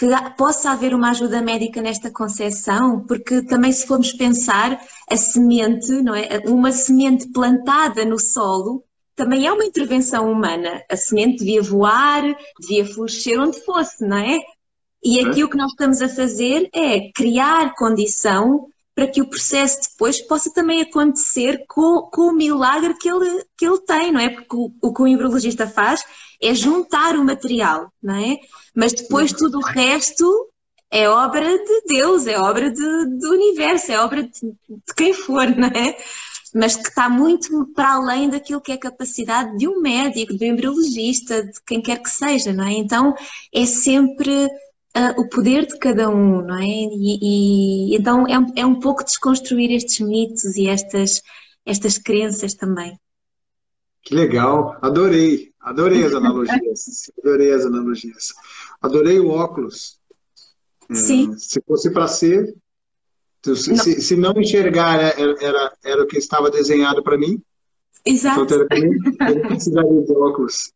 que 0.00 0.06
possa 0.34 0.70
haver 0.70 0.94
uma 0.94 1.10
ajuda 1.10 1.42
médica 1.42 1.82
nesta 1.82 2.10
concepção, 2.10 3.04
porque 3.06 3.42
também 3.42 3.70
se 3.70 3.86
formos 3.86 4.14
pensar 4.14 4.80
a 5.06 5.14
semente, 5.14 5.92
não 6.00 6.14
é? 6.14 6.38
Uma 6.46 6.72
semente 6.72 7.30
plantada 7.30 8.02
no 8.02 8.18
solo 8.18 8.82
também 9.14 9.46
é 9.46 9.52
uma 9.52 9.66
intervenção 9.66 10.32
humana. 10.32 10.82
A 10.90 10.96
semente 10.96 11.40
devia 11.40 11.60
voar, 11.60 12.22
devia 12.58 12.86
florescer 12.86 13.38
onde 13.38 13.62
fosse, 13.62 14.02
não 14.02 14.16
é? 14.16 14.38
E 15.04 15.20
aqui 15.20 15.44
o 15.44 15.50
que 15.50 15.58
nós 15.58 15.70
estamos 15.70 16.00
a 16.00 16.08
fazer 16.08 16.70
é 16.74 17.12
criar 17.12 17.74
condição 17.74 18.68
para 19.00 19.08
que 19.08 19.22
o 19.22 19.26
processo 19.26 19.78
depois 19.90 20.20
possa 20.20 20.52
também 20.52 20.82
acontecer 20.82 21.64
com, 21.66 22.02
com 22.12 22.28
o 22.28 22.34
milagre 22.34 22.92
que 22.92 23.08
ele, 23.08 23.46
que 23.56 23.64
ele 23.64 23.78
tem, 23.78 24.12
não 24.12 24.20
é? 24.20 24.28
Porque 24.28 24.54
o, 24.54 24.70
o 24.82 24.92
que 24.92 25.00
o 25.00 25.06
embriologista 25.06 25.66
faz 25.66 26.04
é 26.38 26.52
juntar 26.54 27.16
o 27.16 27.24
material, 27.24 27.90
não 28.02 28.14
é? 28.14 28.36
Mas 28.74 28.92
depois 28.92 29.32
tudo 29.32 29.56
o 29.56 29.62
resto 29.62 30.50
é 30.90 31.08
obra 31.08 31.48
de 31.48 31.82
Deus, 31.86 32.26
é 32.26 32.38
obra 32.38 32.70
de, 32.70 33.06
do 33.18 33.30
universo, 33.30 33.90
é 33.90 33.98
obra 33.98 34.22
de, 34.22 34.30
de 34.68 34.94
quem 34.94 35.14
for, 35.14 35.48
não 35.56 35.68
é? 35.68 35.96
Mas 36.54 36.76
que 36.76 36.88
está 36.90 37.08
muito 37.08 37.72
para 37.74 37.94
além 37.94 38.28
daquilo 38.28 38.60
que 38.60 38.72
é 38.72 38.74
a 38.74 38.78
capacidade 38.78 39.56
de 39.56 39.66
um 39.66 39.80
médico, 39.80 40.36
de 40.36 40.44
um 40.44 40.52
embriologista, 40.52 41.42
de 41.42 41.58
quem 41.66 41.80
quer 41.80 42.02
que 42.02 42.10
seja, 42.10 42.52
não 42.52 42.64
é? 42.66 42.72
Então 42.74 43.14
é 43.50 43.64
sempre 43.64 44.46
uh, 44.96 45.20
o 45.20 45.28
poder 45.28 45.66
de 45.66 45.78
cada 45.78 46.08
um, 46.08 46.42
não 46.42 46.58
é? 46.58 46.64
E, 46.64 47.18
e 47.92 47.96
então 47.96 48.26
é 48.26 48.38
um, 48.38 48.46
é 48.56 48.66
um 48.66 48.78
pouco 48.78 49.04
desconstruir 49.04 49.70
estes 49.72 50.00
mitos 50.00 50.56
e 50.56 50.68
estas, 50.68 51.22
estas 51.64 51.98
crenças 51.98 52.54
também. 52.54 52.98
Que 54.02 54.14
legal, 54.14 54.78
adorei, 54.80 55.52
adorei 55.60 56.04
as 56.04 56.14
analogias, 56.14 57.10
adorei 57.22 57.52
as 57.52 57.64
analogias. 57.64 58.32
Adorei 58.80 59.20
o 59.20 59.28
óculos. 59.28 59.98
É, 60.90 60.94
Sim. 60.94 61.36
se 61.36 61.60
fosse 61.66 61.90
para 61.92 62.08
ser, 62.08 62.54
se 63.42 63.70
não. 63.70 63.76
Se, 63.76 64.16
não 64.16 64.32
enxergar 64.36 64.98
era, 64.98 65.44
era, 65.44 65.72
era 65.84 66.02
o 66.02 66.06
que 66.06 66.18
estava 66.18 66.50
desenhado 66.50 67.02
para 67.02 67.16
mim, 67.16 67.42
Exato. 68.04 68.42
Então, 68.42 68.66
eu 69.28 69.40
precisaria 69.42 70.02
de 70.02 70.12
óculos. 70.12 70.72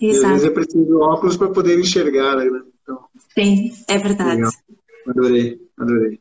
Exato. 0.00 0.26
às 0.26 0.32
vezes 0.32 0.46
eu 0.46 0.54
preciso 0.54 0.84
de 0.84 0.94
óculos 0.94 1.36
para 1.36 1.50
poder 1.50 1.78
enxergar. 1.78 2.36
Né? 2.36 2.62
Então, 2.92 3.08
Sim, 3.34 3.72
é 3.88 3.98
verdade. 3.98 4.36
Legal. 4.36 4.52
Adorei, 5.08 5.60
adorei. 5.78 6.20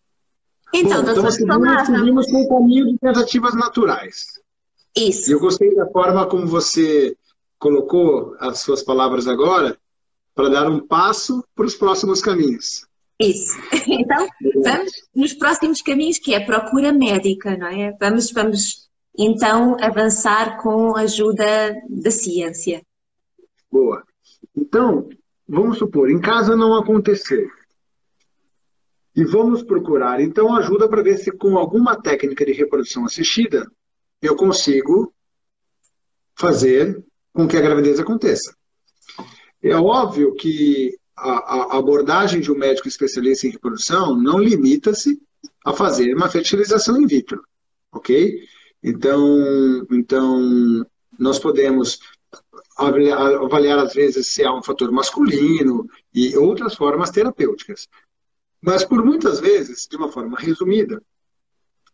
Então, 0.73 1.03
Bom, 1.03 1.11
então 1.11 1.31
seguimos, 1.31 1.85
seguimos 1.85 2.31
com 2.31 2.41
o 2.41 2.49
caminho 2.49 2.87
de 2.87 2.97
tentativas 2.97 3.53
naturais. 3.53 4.25
Isso. 4.95 5.31
Eu 5.31 5.39
gostei 5.39 5.73
da 5.75 5.87
forma 5.87 6.25
como 6.27 6.47
você 6.47 7.15
colocou 7.59 8.35
as 8.39 8.59
suas 8.59 8.81
palavras 8.81 9.27
agora 9.27 9.77
para 10.33 10.49
dar 10.49 10.69
um 10.69 10.79
passo 10.79 11.43
para 11.55 11.65
os 11.65 11.75
próximos 11.75 12.21
caminhos. 12.21 12.85
Isso. 13.19 13.57
Então, 13.87 14.27
vamos 14.63 14.91
nos 15.13 15.33
próximos 15.33 15.81
caminhos, 15.81 16.17
que 16.17 16.33
é 16.33 16.37
a 16.37 16.45
procura 16.45 16.91
médica, 16.93 17.57
não 17.57 17.67
é? 17.67 17.95
Vamos, 17.99 18.31
vamos 18.31 18.89
então 19.17 19.77
avançar 19.81 20.61
com 20.61 20.95
a 20.95 21.01
ajuda 21.01 21.75
da 21.89 22.09
ciência. 22.09 22.81
Boa. 23.71 24.03
Então, 24.55 25.09
vamos 25.51 25.77
supor, 25.77 26.09
em 26.09 26.19
casa 26.19 26.55
não 26.55 26.73
aconteceu. 26.75 27.49
E 29.13 29.25
vamos 29.25 29.61
procurar, 29.61 30.21
então, 30.21 30.55
ajuda 30.55 30.87
para 30.87 31.03
ver 31.03 31.17
se 31.17 31.29
com 31.31 31.57
alguma 31.57 32.01
técnica 32.01 32.45
de 32.45 32.53
reprodução 32.53 33.03
assistida 33.03 33.69
eu 34.21 34.35
consigo 34.37 35.13
fazer 36.39 37.03
com 37.33 37.45
que 37.45 37.57
a 37.57 37.61
gravidez 37.61 37.99
aconteça. 37.99 38.55
É 39.61 39.75
óbvio 39.75 40.33
que 40.35 40.97
a, 41.17 41.75
a 41.75 41.77
abordagem 41.77 42.39
de 42.39 42.49
um 42.49 42.57
médico 42.57 42.87
especialista 42.87 43.45
em 43.45 43.51
reprodução 43.51 44.15
não 44.15 44.39
limita-se 44.39 45.21
a 45.65 45.73
fazer 45.73 46.15
uma 46.15 46.29
fertilização 46.29 46.99
in 47.01 47.05
vitro, 47.05 47.43
ok? 47.91 48.39
Então, 48.81 49.85
então 49.91 50.85
nós 51.19 51.37
podemos 51.37 51.99
avaliar, 52.77 53.35
avaliar, 53.35 53.79
às 53.79 53.93
vezes, 53.93 54.27
se 54.27 54.43
há 54.43 54.53
um 54.53 54.63
fator 54.63 54.91
masculino 54.91 55.87
e 56.13 56.37
outras 56.37 56.75
formas 56.75 57.09
terapêuticas. 57.09 57.87
Mas, 58.61 58.83
por 58.83 59.03
muitas 59.03 59.39
vezes, 59.39 59.87
de 59.89 59.97
uma 59.97 60.11
forma 60.11 60.37
resumida, 60.37 61.01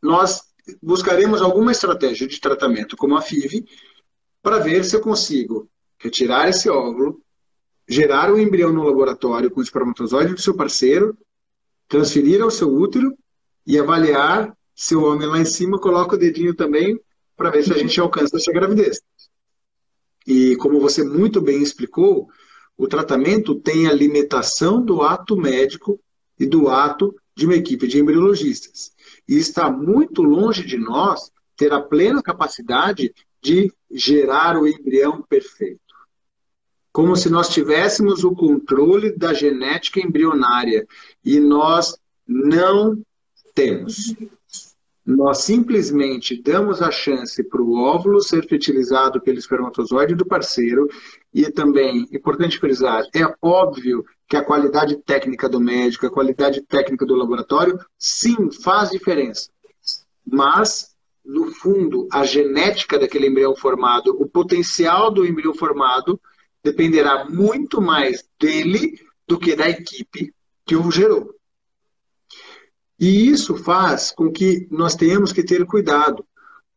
nós 0.02 0.42
buscaremos 0.82 1.42
alguma 1.42 1.72
estratégia 1.72 2.28
de 2.28 2.40
tratamento, 2.40 2.98
como 2.98 3.16
a 3.16 3.22
FIV, 3.22 3.66
para 4.42 4.60
ver 4.60 4.84
se 4.84 4.96
eu 4.96 5.02
consigo 5.02 5.70
retirar 5.98 6.50
esse 6.50 6.70
óvulo, 6.70 7.22
gerar 7.88 8.32
um 8.32 8.38
embrião 8.38 8.72
no 8.72 8.84
laboratório 8.84 9.50
com 9.50 9.60
o 9.60 9.64
espermatozoide 9.64 10.34
do 10.34 10.42
seu 10.42 10.56
parceiro, 10.56 11.18
transferir 11.88 12.42
ao 12.42 12.52
seu 12.52 12.70
útero 12.70 13.18
e 13.66 13.80
avaliar 13.80 14.56
se 14.76 14.96
o 14.96 15.04
homem 15.04 15.28
lá 15.28 15.40
em 15.40 15.46
cima 15.46 15.80
coloca 15.80 16.16
o 16.16 16.20
dedinho 16.20 16.54
também 16.54 17.00
para 17.36 17.50
ver 17.50 17.64
se 17.64 17.74
a 17.74 17.78
gente 17.78 18.00
alcança 18.00 18.38
essa 18.38 18.52
gravidez. 18.52 19.02
E 20.28 20.58
como 20.58 20.80
você 20.82 21.04
muito 21.04 21.40
bem 21.40 21.64
explicou, 21.64 22.28
o 22.78 22.86
tratamento 22.86 23.56
tem 23.56 23.88
a 23.88 23.94
limitação 23.94 24.84
do 24.84 25.02
ato 25.02 25.38
médico 25.38 26.00
e 26.38 26.46
do 26.46 26.68
ato 26.68 27.16
de 27.34 27.46
uma 27.46 27.56
equipe 27.56 27.88
de 27.88 28.00
embriologistas. 28.00 28.92
E 29.28 29.38
está 29.38 29.72
muito 29.72 30.22
longe 30.22 30.66
de 30.66 30.78
nós 30.78 31.32
ter 31.56 31.72
a 31.72 31.82
plena 31.82 32.22
capacidade 32.22 33.14
de 33.42 33.72
gerar 33.90 34.58
o 34.58 34.68
embrião 34.68 35.22
perfeito. 35.22 35.80
Como 36.92 37.16
se 37.16 37.30
nós 37.30 37.50
tivéssemos 37.50 38.24
o 38.24 38.36
controle 38.36 39.16
da 39.16 39.34
genética 39.34 40.00
embrionária 40.00 40.86
e 41.24 41.40
nós 41.40 41.98
não 42.28 43.02
temos. 43.56 44.14
Nós 45.08 45.38
simplesmente 45.44 46.42
damos 46.42 46.82
a 46.82 46.92
chance 46.92 47.42
para 47.42 47.62
o 47.62 47.82
óvulo 47.82 48.22
ser 48.22 48.46
fertilizado 48.46 49.22
pelo 49.22 49.38
espermatozoide 49.38 50.14
do 50.14 50.26
parceiro 50.26 50.86
e 51.34 51.50
também, 51.50 52.06
importante 52.12 52.60
frisar, 52.60 53.06
é 53.16 53.24
óbvio 53.42 54.04
que 54.28 54.36
a 54.36 54.44
qualidade 54.44 54.98
técnica 54.98 55.48
do 55.48 55.62
médico, 55.62 56.06
a 56.06 56.12
qualidade 56.12 56.62
técnica 56.62 57.06
do 57.06 57.16
laboratório, 57.16 57.80
sim, 57.98 58.52
faz 58.52 58.90
diferença. 58.90 59.50
Mas, 60.26 60.94
no 61.24 61.54
fundo, 61.54 62.10
a 62.12 62.26
genética 62.26 63.00
daquele 63.00 63.28
embrião 63.28 63.56
formado, 63.56 64.10
o 64.20 64.28
potencial 64.28 65.10
do 65.10 65.26
embrião 65.26 65.54
formado, 65.54 66.20
dependerá 66.62 67.24
muito 67.30 67.82
mais 67.82 68.28
dele 68.38 69.00
do 69.26 69.40
que 69.40 69.56
da 69.56 69.70
equipe 69.70 70.34
que 70.66 70.76
o 70.76 70.92
gerou. 70.92 71.37
E 73.00 73.30
isso 73.30 73.56
faz 73.56 74.12
com 74.12 74.32
que 74.32 74.68
nós 74.72 74.96
tenhamos 74.96 75.32
que 75.32 75.44
ter 75.44 75.66
cuidado, 75.66 76.26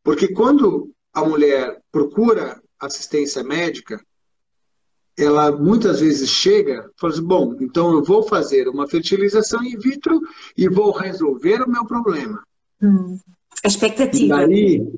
porque 0.02 0.28
quando 0.28 0.90
a 1.12 1.24
mulher 1.24 1.80
procura 1.90 2.60
assistência 2.78 3.42
médica, 3.42 4.00
ela 5.18 5.50
muitas 5.52 6.00
vezes 6.00 6.30
chega 6.30 6.90
e 6.96 7.00
fala 7.00 7.12
assim, 7.12 7.22
bom, 7.22 7.56
então 7.60 7.92
eu 7.92 8.02
vou 8.02 8.22
fazer 8.22 8.68
uma 8.68 8.88
fertilização 8.88 9.62
in 9.62 9.78
vitro 9.78 10.20
e 10.56 10.68
vou 10.68 10.92
resolver 10.92 11.62
o 11.62 11.70
meu 11.70 11.84
problema. 11.84 12.42
Hum, 12.82 13.18
expectativa. 13.64 14.42
E 14.42 14.44
aí, 14.44 14.92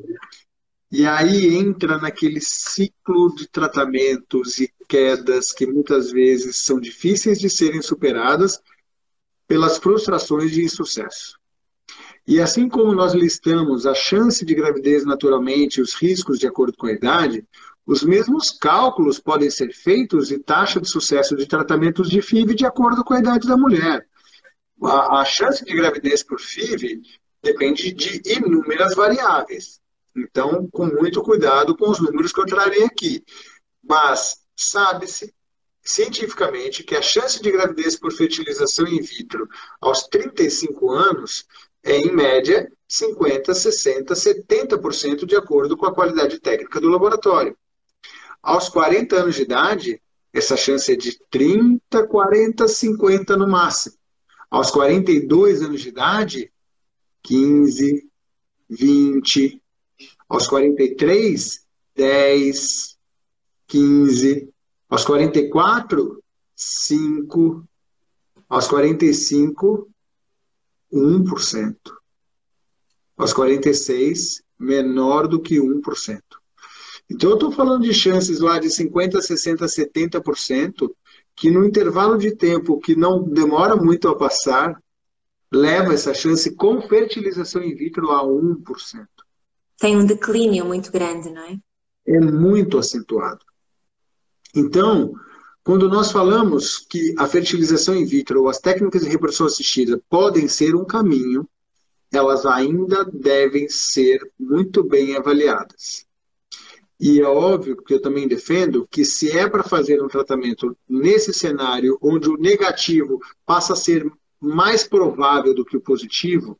e 0.93 1.07
aí 1.07 1.57
entra 1.57 1.99
naquele 1.99 2.41
ciclo 2.41 3.35
de 3.35 3.49
tratamentos 3.49 4.61
e 4.61 4.71
quedas 4.89 5.53
que 5.53 5.67
muitas 5.67 6.13
vezes 6.13 6.59
são 6.59 6.79
difíceis 6.79 7.39
de 7.41 7.49
serem 7.49 7.81
superadas 7.81 8.61
pelas 9.47 9.79
frustrações 9.79 10.51
de 10.51 10.63
insucesso. 10.63 11.39
E 12.27 12.41
assim 12.41 12.69
como 12.69 12.95
nós 12.95 13.15
listamos 13.15 13.85
a 13.85 13.95
chance 13.95 14.45
de 14.45 14.55
gravidez 14.55 15.05
naturalmente 15.05 15.79
e 15.79 15.83
os 15.83 15.95
riscos 15.95 16.39
de 16.39 16.47
acordo 16.47 16.77
com 16.77 16.87
a 16.87 16.93
idade, 16.93 17.45
os 17.85 18.05
mesmos 18.05 18.51
cálculos 18.51 19.19
podem 19.19 19.51
ser 19.51 19.73
feitos 19.75 20.31
e 20.31 20.39
taxa 20.39 20.81
de 20.81 20.89
sucesso 20.89 21.37
de 21.37 21.47
tratamentos 21.47 22.09
de 22.09 22.23
FIV 22.23 22.55
de 22.55 22.65
acordo 22.65 23.05
com 23.05 23.15
a 23.15 23.19
idade 23.19 23.49
da 23.49 23.57
mulher. 23.57 24.07
A, 24.83 25.21
a 25.21 25.25
chance 25.25 25.65
de 25.65 25.75
gravidez 25.75 26.23
por 26.23 26.41
FIV 26.41 27.03
depende 27.43 27.93
de 27.93 28.23
inúmeras 28.25 28.95
variáveis. 28.95 29.81
Então, 30.17 30.69
com 30.71 30.87
muito 30.87 31.23
cuidado 31.23 31.77
com 31.77 31.91
os 31.91 31.99
números 31.99 32.33
que 32.33 32.41
eu 32.41 32.47
trarei 32.47 32.85
aqui. 32.85 33.25
Mas 33.83 34.39
sabe-se 34.57 35.35
cientificamente 35.83 36.85
que 36.85 36.95
a 36.95 37.03
chance 37.03 37.43
de 37.43 37.51
gravidez 37.51 37.97
por 37.97 38.13
fertilização 38.13 38.87
in 38.87 39.01
vitro 39.01 39.49
aos 39.81 40.05
35 40.05 40.91
anos 40.91 41.47
é, 41.83 41.97
em 41.97 42.13
média, 42.13 42.71
50, 42.87 43.53
60, 43.55 44.15
70% 44.15 45.27
de 45.27 45.35
acordo 45.35 45.77
com 45.77 45.87
a 45.87 45.95
qualidade 45.95 46.39
técnica 46.39 46.81
do 46.81 46.89
laboratório. 46.89 47.57
Aos 48.41 48.69
40 48.69 49.17
anos 49.17 49.35
de 49.35 49.43
idade, 49.43 50.03
essa 50.33 50.57
chance 50.57 50.93
é 50.93 50.97
de 50.97 51.19
30, 51.31 52.07
40, 52.07 52.69
50 52.69 53.37
no 53.37 53.49
máximo. 53.49 53.97
Aos 54.51 54.71
42 54.71 55.63
anos 55.63 55.81
de 55.81 55.89
idade, 55.89 56.53
15, 57.23 58.09
20. 58.69 59.63
Aos 60.29 60.47
43, 60.47 61.67
10, 61.95 62.99
15. 63.67 64.52
Aos 64.93 65.07
44, 65.07 66.23
5. 66.55 67.65
Aos 68.47 68.69
45, 68.69 69.89
1%. 70.93 71.77
Aos 73.17 73.33
46, 73.33 74.43
menor 74.59 75.27
do 75.27 75.41
que 75.41 75.59
1%. 75.59 76.21
Então, 77.11 77.31
eu 77.31 77.37
estou 77.37 77.51
falando 77.51 77.85
de 77.85 77.95
chances 77.95 78.41
lá 78.41 78.59
de 78.59 78.69
50%, 78.69 79.13
60%, 79.13 80.21
70%, 80.21 80.91
que 81.35 81.51
no 81.51 81.65
intervalo 81.65 82.19
de 82.19 82.37
tempo 82.37 82.79
que 82.79 82.95
não 82.95 83.23
demora 83.23 83.75
muito 83.75 84.09
a 84.09 84.15
passar, 84.15 84.79
leva 85.51 85.95
essa 85.95 86.13
chance 86.13 86.55
com 86.55 86.83
fertilização 86.83 87.63
in 87.63 87.75
vitro 87.75 88.11
a 88.11 88.23
1%. 88.23 89.07
Tem 89.79 89.97
um 89.97 90.05
declínio 90.05 90.67
muito 90.67 90.93
grande, 90.93 91.31
não 91.31 91.45
é? 91.45 91.59
É 92.07 92.21
muito 92.21 92.77
acentuado. 92.77 93.52
Então, 94.55 95.15
quando 95.65 95.89
nós 95.89 96.13
falamos 96.13 96.79
que 96.79 97.15
a 97.17 97.27
fertilização 97.27 97.97
in 97.97 98.05
vitro 98.05 98.43
ou 98.43 98.49
as 98.49 98.59
técnicas 98.59 99.03
de 99.03 99.09
reprodução 99.09 99.47
assistida 99.47 100.03
podem 100.11 100.47
ser 100.47 100.75
um 100.75 100.85
caminho, 100.85 101.49
elas 102.13 102.45
ainda 102.45 103.05
devem 103.05 103.69
ser 103.69 104.21
muito 104.39 104.85
bem 104.85 105.17
avaliadas. 105.17 106.05
E 107.01 107.21
é 107.21 107.27
óbvio 107.27 107.77
que 107.77 107.95
eu 107.95 108.03
também 108.03 108.29
defendo 108.29 108.87
que 108.91 109.05
se 109.05 109.31
é 109.31 109.49
para 109.49 109.63
fazer 109.63 110.03
um 110.03 110.09
tratamento 110.09 110.77
nesse 110.89 111.33
cenário 111.33 111.99
onde 112.03 112.29
o 112.29 112.37
negativo 112.37 113.19
passa 113.47 113.73
a 113.73 113.77
ser 113.77 114.07
mais 114.39 114.85
provável 114.85 115.55
do 115.55 115.65
que 115.65 115.77
o 115.77 115.81
positivo, 115.81 116.59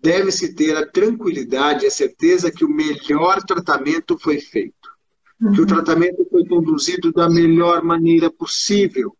deve-se 0.00 0.54
ter 0.54 0.76
a 0.76 0.84
tranquilidade 0.84 1.84
e 1.84 1.86
a 1.86 1.90
certeza 1.90 2.50
que 2.50 2.64
o 2.64 2.68
melhor 2.68 3.40
tratamento 3.42 4.18
foi 4.18 4.40
feito 4.40 4.91
que 5.50 5.60
o 5.60 5.66
tratamento 5.66 6.24
foi 6.30 6.46
conduzido 6.46 7.12
da 7.12 7.28
melhor 7.28 7.82
maneira 7.82 8.30
possível, 8.30 9.16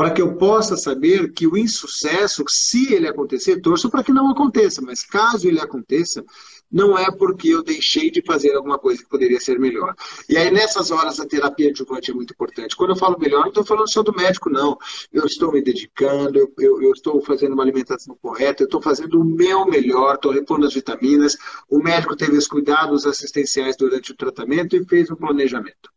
para 0.00 0.12
que 0.12 0.22
eu 0.22 0.34
possa 0.34 0.78
saber 0.78 1.30
que 1.30 1.46
o 1.46 1.58
insucesso, 1.58 2.42
se 2.48 2.90
ele 2.94 3.06
acontecer, 3.06 3.60
torço 3.60 3.90
para 3.90 4.02
que 4.02 4.14
não 4.14 4.30
aconteça, 4.30 4.80
mas 4.80 5.02
caso 5.02 5.46
ele 5.46 5.60
aconteça, 5.60 6.24
não 6.72 6.96
é 6.96 7.10
porque 7.10 7.48
eu 7.48 7.62
deixei 7.62 8.10
de 8.10 8.22
fazer 8.24 8.54
alguma 8.54 8.78
coisa 8.78 9.02
que 9.02 9.08
poderia 9.10 9.38
ser 9.38 9.58
melhor. 9.58 9.94
E 10.26 10.38
aí, 10.38 10.50
nessas 10.50 10.90
horas, 10.90 11.20
a 11.20 11.26
terapia 11.26 11.68
adjuvante 11.68 12.10
é 12.10 12.14
muito 12.14 12.32
importante. 12.32 12.74
Quando 12.74 12.92
eu 12.92 12.96
falo 12.96 13.18
melhor, 13.18 13.40
não 13.40 13.48
estou 13.48 13.62
falando 13.62 13.92
só 13.92 14.02
do 14.02 14.16
médico, 14.16 14.48
não. 14.48 14.78
Eu 15.12 15.26
estou 15.26 15.52
me 15.52 15.60
dedicando, 15.60 16.38
eu, 16.38 16.50
eu, 16.58 16.82
eu 16.82 16.92
estou 16.92 17.20
fazendo 17.20 17.52
uma 17.52 17.62
alimentação 17.62 18.16
correta, 18.22 18.62
eu 18.62 18.68
estou 18.68 18.80
fazendo 18.80 19.20
o 19.20 19.24
meu 19.24 19.66
melhor, 19.66 20.14
estou 20.14 20.32
repondo 20.32 20.64
as 20.64 20.72
vitaminas. 20.72 21.36
O 21.68 21.78
médico 21.78 22.16
teve 22.16 22.38
os 22.38 22.48
cuidados 22.48 23.04
assistenciais 23.04 23.76
durante 23.76 24.12
o 24.12 24.16
tratamento 24.16 24.74
e 24.74 24.82
fez 24.82 25.10
um 25.10 25.16
planejamento. 25.16 25.90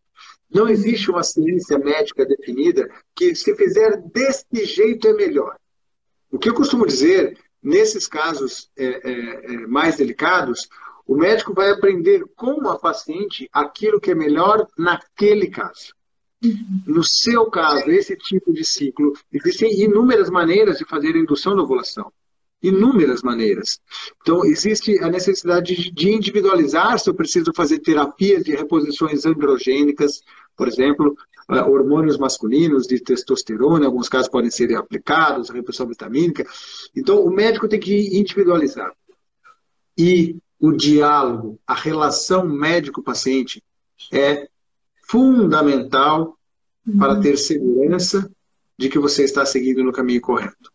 Não 0.53 0.69
existe 0.69 1.09
uma 1.09 1.23
ciência 1.23 1.77
médica 1.79 2.25
definida 2.25 2.89
que, 3.15 3.33
se 3.35 3.55
fizer 3.55 3.97
deste 4.13 4.65
jeito, 4.65 5.07
é 5.07 5.13
melhor. 5.13 5.57
O 6.31 6.37
que 6.37 6.49
eu 6.49 6.53
costumo 6.53 6.85
dizer 6.85 7.37
Nesses 7.63 8.07
casos 8.07 8.69
é, 8.75 8.85
é, 8.85 9.53
é, 9.53 9.67
mais 9.67 9.95
delicados, 9.95 10.67
o 11.07 11.15
médico 11.15 11.53
vai 11.53 11.71
aprender 11.71 12.25
com 12.35 12.67
a 12.67 12.77
paciente 12.77 13.49
aquilo 13.53 14.01
que 14.01 14.11
é 14.11 14.15
melhor 14.15 14.67
naquele 14.77 15.47
caso. 15.47 15.93
No 16.85 17.05
seu 17.05 17.45
caso, 17.45 17.89
esse 17.89 18.17
tipo 18.17 18.51
de 18.51 18.65
ciclo, 18.65 19.13
existem 19.31 19.81
inúmeras 19.81 20.29
maneiras 20.29 20.77
de 20.77 20.83
fazer 20.83 21.15
indução 21.15 21.55
da 21.55 21.63
ovulação. 21.63 22.11
Inúmeras 22.61 23.21
maneiras. 23.21 23.79
Então, 24.21 24.43
existe 24.43 24.99
a 24.99 25.09
necessidade 25.09 25.89
de 25.89 26.09
individualizar 26.09 26.99
se 26.99 27.09
eu 27.09 27.13
preciso 27.13 27.53
fazer 27.55 27.79
terapias 27.79 28.43
de 28.43 28.55
reposições 28.55 29.25
androgênicas, 29.25 30.21
por 30.55 30.67
exemplo, 30.67 31.15
uh, 31.49 31.69
hormônios 31.69 32.17
masculinos 32.17 32.87
de 32.87 32.99
testosterona, 32.99 33.83
em 33.83 33.87
alguns 33.87 34.09
casos 34.09 34.29
podem 34.29 34.49
ser 34.49 34.75
aplicados, 34.75 35.49
reposição 35.49 35.87
vitamínica. 35.87 36.45
Então, 36.95 37.23
o 37.23 37.29
médico 37.29 37.67
tem 37.67 37.79
que 37.79 38.17
individualizar. 38.17 38.91
E 39.97 40.37
o 40.59 40.71
diálogo, 40.71 41.59
a 41.67 41.73
relação 41.73 42.47
médico-paciente 42.47 43.61
é 44.11 44.47
fundamental 45.07 46.37
uhum. 46.87 46.97
para 46.97 47.19
ter 47.19 47.37
segurança 47.37 48.31
de 48.77 48.89
que 48.89 48.99
você 48.99 49.23
está 49.23 49.45
seguindo 49.45 49.83
no 49.83 49.91
caminho 49.91 50.21
correto. 50.21 50.71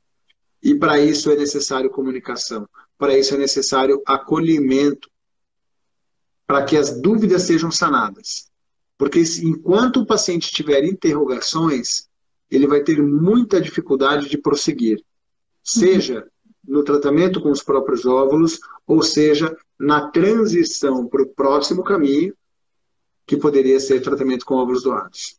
E 0.62 0.74
para 0.74 0.98
isso 0.98 1.30
é 1.30 1.36
necessário 1.36 1.90
comunicação, 1.90 2.68
para 2.96 3.16
isso 3.16 3.34
é 3.34 3.38
necessário 3.38 4.02
acolhimento, 4.06 5.08
para 6.46 6.64
que 6.64 6.76
as 6.76 7.00
dúvidas 7.00 7.42
sejam 7.42 7.70
sanadas. 7.70 8.47
Porque 8.98 9.22
enquanto 9.42 10.00
o 10.00 10.06
paciente 10.06 10.52
tiver 10.52 10.84
interrogações, 10.84 12.08
ele 12.50 12.66
vai 12.66 12.82
ter 12.82 13.00
muita 13.00 13.60
dificuldade 13.60 14.28
de 14.28 14.36
prosseguir. 14.36 15.02
Seja 15.62 16.26
no 16.66 16.82
tratamento 16.82 17.40
com 17.40 17.50
os 17.50 17.62
próprios 17.62 18.04
óvulos, 18.04 18.58
ou 18.86 19.02
seja, 19.02 19.56
na 19.78 20.10
transição 20.10 21.06
para 21.06 21.22
o 21.22 21.28
próximo 21.28 21.84
caminho, 21.84 22.34
que 23.26 23.36
poderia 23.36 23.78
ser 23.78 24.00
tratamento 24.00 24.44
com 24.44 24.56
óvulos 24.56 24.82
doados. 24.82 25.38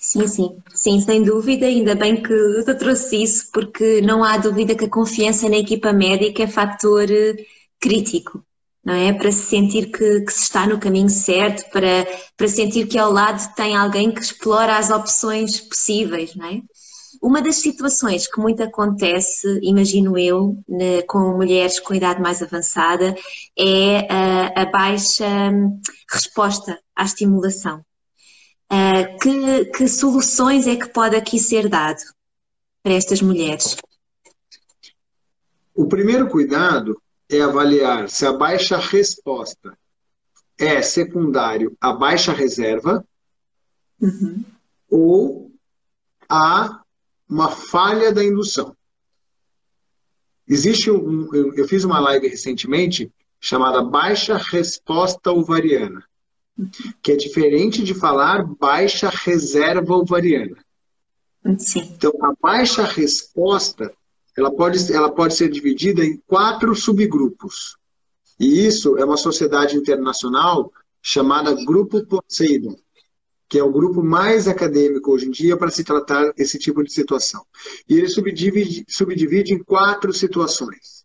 Sim, 0.00 0.26
sim, 0.26 0.56
sim, 0.74 1.00
sem 1.00 1.22
dúvida, 1.22 1.66
ainda 1.66 1.94
bem 1.94 2.22
que 2.22 2.32
eu 2.32 2.78
trouxe 2.78 3.22
isso, 3.22 3.50
porque 3.52 4.00
não 4.00 4.24
há 4.24 4.36
dúvida 4.36 4.74
que 4.74 4.84
a 4.84 4.90
confiança 4.90 5.48
na 5.48 5.56
equipa 5.58 5.92
médica 5.92 6.42
é 6.42 6.46
fator 6.46 7.10
eh, 7.10 7.36
crítico, 7.78 8.42
não 8.84 8.94
é? 8.94 9.12
Para 9.12 9.30
se 9.32 9.42
sentir 9.42 9.90
que, 9.90 10.20
que 10.20 10.32
se 10.32 10.42
está 10.42 10.66
no 10.66 10.78
caminho 10.78 11.10
certo, 11.10 11.70
para, 11.70 12.06
para 12.36 12.48
sentir 12.48 12.86
que 12.86 12.98
ao 12.98 13.12
lado 13.12 13.54
tem 13.54 13.76
alguém 13.76 14.10
que 14.12 14.20
explora 14.20 14.76
as 14.76 14.90
opções 14.90 15.60
possíveis, 15.60 16.34
não 16.34 16.46
é? 16.46 16.62
Uma 17.20 17.42
das 17.42 17.56
situações 17.56 18.26
que 18.26 18.40
muito 18.40 18.62
acontece, 18.62 19.58
imagino 19.62 20.16
eu, 20.16 20.62
né, 20.68 21.02
com 21.02 21.36
mulheres 21.36 21.80
com 21.80 21.94
idade 21.94 22.20
mais 22.20 22.40
avançada, 22.42 23.14
é 23.58 24.06
a, 24.12 24.62
a 24.62 24.66
baixa 24.66 25.26
hum, 25.26 25.80
resposta 26.10 26.78
à 26.94 27.04
estimulação. 27.04 27.84
Uh, 28.70 29.18
que, 29.20 29.64
que, 29.76 29.88
soluções 29.88 30.66
é 30.66 30.76
que 30.76 30.88
pode 30.90 31.16
aqui 31.16 31.38
ser 31.38 31.68
dado 31.68 32.02
para 32.82 32.92
estas 32.92 33.22
mulheres? 33.22 33.76
O 35.74 35.88
primeiro 35.88 36.28
cuidado 36.28 37.00
é 37.30 37.40
avaliar 37.40 38.08
se 38.08 38.26
a 38.26 38.32
baixa 38.32 38.76
resposta 38.76 39.76
é 40.58 40.82
secundário 40.82 41.76
à 41.80 41.92
baixa 41.92 42.32
reserva 42.32 43.04
uhum. 44.00 44.44
ou 44.90 45.52
a 46.28 46.82
uma 47.28 47.50
falha 47.50 48.12
da 48.12 48.24
indução. 48.24 48.74
Existe 50.46 50.90
um, 50.90 51.32
eu 51.34 51.68
fiz 51.68 51.84
uma 51.84 52.00
live 52.00 52.26
recentemente 52.28 53.12
chamada 53.38 53.82
baixa 53.82 54.36
resposta 54.36 55.30
ovariana 55.30 56.02
que 57.02 57.12
é 57.12 57.16
diferente 57.16 57.82
de 57.82 57.94
falar 57.94 58.44
baixa 58.44 59.08
reserva 59.08 59.94
ovariana. 59.94 60.56
Sim. 61.58 61.80
Então, 61.96 62.12
a 62.22 62.34
baixa 62.40 62.82
resposta 62.84 63.94
ela 64.38 64.50
pode, 64.50 64.92
ela 64.92 65.10
pode 65.10 65.34
ser 65.34 65.48
dividida 65.50 66.04
em 66.04 66.16
quatro 66.26 66.74
subgrupos. 66.74 67.76
E 68.38 68.66
isso 68.66 68.96
é 68.96 69.04
uma 69.04 69.16
sociedade 69.16 69.76
internacional 69.76 70.72
chamada 71.02 71.54
Grupo 71.64 72.04
Poseidon, 72.06 72.76
que 73.48 73.58
é 73.58 73.62
o 73.62 73.72
grupo 73.72 74.02
mais 74.02 74.46
acadêmico 74.46 75.12
hoje 75.12 75.26
em 75.26 75.30
dia 75.30 75.56
para 75.56 75.70
se 75.70 75.82
tratar 75.82 76.32
esse 76.36 76.58
tipo 76.58 76.84
de 76.84 76.92
situação. 76.92 77.44
E 77.88 77.94
ele 77.94 78.08
subdivide, 78.08 78.84
subdivide 78.88 79.54
em 79.54 79.62
quatro 79.62 80.12
situações. 80.12 81.04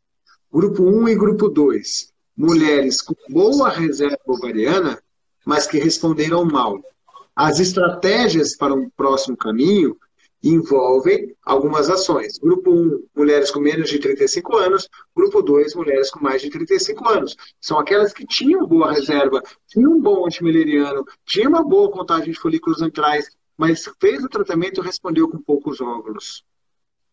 Grupo 0.52 0.84
1 0.84 1.10
e 1.10 1.16
grupo 1.16 1.50
2. 1.50 2.14
Mulheres 2.38 3.02
com 3.02 3.16
boa 3.30 3.70
reserva 3.70 4.20
ovariana 4.28 5.02
mas 5.46 5.68
que 5.68 5.78
responderam 5.78 6.46
mal. 6.46 6.80
As 7.36 7.60
estratégias 7.60 8.56
para 8.56 8.74
um 8.74 8.90
próximo 8.90 9.36
caminho 9.36 9.98
envolvem 10.44 11.34
algumas 11.44 11.90
ações. 11.90 12.38
Grupo 12.38 12.72
1, 12.72 13.04
mulheres 13.16 13.50
com 13.50 13.62
menos 13.62 13.90
de 13.90 13.98
35 13.98 14.58
anos. 14.58 14.90
Grupo 15.16 15.42
2, 15.42 15.74
mulheres 15.76 16.12
com 16.12 16.22
mais 16.22 16.42
de 16.42 16.50
35 16.50 17.10
anos. 17.10 17.38
São 17.62 17.80
aquelas 17.80 18.12
que 18.12 18.26
tinham 18.26 18.68
boa 18.68 18.92
reserva, 18.92 19.42
tinham 19.68 19.94
um 19.94 20.02
bom 20.02 20.26
antimileriano, 20.26 21.06
tinham 21.26 21.50
uma 21.50 21.64
boa 21.64 21.90
contagem 21.90 22.32
de 22.32 22.40
folículos 22.40 22.82
antrais, 22.82 23.30
mas 23.58 23.90
fez 24.02 24.24
o 24.24 24.30
tratamento 24.30 24.82
e 24.82 24.84
respondeu 24.84 25.30
com 25.30 25.38
poucos 25.38 25.80
óvulos. 25.80 26.44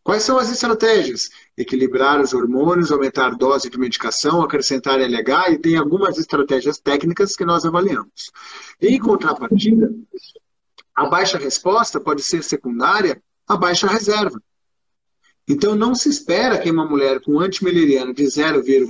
Quais 0.02 0.22
são 0.22 0.38
as 0.38 0.50
estratégias? 0.50 1.28
Equilibrar 1.56 2.20
os 2.20 2.32
hormônios, 2.32 2.90
aumentar 2.90 3.26
a 3.26 3.36
dose 3.36 3.68
de 3.68 3.78
medicação, 3.78 4.42
acrescentar 4.42 4.98
LH 4.98 5.50
e 5.52 5.58
tem 5.58 5.76
algumas 5.76 6.18
estratégias 6.18 6.78
técnicas 6.80 7.36
que 7.36 7.44
nós 7.44 7.66
avaliamos. 7.66 8.32
Em 8.80 8.98
contrapartida, 8.98 9.92
a 10.94 11.06
baixa 11.06 11.38
resposta 11.38 12.00
pode 12.00 12.22
ser 12.22 12.42
secundária 12.42 13.22
à 13.46 13.56
baixa 13.56 13.86
reserva. 13.86 14.40
Então 15.48 15.74
não 15.74 15.94
se 15.94 16.08
espera 16.08 16.58
que 16.58 16.70
uma 16.70 16.86
mulher 16.86 17.20
com 17.20 17.40
antimileriano 17.40 18.14
de 18.14 18.24
0,1, 18.24 18.86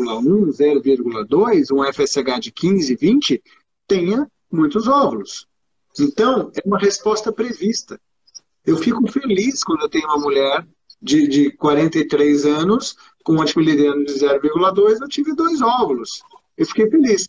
0,2, 0.50 1.66
um 1.72 1.92
FSH 1.92 2.40
de 2.40 2.52
15, 2.52 2.96
20, 2.96 3.42
tenha 3.86 4.30
muitos 4.50 4.86
óvulos. 4.86 5.46
Então, 5.98 6.50
é 6.54 6.66
uma 6.66 6.78
resposta 6.78 7.32
prevista. 7.32 8.00
Eu 8.64 8.76
fico 8.76 9.10
feliz 9.10 9.64
quando 9.64 9.82
eu 9.82 9.88
tenho 9.88 10.06
uma 10.06 10.18
mulher 10.18 10.66
de, 11.00 11.26
de 11.26 11.50
43 11.52 12.44
anos, 12.44 12.96
com 13.24 13.40
antimileriano 13.40 14.04
de 14.04 14.12
0,2, 14.12 15.00
eu 15.00 15.08
tive 15.08 15.34
dois 15.34 15.62
óvulos. 15.62 16.22
Eu 16.56 16.66
fiquei 16.66 16.90
feliz. 16.90 17.28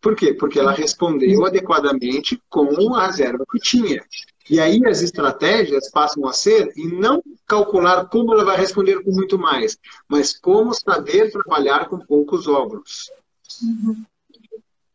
Por 0.00 0.14
quê? 0.14 0.34
Porque 0.34 0.58
ela 0.58 0.72
respondeu 0.72 1.44
adequadamente 1.44 2.40
com 2.48 2.94
a 2.94 3.06
reserva 3.06 3.44
que 3.50 3.58
tinha. 3.58 4.04
E 4.48 4.60
aí 4.60 4.80
as 4.86 5.00
estratégias 5.00 5.90
passam 5.90 6.26
a 6.26 6.32
ser 6.32 6.72
em 6.76 6.88
não 6.88 7.22
calcular 7.46 8.06
como 8.06 8.32
ela 8.32 8.44
vai 8.44 8.56
responder 8.56 9.02
com 9.02 9.10
muito 9.10 9.38
mais, 9.38 9.78
mas 10.08 10.38
como 10.38 10.74
saber 10.74 11.30
trabalhar 11.30 11.88
com 11.88 11.98
poucos 11.98 12.46
óvulos. 12.46 13.10
Uhum. 13.62 14.04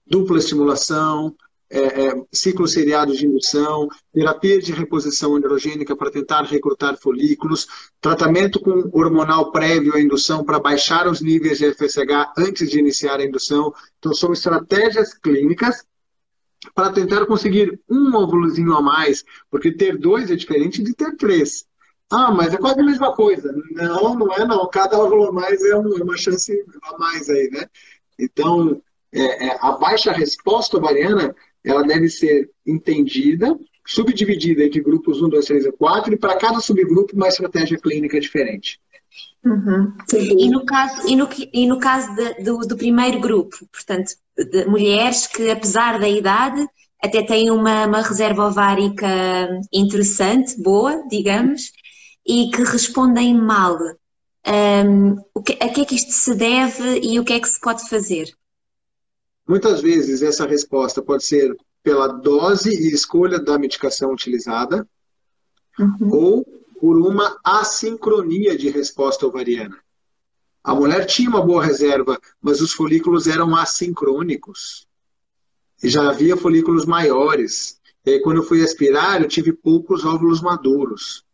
Dupla 0.06 0.38
estimulação, 0.38 1.36
é, 1.72 2.08
é, 2.08 2.24
ciclos 2.32 2.74
seriados 2.74 3.18
de 3.18 3.28
indução, 3.28 3.88
terapia 4.12 4.60
de 4.60 4.72
reposição 4.72 5.36
androgênica 5.36 5.96
para 5.96 6.10
tentar 6.10 6.44
recrutar 6.44 6.98
folículos, 6.98 7.68
tratamento 8.02 8.60
com 8.60 8.90
hormonal 8.92 9.52
prévio 9.52 9.94
à 9.94 10.02
indução 10.02 10.44
para 10.44 10.60
baixar 10.60 11.08
os 11.08 11.22
níveis 11.22 11.60
de 11.60 11.72
FSH 11.72 12.34
antes 12.38 12.70
de 12.70 12.80
iniciar 12.80 13.20
a 13.20 13.24
indução. 13.24 13.72
Então, 14.00 14.14
são 14.14 14.34
estratégias 14.34 15.14
clínicas 15.14 15.86
para 16.74 16.92
tentar 16.92 17.26
conseguir 17.26 17.80
um 17.90 18.16
óvulozinho 18.16 18.76
a 18.76 18.82
mais, 18.82 19.24
porque 19.50 19.72
ter 19.72 19.98
dois 19.98 20.32
é 20.32 20.36
diferente 20.36 20.82
de 20.82 20.94
ter 20.94 21.16
três. 21.16 21.68
Ah, 22.12 22.32
mas 22.32 22.54
é 22.54 22.58
quase 22.58 22.80
a 22.80 22.84
mesma 22.84 23.14
coisa. 23.14 23.54
Não, 23.72 24.16
não 24.16 24.34
é 24.34 24.44
não. 24.44 24.68
Cada 24.68 24.98
óvulo 24.98 25.28
a 25.28 25.32
mais 25.32 25.62
é, 25.64 25.70
é 25.70 25.78
uma 25.78 26.18
chance 26.18 26.52
a 26.82 26.98
mais 26.98 27.30
aí, 27.30 27.50
né? 27.52 27.68
Então, 28.18 28.82
é, 29.12 29.48
é, 29.48 29.58
a 29.62 29.74
baixa 29.74 30.12
resposta 30.12 30.78
ovariana 30.78 31.36
ela 31.70 31.84
deve 31.84 32.10
ser 32.10 32.50
entendida, 32.66 33.58
subdividida 33.86 34.64
entre 34.64 34.82
grupos 34.82 35.22
1, 35.22 35.30
2, 35.30 35.46
3 35.46 35.66
e 35.66 35.72
4, 35.72 36.14
e 36.14 36.18
para 36.18 36.38
cada 36.38 36.60
subgrupo 36.60 37.16
uma 37.16 37.28
estratégia 37.28 37.78
clínica 37.78 38.20
diferente. 38.20 38.80
Uhum. 39.44 39.94
E 40.14 40.50
no 40.50 40.66
caso, 40.66 41.08
e 41.08 41.16
no, 41.16 41.30
e 41.54 41.68
no 41.68 41.80
caso 41.80 42.14
de, 42.14 42.44
do, 42.44 42.60
do 42.60 42.78
primeiro 42.78 43.20
grupo, 43.20 43.58
portanto, 43.72 44.12
de 44.38 44.66
mulheres 44.66 45.28
que, 45.28 45.50
apesar 45.50 46.00
da 46.00 46.10
idade, 46.10 46.68
até 47.02 47.24
têm 47.24 47.50
uma, 47.50 47.86
uma 47.88 48.02
reserva 48.02 48.48
ovárica 48.48 49.08
interessante, 49.72 50.62
boa, 50.62 51.04
digamos, 51.10 51.72
e 52.28 52.50
que 52.52 52.64
respondem 52.64 53.34
mal. 53.34 53.78
Um, 54.46 55.16
o 55.34 55.42
que, 55.42 55.54
a 55.54 55.70
que 55.70 55.82
é 55.82 55.86
que 55.86 55.96
isto 55.96 56.12
se 56.12 56.36
deve 56.36 57.00
e 57.00 57.20
o 57.20 57.24
que 57.24 57.34
é 57.34 57.40
que 57.40 57.48
se 57.48 57.60
pode 57.60 57.88
fazer? 57.90 58.30
Muitas 59.50 59.82
vezes 59.82 60.22
essa 60.22 60.46
resposta 60.46 61.02
pode 61.02 61.24
ser 61.26 61.58
pela 61.82 62.08
dose 62.08 62.70
e 62.70 62.94
escolha 62.94 63.40
da 63.40 63.58
medicação 63.58 64.14
utilizada 64.14 64.88
uhum. 65.80 66.14
ou 66.14 66.46
por 66.80 66.96
uma 67.00 67.36
assincronia 67.44 68.56
de 68.56 68.70
resposta 68.70 69.26
ovariana. 69.26 69.76
A 70.64 70.76
mulher 70.76 71.04
tinha 71.08 71.32
uma 71.32 71.42
boa 71.42 71.66
reserva, 71.66 72.22
mas 72.40 72.62
os 72.62 72.74
folículos 72.74 73.26
eram 73.26 73.56
assincrônicos. 73.56 74.86
E 75.82 75.90
já 75.90 76.08
havia 76.08 76.38
folículos 76.38 76.86
maiores. 76.86 77.80
E 78.06 78.12
aí, 78.12 78.22
quando 78.22 78.38
eu 78.38 78.44
fui 78.44 78.64
aspirar, 78.64 79.20
eu 79.20 79.28
tive 79.28 79.52
poucos 79.52 80.06
óvulos 80.06 80.42
maduros. 80.42 81.26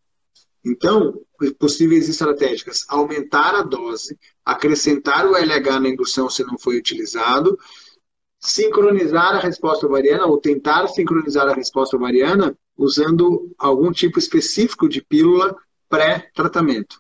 Então, 0.64 1.20
possíveis 1.60 2.08
estratégias: 2.08 2.86
aumentar 2.88 3.56
a 3.56 3.62
dose, 3.62 4.18
acrescentar 4.46 5.28
o 5.28 5.36
LH 5.36 5.82
na 5.82 5.90
indução 5.90 6.30
se 6.30 6.46
não 6.46 6.58
foi 6.58 6.78
utilizado, 6.78 7.60
sincronizar 8.46 9.36
a 9.36 9.40
resposta 9.40 9.86
ovariana 9.86 10.26
ou 10.26 10.38
tentar 10.38 10.88
sincronizar 10.88 11.48
a 11.48 11.54
resposta 11.54 11.98
ovariana 11.98 12.56
usando 12.78 13.52
algum 13.58 13.92
tipo 13.92 14.20
específico 14.20 14.88
de 14.88 15.02
pílula 15.02 15.56
pré-tratamento 15.90 17.00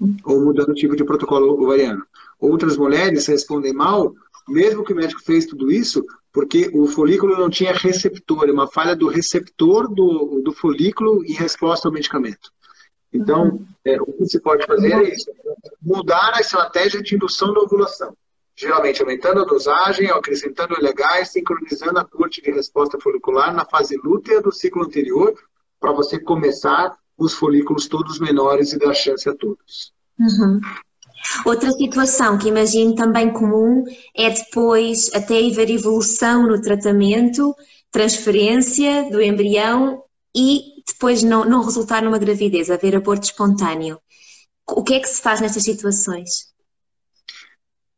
uhum. 0.00 0.16
ou 0.24 0.44
mudando 0.44 0.70
o 0.70 0.74
tipo 0.74 0.94
de 0.94 1.04
protocolo 1.04 1.62
ovariano. 1.62 2.04
Outras 2.38 2.76
mulheres 2.76 3.26
respondem 3.26 3.72
mal, 3.72 4.12
mesmo 4.48 4.84
que 4.84 4.92
o 4.92 4.96
médico 4.96 5.22
fez 5.22 5.46
tudo 5.46 5.70
isso, 5.70 6.04
porque 6.32 6.70
o 6.74 6.86
folículo 6.86 7.38
não 7.38 7.48
tinha 7.48 7.72
receptor, 7.72 8.48
é 8.48 8.52
uma 8.52 8.66
falha 8.66 8.96
do 8.96 9.08
receptor 9.08 9.88
do, 9.88 10.40
do 10.42 10.52
folículo 10.52 11.24
em 11.24 11.32
resposta 11.32 11.88
ao 11.88 11.94
medicamento. 11.94 12.50
Então, 13.12 13.44
uhum. 13.44 13.66
é, 13.84 14.00
o 14.00 14.06
que 14.06 14.26
se 14.26 14.40
pode 14.40 14.66
fazer 14.66 14.92
é 14.92 15.14
isso, 15.14 15.30
mudar 15.80 16.32
a 16.34 16.40
estratégia 16.40 17.02
de 17.02 17.14
indução 17.14 17.52
da 17.52 17.60
ovulação 17.60 18.14
geralmente 18.56 19.02
aumentando 19.02 19.40
a 19.40 19.44
dosagem, 19.44 20.10
acrescentando 20.10 20.74
LH 20.74 21.24
sincronizando 21.26 21.98
a 21.98 22.04
corte 22.04 22.42
de 22.42 22.50
resposta 22.50 22.98
folicular 23.00 23.54
na 23.54 23.64
fase 23.64 23.96
lútea 23.96 24.40
do 24.40 24.52
ciclo 24.52 24.84
anterior, 24.84 25.34
para 25.80 25.92
você 25.92 26.18
começar 26.18 26.96
os 27.16 27.34
folículos 27.34 27.88
todos 27.88 28.18
menores 28.18 28.72
e 28.72 28.78
dar 28.78 28.94
chance 28.94 29.28
a 29.28 29.34
todos. 29.34 29.92
Uhum. 30.18 30.60
Outra 31.44 31.70
situação 31.72 32.36
que 32.36 32.48
imagino 32.48 32.94
também 32.94 33.32
comum 33.32 33.84
é 34.14 34.30
depois 34.30 35.10
até 35.14 35.38
haver 35.38 35.70
evolução 35.70 36.46
no 36.46 36.60
tratamento, 36.60 37.54
transferência 37.90 39.08
do 39.10 39.22
embrião 39.22 40.02
e 40.34 40.82
depois 40.86 41.22
não, 41.22 41.44
não 41.44 41.64
resultar 41.64 42.02
numa 42.02 42.18
gravidez, 42.18 42.70
haver 42.70 42.96
aborto 42.96 43.26
espontâneo. 43.26 44.00
O 44.68 44.82
que 44.82 44.94
é 44.94 45.00
que 45.00 45.08
se 45.08 45.20
faz 45.20 45.40
nessas 45.40 45.62
situações? 45.62 46.51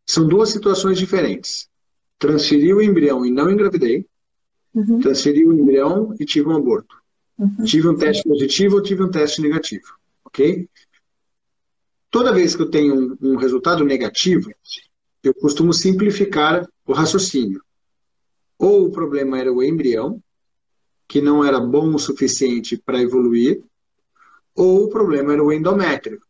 São 0.07 0.27
duas 0.27 0.51
situações 0.51 0.99
diferentes. 0.99 1.69
Transferi 2.19 2.73
o 2.73 2.81
embrião 2.81 3.25
e 3.25 3.31
não 3.31 3.51
engravidei. 3.51 4.07
Uhum. 4.75 4.99
Transferi 5.01 5.45
o 5.47 5.53
embrião 5.53 6.15
e 6.19 6.25
tive 6.25 6.49
um 6.49 6.57
aborto. 6.57 6.97
Uhum. 7.39 7.65
Tive 7.65 7.89
um 7.89 7.97
teste 7.97 8.23
positivo 8.23 8.77
ou 8.77 8.83
tive 8.83 9.03
um 9.03 9.11
teste 9.11 9.41
negativo. 9.41 9.95
Ok? 10.25 10.69
Toda 12.11 12.33
vez 12.33 12.55
que 12.55 12.63
eu 12.63 12.71
tenho 12.71 12.95
um, 12.95 13.33
um 13.33 13.37
resultado 13.37 13.85
negativo, 13.85 14.51
eu 15.23 15.35
costumo 15.35 15.73
simplificar 15.73 16.69
o 16.87 16.93
raciocínio. 16.93 17.63
Ou 18.59 18.87
o 18.87 18.93
problema 18.93 19.39
era 19.39 19.53
o 19.53 19.63
embrião, 19.63 20.23
que 21.09 21.21
não 21.21 21.45
era 21.45 21.59
bom 21.59 21.95
o 21.95 21.99
suficiente 21.99 22.77
para 22.77 23.01
evoluir, 23.01 23.63
ou 24.55 24.85
o 24.85 24.89
problema 24.89 25.33
era 25.33 25.43
o 25.43 25.53
endométrio, 25.53 26.21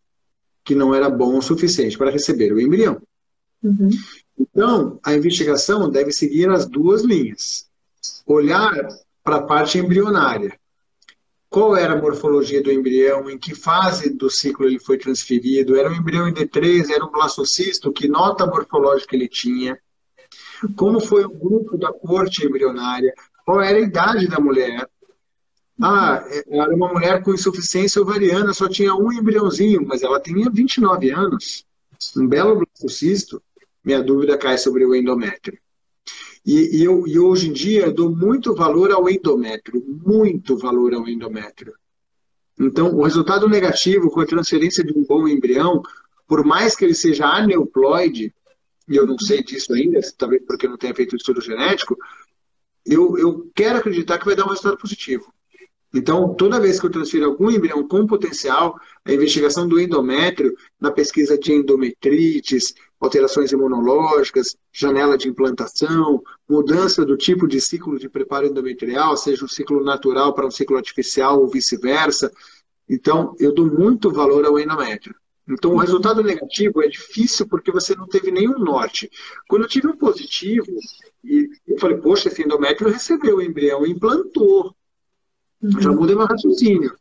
que 0.64 0.74
não 0.74 0.94
era 0.94 1.10
bom 1.10 1.36
o 1.36 1.42
suficiente 1.42 1.98
para 1.98 2.10
receber 2.10 2.52
o 2.52 2.60
embrião. 2.60 3.00
Uhum. 3.64 3.88
Então, 4.38 5.00
a 5.02 5.14
investigação 5.14 5.90
deve 5.90 6.12
seguir 6.12 6.50
as 6.50 6.66
duas 6.66 7.02
linhas. 7.02 7.66
Olhar 8.26 8.72
para 9.22 9.36
a 9.36 9.42
parte 9.42 9.78
embrionária. 9.78 10.58
Qual 11.48 11.76
era 11.76 11.94
a 11.94 12.00
morfologia 12.00 12.62
do 12.62 12.70
embrião? 12.70 13.30
Em 13.30 13.38
que 13.38 13.54
fase 13.54 14.10
do 14.10 14.28
ciclo 14.28 14.66
ele 14.66 14.78
foi 14.78 14.98
transferido? 14.98 15.76
Era 15.76 15.88
um 15.88 15.94
embrião 15.94 16.28
em 16.28 16.34
D3? 16.34 16.90
Era 16.90 17.04
um 17.04 17.10
blastocisto? 17.10 17.92
Que 17.92 18.08
nota 18.08 18.46
morfológica 18.46 19.16
ele 19.16 19.28
tinha? 19.28 19.78
Como 20.76 21.00
foi 21.00 21.24
o 21.24 21.30
grupo 21.30 21.78
da 21.78 21.92
corte 21.92 22.44
embrionária? 22.44 23.14
Qual 23.46 23.62
era 23.62 23.78
a 23.78 23.82
idade 23.82 24.26
da 24.26 24.40
mulher? 24.40 24.88
Ah, 25.80 26.24
era 26.48 26.74
uma 26.74 26.92
mulher 26.92 27.22
com 27.22 27.34
insuficiência 27.34 28.00
ovariana, 28.00 28.52
só 28.52 28.68
tinha 28.68 28.94
um 28.94 29.12
embriãozinho, 29.12 29.86
mas 29.86 30.02
ela 30.02 30.20
tinha 30.20 30.50
29 30.50 31.10
anos. 31.10 31.64
Um 32.16 32.26
belo 32.26 32.56
blastocisto. 32.56 33.42
Minha 33.84 34.02
dúvida 34.02 34.38
cai 34.38 34.56
sobre 34.56 34.84
o 34.84 34.94
endométrio. 34.94 35.58
E, 36.44 36.78
e, 36.78 36.84
eu, 36.84 37.06
e 37.06 37.18
hoje 37.18 37.48
em 37.48 37.52
dia 37.52 37.86
eu 37.86 37.92
dou 37.92 38.14
muito 38.14 38.54
valor 38.54 38.92
ao 38.92 39.08
endométrio, 39.08 39.82
muito 39.86 40.56
valor 40.56 40.94
ao 40.94 41.08
endométrio. 41.08 41.74
Então, 42.58 42.94
o 42.94 43.02
resultado 43.02 43.48
negativo 43.48 44.10
com 44.10 44.20
a 44.20 44.26
transferência 44.26 44.84
de 44.84 44.96
um 44.96 45.04
bom 45.04 45.26
embrião, 45.26 45.82
por 46.26 46.44
mais 46.44 46.76
que 46.76 46.84
ele 46.84 46.94
seja 46.94 47.26
aneuploide, 47.26 48.32
e 48.88 48.96
eu 48.96 49.06
não 49.06 49.18
sei 49.18 49.42
disso 49.42 49.72
ainda, 49.72 50.00
talvez 50.16 50.42
porque 50.46 50.68
não 50.68 50.76
tenha 50.76 50.94
feito 50.94 51.16
estudo 51.16 51.40
genético, 51.40 51.96
eu, 52.84 53.18
eu 53.18 53.50
quero 53.54 53.78
acreditar 53.78 54.18
que 54.18 54.26
vai 54.26 54.36
dar 54.36 54.44
um 54.44 54.50
resultado 54.50 54.76
positivo. 54.76 55.32
Então, 55.94 56.34
toda 56.34 56.60
vez 56.60 56.78
que 56.78 56.86
eu 56.86 56.90
transfiro 56.90 57.24
algum 57.24 57.50
embrião 57.50 57.86
com 57.86 58.06
potencial, 58.06 58.78
a 59.04 59.12
investigação 59.12 59.66
do 59.66 59.80
endométrio, 59.80 60.54
na 60.80 60.90
pesquisa 60.90 61.38
de 61.38 61.52
endometrites, 61.52 62.74
alterações 63.04 63.52
imunológicas, 63.52 64.56
janela 64.72 65.16
de 65.16 65.28
implantação, 65.28 66.22
mudança 66.48 67.04
do 67.04 67.16
tipo 67.16 67.46
de 67.46 67.60
ciclo 67.60 67.98
de 67.98 68.08
preparo 68.08 68.46
endometrial, 68.46 69.16
seja 69.16 69.44
um 69.44 69.48
ciclo 69.48 69.84
natural 69.84 70.34
para 70.34 70.46
um 70.46 70.50
ciclo 70.50 70.76
artificial 70.76 71.40
ou 71.40 71.48
vice-versa. 71.48 72.32
Então, 72.88 73.34
eu 73.38 73.54
dou 73.54 73.66
muito 73.66 74.10
valor 74.10 74.44
ao 74.44 74.58
endométrio. 74.58 75.14
Então, 75.48 75.74
o 75.74 75.76
resultado 75.76 76.22
negativo 76.22 76.82
é 76.82 76.88
difícil 76.88 77.46
porque 77.46 77.70
você 77.70 77.94
não 77.94 78.06
teve 78.06 78.30
nenhum 78.30 78.58
norte. 78.58 79.10
Quando 79.46 79.62
eu 79.62 79.68
tive 79.68 79.88
um 79.88 79.96
positivo, 79.96 80.66
e 81.22 81.50
eu 81.66 81.78
falei, 81.78 81.98
poxa, 81.98 82.28
esse 82.28 82.42
endométrio 82.42 82.90
recebeu 82.90 83.36
o 83.36 83.42
embrião 83.42 83.86
e 83.86 83.90
implantou. 83.90 84.74
Uhum. 85.62 85.80
Já 85.80 85.92
mudei 85.92 86.16
meu 86.16 86.26
raciocínio. 86.26 86.94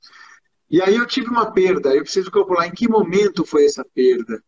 E 0.69 0.81
aí 0.81 0.95
eu 0.95 1.05
tive 1.05 1.27
uma 1.29 1.51
perda, 1.51 1.95
eu 1.95 2.01
preciso 2.01 2.31
calcular 2.31 2.67
em 2.67 2.71
que 2.71 2.89
momento 2.89 3.45
foi 3.45 3.65
essa 3.65 3.85
perda. 3.93 4.43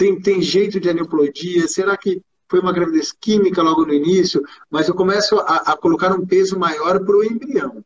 Tem, 0.00 0.18
tem 0.18 0.40
jeito 0.40 0.80
de 0.80 0.88
aneuploidia? 0.88 1.68
Será 1.68 1.94
que 1.94 2.22
foi 2.48 2.58
uma 2.58 2.72
gravidez 2.72 3.12
química 3.12 3.60
logo 3.60 3.84
no 3.84 3.92
início? 3.92 4.42
Mas 4.70 4.88
eu 4.88 4.94
começo 4.94 5.38
a, 5.40 5.72
a 5.72 5.76
colocar 5.76 6.10
um 6.10 6.24
peso 6.24 6.58
maior 6.58 7.04
para 7.04 7.18
o 7.18 7.22
embrião. 7.22 7.84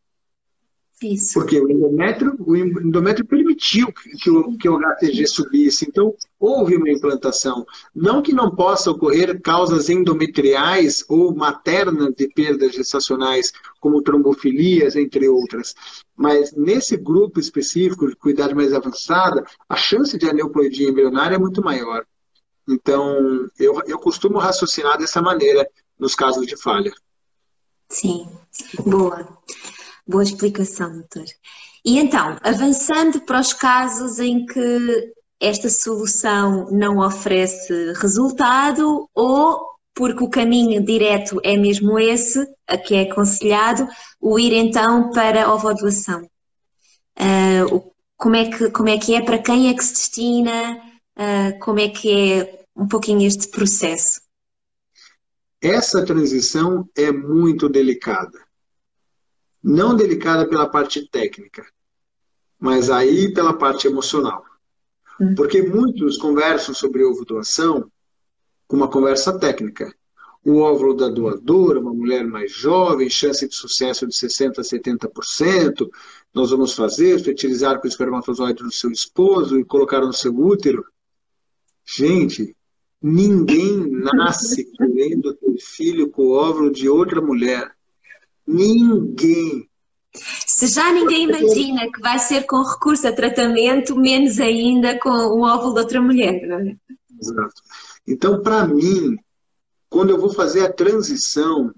Isso. 1.04 1.34
Porque 1.34 1.60
o 1.60 1.70
endométrio, 1.70 2.34
o 2.38 2.56
endométrio 2.56 3.26
permitiu 3.26 3.92
que 3.92 4.30
o, 4.30 4.56
que 4.56 4.68
o 4.68 4.76
HTG 4.76 5.26
subisse. 5.26 5.86
Então, 5.86 6.14
houve 6.40 6.76
uma 6.76 6.90
implantação. 6.90 7.66
Não 7.94 8.22
que 8.22 8.32
não 8.32 8.54
possa 8.54 8.90
ocorrer 8.90 9.38
causas 9.42 9.90
endometriais 9.90 11.04
ou 11.08 11.34
maternas 11.34 12.14
de 12.14 12.26
perdas 12.28 12.72
gestacionais, 12.74 13.52
como 13.78 14.00
trombofilias, 14.00 14.96
entre 14.96 15.28
outras. 15.28 15.74
Mas 16.16 16.52
nesse 16.52 16.96
grupo 16.96 17.38
específico 17.38 18.08
de 18.08 18.16
cuidado 18.16 18.56
mais 18.56 18.72
avançada, 18.72 19.44
a 19.68 19.76
chance 19.76 20.16
de 20.16 20.26
aneuploidia 20.26 20.88
embrionária 20.88 21.34
é 21.34 21.38
muito 21.38 21.62
maior. 21.62 22.06
Então, 22.66 23.46
eu, 23.58 23.78
eu 23.86 23.98
costumo 23.98 24.38
raciocinar 24.38 24.96
dessa 24.96 25.20
maneira 25.20 25.68
nos 25.98 26.14
casos 26.14 26.46
de 26.46 26.56
falha. 26.56 26.92
Sim, 27.90 28.26
boa. 28.86 29.28
Boa 30.06 30.22
explicação, 30.22 30.92
doutor. 30.92 31.24
E 31.84 31.98
então, 31.98 32.38
avançando 32.42 33.20
para 33.22 33.40
os 33.40 33.52
casos 33.52 34.18
em 34.18 34.44
que 34.44 35.12
esta 35.40 35.68
solução 35.68 36.70
não 36.70 36.98
oferece 36.98 37.92
resultado 37.94 39.08
ou 39.14 39.74
porque 39.94 40.24
o 40.24 40.28
caminho 40.28 40.84
direto 40.84 41.40
é 41.44 41.56
mesmo 41.56 41.98
esse, 41.98 42.44
a 42.66 42.76
que 42.76 42.94
é 42.94 43.02
aconselhado, 43.02 43.86
o 44.20 44.38
ir 44.38 44.52
então 44.52 45.10
para 45.10 45.44
a 45.44 45.54
ovodoação. 45.54 46.28
Uh, 47.16 47.92
como, 48.16 48.34
é 48.34 48.50
que, 48.50 48.70
como 48.70 48.88
é 48.88 48.98
que 48.98 49.14
é, 49.14 49.22
para 49.22 49.38
quem 49.38 49.68
é 49.68 49.74
que 49.74 49.84
se 49.84 49.92
destina, 49.92 50.78
uh, 51.16 51.58
como 51.60 51.78
é 51.78 51.88
que 51.88 52.10
é 52.10 52.64
um 52.74 52.88
pouquinho 52.88 53.26
este 53.26 53.48
processo? 53.48 54.20
Essa 55.62 56.04
transição 56.04 56.88
é 56.96 57.12
muito 57.12 57.68
delicada 57.68 58.43
não 59.64 59.96
delicada 59.96 60.46
pela 60.46 60.68
parte 60.68 61.08
técnica, 61.08 61.66
mas 62.60 62.90
aí 62.90 63.32
pela 63.32 63.54
parte 63.54 63.86
emocional. 63.86 64.44
Hum. 65.18 65.34
Porque 65.34 65.62
muitos 65.62 66.18
conversam 66.18 66.74
sobre 66.74 67.02
ovo 67.02 67.24
doação 67.24 67.90
com 68.68 68.76
uma 68.76 68.88
conversa 68.88 69.38
técnica. 69.38 69.90
O 70.44 70.58
óvulo 70.58 70.92
da 70.92 71.08
doadora, 71.08 71.80
uma 71.80 71.94
mulher 71.94 72.26
mais 72.26 72.52
jovem, 72.52 73.08
chance 73.08 73.48
de 73.48 73.54
sucesso 73.54 74.06
de 74.06 74.12
60% 74.12 74.58
a 74.58 74.62
70%, 74.62 75.88
nós 76.34 76.50
vamos 76.50 76.74
fazer, 76.74 77.18
fertilizar 77.20 77.80
com 77.80 77.86
o 77.86 77.88
espermatozoide 77.88 78.62
do 78.62 78.70
seu 78.70 78.90
esposo 78.90 79.58
e 79.58 79.64
colocar 79.64 80.00
no 80.00 80.12
seu 80.12 80.38
útero. 80.38 80.84
Gente, 81.86 82.54
ninguém 83.00 83.90
nasce 83.90 84.70
querendo 84.72 85.32
ter 85.32 85.56
filho 85.58 86.10
com 86.10 86.24
o 86.24 86.32
óvulo 86.32 86.70
de 86.70 86.86
outra 86.86 87.22
mulher. 87.22 87.73
Ninguém. 88.46 89.68
Se 90.46 90.68
já 90.68 90.92
ninguém 90.92 91.24
imagina 91.24 91.90
que 91.90 92.00
vai 92.00 92.18
ser 92.18 92.44
com 92.44 92.62
recurso 92.62 93.06
a 93.08 93.12
tratamento, 93.12 93.96
menos 93.96 94.38
ainda 94.38 94.98
com 94.98 95.10
o 95.10 95.42
óvulo 95.42 95.74
de 95.74 95.80
outra 95.80 96.00
mulher, 96.00 96.46
não 96.46 96.58
é? 96.58 96.76
Exato. 97.20 97.62
Então, 98.06 98.42
para 98.42 98.66
mim, 98.66 99.16
quando 99.88 100.10
eu 100.10 100.20
vou 100.20 100.32
fazer 100.32 100.64
a 100.64 100.72
transição 100.72 101.74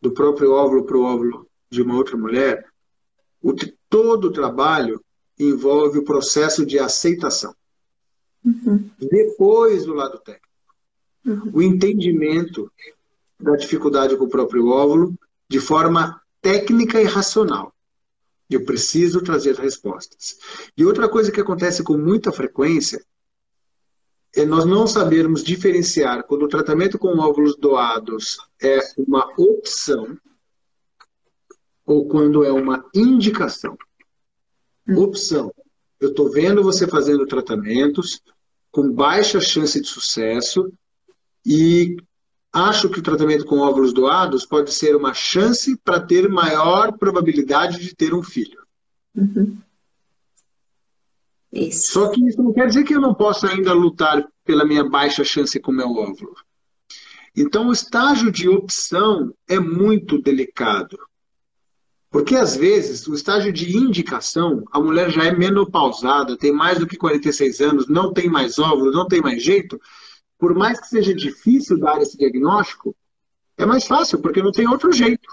do 0.00 0.10
próprio 0.10 0.52
óvulo 0.52 0.84
para 0.84 0.96
o 0.96 1.02
óvulo 1.02 1.48
de 1.70 1.82
uma 1.82 1.96
outra 1.96 2.16
mulher, 2.16 2.66
o, 3.42 3.54
todo 3.88 4.26
o 4.26 4.32
trabalho 4.32 5.02
envolve 5.38 5.98
o 5.98 6.04
processo 6.04 6.66
de 6.66 6.78
aceitação. 6.78 7.54
Uhum. 8.44 8.90
Depois 8.98 9.84
do 9.84 9.94
lado 9.94 10.18
técnico. 10.18 10.48
Uhum. 11.24 11.50
O 11.52 11.62
entendimento 11.62 12.70
da 13.38 13.56
dificuldade 13.56 14.16
com 14.16 14.24
o 14.24 14.30
próprio 14.30 14.66
óvulo 14.68 15.14
de 15.48 15.60
forma 15.60 16.20
técnica 16.40 17.00
e 17.00 17.04
racional. 17.04 17.74
Eu 18.48 18.64
preciso 18.64 19.22
trazer 19.22 19.56
respostas. 19.56 20.38
E 20.76 20.84
outra 20.84 21.08
coisa 21.08 21.30
que 21.30 21.40
acontece 21.40 21.82
com 21.82 21.96
muita 21.96 22.32
frequência 22.32 23.04
é 24.34 24.44
nós 24.44 24.64
não 24.64 24.86
sabermos 24.86 25.42
diferenciar 25.42 26.24
quando 26.24 26.44
o 26.44 26.48
tratamento 26.48 26.98
com 26.98 27.18
óvulos 27.18 27.56
doados 27.56 28.38
é 28.60 28.78
uma 28.96 29.26
opção 29.38 30.16
ou 31.84 32.06
quando 32.06 32.44
é 32.44 32.52
uma 32.52 32.84
indicação. 32.94 33.76
Hum. 34.86 34.98
Opção. 34.98 35.52
Eu 35.98 36.10
estou 36.10 36.30
vendo 36.30 36.62
você 36.62 36.86
fazendo 36.86 37.26
tratamentos 37.26 38.22
com 38.70 38.92
baixa 38.92 39.40
chance 39.40 39.80
de 39.80 39.88
sucesso 39.88 40.70
e 41.44 41.96
acho 42.52 42.88
que 42.88 42.98
o 42.98 43.02
tratamento 43.02 43.44
com 43.44 43.58
óvulos 43.58 43.92
doados 43.92 44.46
pode 44.46 44.72
ser 44.72 44.96
uma 44.96 45.14
chance 45.14 45.76
para 45.78 46.00
ter 46.00 46.28
maior 46.28 46.92
probabilidade 46.96 47.78
de 47.78 47.94
ter 47.94 48.14
um 48.14 48.22
filho. 48.22 48.58
Uhum. 49.14 49.58
Só 51.72 52.10
que 52.10 52.26
isso 52.26 52.42
não 52.42 52.52
quer 52.52 52.66
dizer 52.66 52.84
que 52.84 52.94
eu 52.94 53.00
não 53.00 53.14
possa 53.14 53.48
ainda 53.48 53.72
lutar 53.72 54.26
pela 54.44 54.64
minha 54.64 54.84
baixa 54.84 55.24
chance 55.24 55.58
com 55.58 55.72
meu 55.72 55.90
óvulo. 55.90 56.34
Então, 57.34 57.68
o 57.68 57.72
estágio 57.72 58.30
de 58.30 58.48
opção 58.48 59.32
é 59.48 59.58
muito 59.58 60.20
delicado. 60.20 60.98
Porque 62.10 62.34
às 62.34 62.56
vezes 62.56 63.06
o 63.06 63.14
estágio 63.14 63.52
de 63.52 63.76
indicação, 63.76 64.64
a 64.72 64.80
mulher 64.80 65.10
já 65.10 65.24
é 65.24 65.32
menopausada, 65.36 66.38
tem 66.38 66.52
mais 66.52 66.78
do 66.78 66.86
que 66.86 66.96
46 66.96 67.60
anos, 67.60 67.88
não 67.88 68.12
tem 68.12 68.28
mais 68.28 68.58
óvulos, 68.58 68.94
não 68.94 69.06
tem 69.06 69.20
mais 69.20 69.42
jeito. 69.42 69.78
Por 70.38 70.54
mais 70.54 70.80
que 70.80 70.86
seja 70.86 71.14
difícil 71.14 71.78
dar 71.78 72.00
esse 72.00 72.16
diagnóstico, 72.16 72.94
é 73.56 73.66
mais 73.66 73.86
fácil, 73.86 74.20
porque 74.20 74.42
não 74.42 74.52
tem 74.52 74.68
outro 74.68 74.92
jeito. 74.92 75.28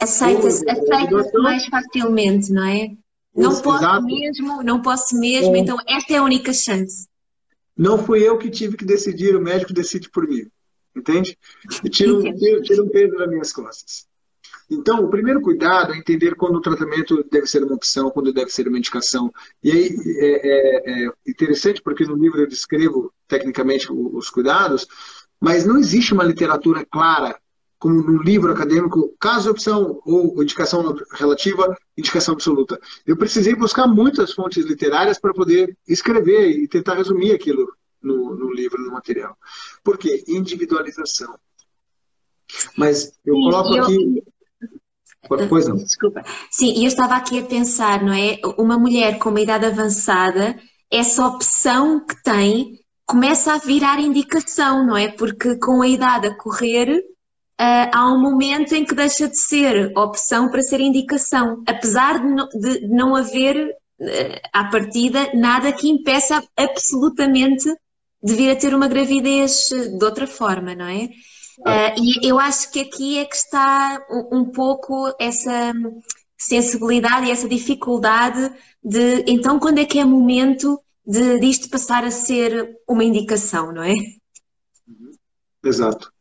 Aceita-se 0.00 0.68
aceita 0.68 1.38
mais 1.40 1.66
facilmente, 1.66 2.50
não 2.50 2.66
é? 2.66 2.96
Não 3.34 3.52
Isso, 3.52 3.62
posso 3.62 3.84
exato. 3.84 4.06
mesmo, 4.06 4.62
não 4.62 4.80
posso 4.80 5.18
mesmo, 5.18 5.54
é. 5.54 5.58
então 5.58 5.76
esta 5.86 6.14
é 6.14 6.16
a 6.16 6.22
única 6.22 6.52
chance. 6.54 7.06
Não 7.76 8.02
fui 8.02 8.26
eu 8.26 8.38
que 8.38 8.48
tive 8.48 8.78
que 8.78 8.86
decidir, 8.86 9.36
o 9.36 9.40
médico 9.40 9.74
decide 9.74 10.08
por 10.08 10.26
mim. 10.26 10.50
Entende? 10.96 11.38
Tira 11.90 12.22
tira, 12.34 12.62
tira 12.62 12.82
um 12.82 12.88
peso 12.88 13.14
das 13.16 13.28
minhas 13.28 13.52
costas. 13.52 14.06
Então, 14.70 15.04
o 15.04 15.08
primeiro 15.08 15.40
cuidado 15.40 15.92
é 15.92 15.96
entender 15.96 16.34
quando 16.34 16.56
o 16.56 16.60
tratamento 16.60 17.24
deve 17.30 17.46
ser 17.46 17.62
uma 17.62 17.74
opção, 17.74 18.10
quando 18.10 18.32
deve 18.32 18.50
ser 18.50 18.66
uma 18.66 18.78
indicação. 18.78 19.32
E 19.62 19.70
aí 19.70 19.96
é, 20.18 20.48
é, 20.48 21.04
é 21.06 21.10
interessante 21.26 21.80
porque 21.80 22.04
no 22.04 22.16
livro 22.16 22.40
eu 22.40 22.48
descrevo 22.48 23.12
tecnicamente 23.28 23.86
os 23.90 24.28
cuidados, 24.28 24.86
mas 25.40 25.64
não 25.64 25.78
existe 25.78 26.12
uma 26.12 26.24
literatura 26.24 26.84
clara, 26.84 27.38
como 27.78 28.02
no 28.02 28.22
livro 28.22 28.50
acadêmico, 28.50 29.14
caso 29.20 29.50
opção 29.50 30.00
ou 30.04 30.42
indicação 30.42 30.96
relativa, 31.12 31.76
indicação 31.96 32.34
absoluta. 32.34 32.80
Eu 33.06 33.16
precisei 33.16 33.54
buscar 33.54 33.86
muitas 33.86 34.32
fontes 34.32 34.64
literárias 34.64 35.18
para 35.18 35.34
poder 35.34 35.76
escrever 35.86 36.50
e 36.50 36.66
tentar 36.66 36.94
resumir 36.94 37.32
aquilo 37.32 37.72
no, 38.02 38.34
no 38.34 38.52
livro, 38.52 38.82
no 38.82 38.92
material. 38.92 39.36
Por 39.84 39.98
quê? 39.98 40.24
Individualização. 40.26 41.38
Mas 42.76 43.12
eu 43.24 43.34
coloco 43.34 43.74
aqui. 43.74 44.22
Pois 45.48 45.66
não. 45.66 45.76
Desculpa. 45.76 46.22
Sim, 46.50 46.72
e 46.76 46.84
eu 46.84 46.88
estava 46.88 47.16
aqui 47.16 47.38
a 47.38 47.44
pensar, 47.44 48.02
não 48.02 48.12
é? 48.12 48.38
Uma 48.58 48.78
mulher 48.78 49.18
com 49.18 49.30
uma 49.30 49.40
idade 49.40 49.66
avançada, 49.66 50.56
essa 50.90 51.26
opção 51.26 52.04
que 52.04 52.22
tem 52.22 52.78
começa 53.06 53.54
a 53.54 53.58
virar 53.58 54.00
indicação, 54.00 54.84
não 54.84 54.96
é? 54.96 55.08
Porque 55.08 55.56
com 55.56 55.82
a 55.82 55.88
idade 55.88 56.26
a 56.26 56.36
correr, 56.36 56.90
uh, 56.90 57.90
há 57.92 58.12
um 58.12 58.20
momento 58.20 58.74
em 58.74 58.84
que 58.84 58.94
deixa 58.94 59.28
de 59.28 59.38
ser 59.38 59.92
opção 59.96 60.50
para 60.50 60.62
ser 60.62 60.80
indicação, 60.80 61.62
apesar 61.66 62.18
de 62.18 62.88
não, 62.88 63.14
haver, 63.14 63.56
uh, 64.00 64.40
à 64.52 64.64
partida, 64.64 65.30
nada 65.34 65.72
que 65.72 65.88
impeça 65.88 66.42
absolutamente 66.56 67.68
de 68.22 68.34
vir 68.34 68.50
a 68.50 68.56
ter 68.56 68.74
uma 68.74 68.88
gravidez 68.88 69.68
de 69.68 70.04
outra 70.04 70.26
forma, 70.26 70.74
não 70.74 70.86
é? 70.86 71.08
Uh, 71.60 71.96
e 71.98 72.28
eu 72.28 72.38
acho 72.38 72.70
que 72.70 72.80
aqui 72.80 73.18
é 73.18 73.24
que 73.24 73.36
está 73.36 74.04
um, 74.10 74.40
um, 74.40 74.44
pouco 74.44 75.14
essa 75.18 75.72
sensibilidade 76.36 77.26
e 77.26 77.30
essa 77.30 77.48
dificuldade 77.48 78.52
de 78.84 79.24
então 79.26 79.58
quando 79.58 79.78
é 79.78 79.86
que 79.86 79.98
é 79.98 80.04
momento 80.04 80.78
de 81.06 81.38
disto 81.40 81.70
passar 81.70 82.04
a 82.04 82.10
ser 82.10 82.76
uma 82.86 83.04
indicação, 83.04 83.72
não 83.72 83.82
é? 83.82 83.94
Exato. 85.64 86.12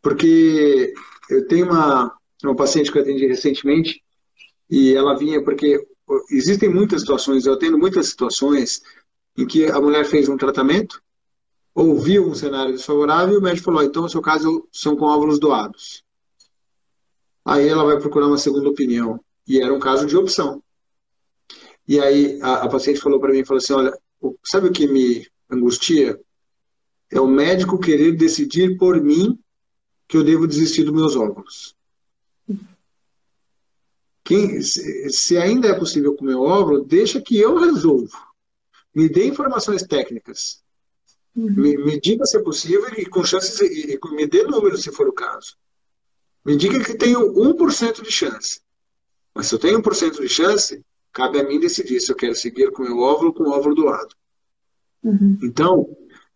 Porque 0.00 0.94
eu 1.28 1.46
tenho 1.46 1.66
uma, 1.66 2.16
uma 2.42 2.56
paciente 2.56 2.90
que 2.90 2.96
eu 2.96 3.02
atendi 3.02 3.26
recentemente 3.26 4.02
e 4.70 4.94
ela 4.94 5.18
vinha 5.18 5.44
porque 5.44 5.86
existem 6.30 6.68
muitas 6.68 7.02
situações, 7.02 7.44
eu 7.44 7.54
atendo 7.54 7.78
muitas 7.78 8.08
situações 8.08 8.80
em 9.36 9.46
que 9.46 9.66
a 9.66 9.80
mulher 9.80 10.06
fez 10.06 10.28
um 10.28 10.36
tratamento 10.36 11.02
ouviu 11.74 12.28
um 12.28 12.34
cenário 12.34 12.74
desfavorável 12.74 13.34
e 13.34 13.38
o 13.38 13.42
médico 13.42 13.66
falou: 13.66 13.82
então, 13.82 14.02
no 14.02 14.08
seu 14.08 14.20
caso, 14.20 14.68
são 14.72 14.96
com 14.96 15.06
óvulos 15.06 15.38
doados. 15.38 16.04
Aí 17.44 17.68
ela 17.68 17.84
vai 17.84 17.98
procurar 17.98 18.26
uma 18.26 18.38
segunda 18.38 18.68
opinião. 18.68 19.20
E 19.46 19.60
era 19.60 19.74
um 19.74 19.80
caso 19.80 20.06
de 20.06 20.16
opção. 20.16 20.62
E 21.86 21.98
aí 21.98 22.40
a, 22.42 22.64
a 22.64 22.68
paciente 22.68 23.00
falou 23.00 23.18
para 23.18 23.32
mim: 23.32 23.44
falou 23.44 23.58
assim, 23.58 23.72
olha, 23.72 23.92
sabe 24.44 24.68
o 24.68 24.72
que 24.72 24.86
me 24.86 25.26
angustia? 25.50 26.20
É 27.10 27.20
o 27.20 27.26
médico 27.26 27.78
querer 27.78 28.12
decidir 28.16 28.78
por 28.78 29.00
mim 29.02 29.38
que 30.08 30.16
eu 30.16 30.24
devo 30.24 30.46
desistir 30.46 30.84
dos 30.84 30.94
meus 30.94 31.16
óvulos. 31.16 31.74
Quem, 34.24 34.62
se, 34.62 35.10
se 35.10 35.36
ainda 35.36 35.68
é 35.68 35.78
possível 35.78 36.14
comer 36.14 36.36
óvulo, 36.36 36.84
deixa 36.84 37.20
que 37.20 37.36
eu 37.36 37.58
resolvo. 37.58 38.16
Me 38.94 39.08
dê 39.08 39.26
informações 39.26 39.82
técnicas. 39.82 40.61
Me, 41.34 41.76
me, 41.78 42.00
diga 42.00 42.26
se 42.26 42.36
é 42.36 42.42
possível 42.42 42.86
e 42.96 43.06
com 43.06 43.24
chances, 43.24 43.58
e, 43.60 43.94
e, 43.94 44.14
me 44.14 44.26
dê 44.26 44.42
números 44.42 44.82
se 44.82 44.92
for 44.92 45.08
o 45.08 45.12
caso. 45.12 45.56
Me 46.44 46.56
diga 46.56 46.82
que 46.84 46.94
tenho 46.94 47.32
1% 47.32 48.02
de 48.02 48.10
chance. 48.10 48.60
Mas 49.34 49.46
se 49.46 49.54
eu 49.54 49.58
tenho 49.58 49.80
1% 49.80 50.20
de 50.20 50.28
chance, 50.28 50.84
cabe 51.12 51.40
a 51.40 51.44
mim 51.44 51.58
decidir 51.58 52.00
se 52.00 52.12
eu 52.12 52.16
quero 52.16 52.34
seguir 52.34 52.70
com 52.70 52.82
o 52.82 52.86
meu 52.86 52.98
óvulo 52.98 53.28
ou 53.28 53.34
com 53.34 53.44
o 53.44 53.50
óvulo 53.50 53.74
doado. 53.74 54.14
Uhum. 55.02 55.38
Então, 55.42 55.88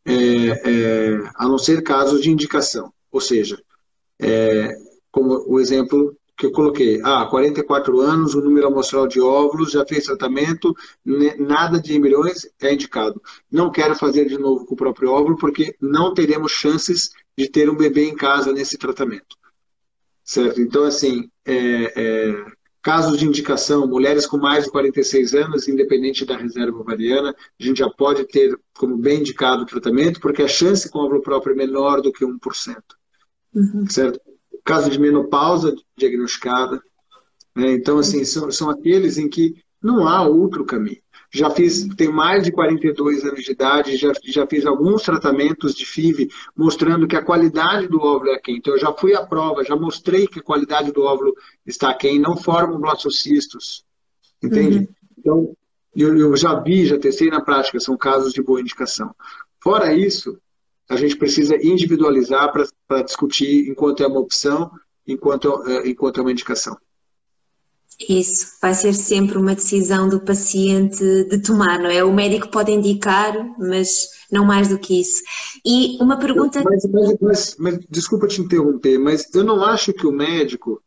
é, 0.05 0.15
é, 0.15 1.31
a 1.35 1.47
não 1.47 1.59
ser 1.59 1.83
casos 1.83 2.23
de 2.23 2.31
indicação. 2.31 2.93
Ou 3.11 3.21
seja, 3.21 3.63
é, 4.19 4.77
como 5.11 5.45
o 5.47 5.61
exemplo 5.61 6.17
que 6.37 6.45
eu 6.45 6.53
coloquei, 6.53 7.01
ah, 7.03 7.27
44 7.27 7.99
anos, 8.01 8.35
o 8.35 8.43
número 8.43 8.67
amostral 8.67 9.09
de 9.09 9.21
óvulos, 9.21 9.73
já 9.73 9.87
fez 9.87 10.05
tratamento, 10.05 10.75
nada 11.39 11.81
de 11.81 11.97
embriões 11.97 12.47
é 12.61 12.75
indicado. 12.75 13.23
Não 13.51 13.71
quero 13.71 13.95
fazer 13.95 14.27
de 14.27 14.37
novo 14.37 14.67
com 14.67 14.75
o 14.75 14.77
próprio 14.77 15.11
óvulo, 15.11 15.39
porque 15.39 15.75
não 15.81 16.13
teremos 16.13 16.53
chances 16.53 17.11
de 17.37 17.49
ter 17.49 17.71
um 17.71 17.77
bebê 17.77 18.05
em 18.05 18.15
casa 18.15 18.53
nesse 18.53 18.77
tratamento. 18.77 19.37
Certo? 20.23 20.61
Então, 20.61 20.85
assim, 20.85 21.31
é, 21.45 21.93
é, 21.97 22.45
casos 22.83 23.17
de 23.17 23.25
indicação, 23.25 23.87
mulheres 23.87 24.27
com 24.27 24.37
mais 24.37 24.65
de 24.65 24.71
46 24.71 25.35
anos, 25.35 25.69
independente 25.69 26.27
da 26.27 26.37
reserva 26.37 26.79
ovariana, 26.79 27.35
a 27.59 27.65
gente 27.65 27.79
já 27.79 27.89
pode 27.89 28.25
ter 28.27 28.59
como 28.77 28.99
bem 28.99 29.21
indicado 29.21 29.63
o 29.63 29.67
tratamento, 29.67 30.21
porque 30.21 30.43
a 30.43 30.49
chance 30.49 30.91
com 30.91 30.99
óvulo 30.99 31.23
próprio 31.23 31.55
é 31.55 31.57
menor 31.57 32.03
do 32.03 32.13
que 32.13 32.27
1%. 32.27 32.77
Uhum. 33.55 33.89
Certo? 33.89 34.21
Caso 34.67 34.91
de 34.91 35.01
menopausa 35.01 35.75
diagnosticada. 35.97 36.83
Né? 37.55 37.73
Então, 37.73 37.99
assim, 37.99 38.25
são, 38.25 38.51
são 38.51 38.69
aqueles 38.69 39.17
em 39.17 39.29
que 39.29 39.55
não 39.81 40.07
há 40.07 40.23
outro 40.27 40.65
caminho. 40.65 41.01
Já 41.33 41.51
fiz, 41.51 41.87
tenho 41.97 42.13
mais 42.13 42.45
de 42.45 42.53
42 42.53 43.25
anos 43.25 43.43
de 43.43 43.53
idade, 43.53 43.97
já, 43.97 44.13
já 44.25 44.47
fiz 44.47 44.65
alguns 44.67 45.03
tratamentos 45.03 45.75
de 45.75 45.85
FIV 45.85 46.29
mostrando 46.57 47.07
que 47.07 47.17
a 47.17 47.25
qualidade 47.25 47.89
do 47.89 48.01
óvulo 48.01 48.31
é 48.31 48.35
aquém. 48.35 48.57
Então, 48.57 48.75
eu 48.75 48.81
já 48.81 48.93
fui 48.93 49.15
à 49.15 49.25
prova, 49.25 49.65
já 49.65 49.77
mostrei 49.77 50.27
que 50.27 50.41
a 50.41 50.43
qualidade 50.43 50.93
do 50.93 51.03
óvulo 51.03 51.35
está 51.65 51.91
aquém, 51.91 52.19
não 52.19 52.37
formam 52.37 52.81
blastocistos. 52.81 53.85
Entende? 54.43 54.79
Uhum. 54.79 54.89
Então, 55.19 55.57
eu, 55.95 56.17
eu 56.17 56.37
já 56.37 56.59
vi, 56.61 56.87
já 56.87 56.99
testei 56.99 57.29
na 57.29 57.41
prática, 57.41 57.81
são 57.81 57.97
casos 57.97 58.33
de 58.33 58.43
boa 58.43 58.61
indicação. 58.61 59.15
Fora 59.61 59.93
isso, 59.93 60.39
a 60.89 60.97
gente 60.97 61.17
precisa 61.17 61.57
individualizar 61.57 62.53
para 62.87 63.03
discutir 63.03 63.69
enquanto 63.69 64.03
é 64.03 64.07
uma 64.07 64.21
opção, 64.21 64.71
enquanto, 65.07 65.63
é, 65.69 65.89
enquanto 65.89 66.19
é 66.19 66.23
uma 66.23 66.33
indicação. 66.33 66.77
Isso, 68.09 68.59
vai 68.61 68.75
ser 68.75 68.93
sempre 68.93 69.39
uma 69.39 69.55
decisão 69.55 70.07
do 70.07 70.21
paciente 70.21 70.99
de 70.99 71.39
tomar, 71.39 71.79
não 71.79 71.89
é? 71.89 72.05
O 72.05 72.13
médico 72.13 72.49
pode 72.49 72.71
indicar, 72.71 73.33
mas 73.59 74.09
não 74.31 74.45
mais 74.45 74.69
do 74.69 74.79
que 74.79 75.01
isso. 75.01 75.23
E 75.65 75.97
uma 75.99 76.19
pergunta. 76.19 76.63
Mas, 76.63 76.85
mas, 76.85 77.17
mas, 77.21 77.57
mas 77.59 77.79
desculpa 77.89 78.29
te 78.29 78.43
interromper, 78.43 78.99
mas 78.99 79.35
eu 79.35 79.43
não 79.43 79.65
acho 79.65 79.95
que 79.95 80.07
o 80.07 80.13
médico 80.13 80.83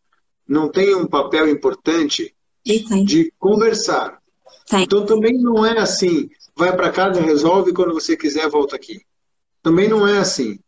não 0.48 0.70
tenha 0.70 0.98
um 0.98 1.08
papel 1.08 1.50
importante 1.50 2.36
de 2.64 3.34
conversar. 3.40 4.20
Tem. 4.70 4.84
Então 4.84 5.04
também 5.04 5.34
não 5.34 5.66
é 5.66 5.80
assim, 5.80 6.30
vai 6.56 6.76
para 6.76 6.92
casa, 6.92 7.20
resolve, 7.20 7.74
quando 7.74 7.94
você 7.94 8.16
quiser, 8.16 8.48
volta 8.50 8.76
aqui. 8.76 9.02
Também 9.62 9.88
não 9.88 10.08
é 10.08 10.18
assim. 10.20 10.60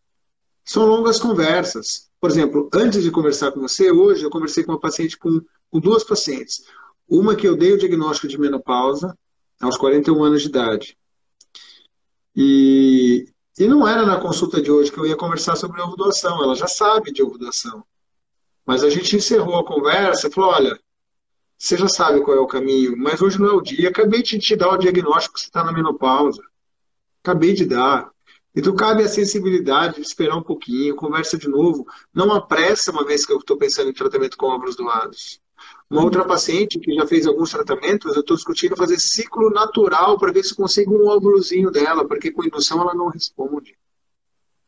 São 0.64 0.86
longas 0.86 1.20
conversas. 1.20 2.10
Por 2.20 2.30
exemplo, 2.30 2.70
antes 2.74 3.04
de 3.04 3.12
conversar 3.12 3.52
com 3.52 3.62
você, 3.62 3.92
hoje 3.92 4.24
eu 4.24 4.30
conversei 4.30 4.64
com 4.64 4.72
uma 4.72 4.80
paciente 4.80 5.18
com, 5.18 5.42
com 5.70 5.80
duas 5.80 6.04
pacientes. 6.04 6.64
Uma 7.08 7.36
que 7.36 7.48
eu 7.48 7.56
dei 7.58 7.74
o 7.74 7.78
diagnóstico 7.78 8.28
de 8.28 8.40
menopausa 8.40 9.18
aos 9.60 9.78
41 9.78 10.24
anos 10.24 10.42
de 10.42 10.50
idade. 10.50 10.98
E, 12.36 13.26
e 13.58 13.68
não 13.68 13.88
era 13.88 14.06
na 14.06 14.20
consulta 14.20 14.62
de 14.62 14.72
hoje 14.72 14.92
que 14.92 14.98
eu 14.98 15.06
ia 15.06 15.16
conversar 15.16 15.56
sobre 15.56 15.82
ovo 15.82 15.96
doação. 15.96 16.44
Ela 16.44 16.56
já 16.56 16.68
sabe 16.68 17.12
de 17.12 17.22
ovo 17.22 17.38
doação. 17.38 17.84
Mas 18.66 18.84
a 18.84 18.90
gente 18.90 19.16
encerrou 19.16 19.58
a 19.58 19.66
conversa 19.66 20.28
e 20.28 20.32
falou: 20.32 20.52
olha, 20.52 20.80
você 21.58 21.78
já 21.78 21.88
sabe 21.88 22.22
qual 22.22 22.38
é 22.38 22.40
o 22.40 22.48
caminho, 22.48 22.98
mas 22.98 23.22
hoje 23.22 23.40
não 23.40 23.48
é 23.48 23.54
o 23.54 23.62
dia. 23.62 23.90
Acabei 23.90 24.24
de 24.24 24.40
te 24.40 24.56
dar 24.56 24.70
o 24.70 24.78
diagnóstico 24.78 25.36
que 25.36 25.42
você 25.42 25.48
está 25.48 25.64
na 25.64 25.72
menopausa. 25.72 26.42
Acabei 27.24 27.54
de 27.54 27.66
dar. 27.66 28.10
Então 28.54 28.76
cabe 28.76 29.04
a 29.04 29.08
sensibilidade 29.08 29.96
de 29.96 30.02
esperar 30.02 30.36
um 30.36 30.44
pouquinho, 30.44 30.96
conversa 30.96 31.38
de 31.38 31.48
novo. 31.48 31.86
Não 32.14 32.34
apressa 32.34 32.92
uma 32.92 33.06
vez 33.06 33.26
que 33.26 33.32
eu 33.32 33.38
estou 33.38 33.58
pensando 33.58 33.90
em 33.90 33.94
tratamento 33.94 34.38
com 34.38 34.48
óvulos 34.48 34.76
doados. 34.76 35.42
Uma 35.90 36.04
outra 36.04 36.26
paciente 36.26 36.80
que 36.80 36.94
já 36.94 37.06
fez 37.06 37.28
alguns 37.28 37.52
tratamentos, 37.52 38.16
eu 38.16 38.22
estou 38.22 38.36
discutindo 38.36 38.76
fazer 38.76 39.00
ciclo 39.00 39.50
natural 39.50 40.18
para 40.18 40.32
ver 40.32 40.44
se 40.44 40.56
consigo 40.56 40.96
um 40.96 41.08
óvulozinho 41.08 41.70
dela, 41.70 42.08
porque 42.08 42.32
com 42.32 42.44
indução 42.44 42.82
ela 42.82 42.94
não 42.94 43.08
responde. 43.08 43.78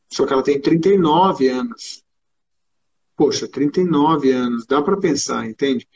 Só 0.09 0.25
que 0.25 0.34
ela 0.34 0.43
tem 0.43 0.61
39 0.61 1.47
anos. 1.49 2.03
Poxa, 3.15 3.47
39 3.47 4.31
anos, 4.31 4.65
dá 4.65 4.81
para 4.81 4.97
pensar, 4.97 5.47
entende? 5.47 5.88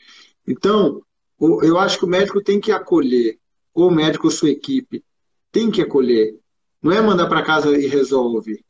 Então, 0.46 1.02
eu 1.40 1.78
acho 1.78 1.98
que 1.98 2.04
o 2.04 2.08
médico 2.08 2.42
tem 2.42 2.60
que 2.60 2.72
acolher, 2.72 3.38
ou 3.74 3.88
o 3.88 3.94
médico 3.94 4.26
ou 4.26 4.30
sua 4.30 4.50
equipe, 4.50 5.04
tem 5.52 5.70
que 5.70 5.82
acolher. 5.82 6.38
Não 6.88 6.96
é 6.96 7.02
mandar 7.02 7.28
para 7.28 7.42
casa 7.42 7.76
e 7.76 7.86
resolve. 7.86 8.64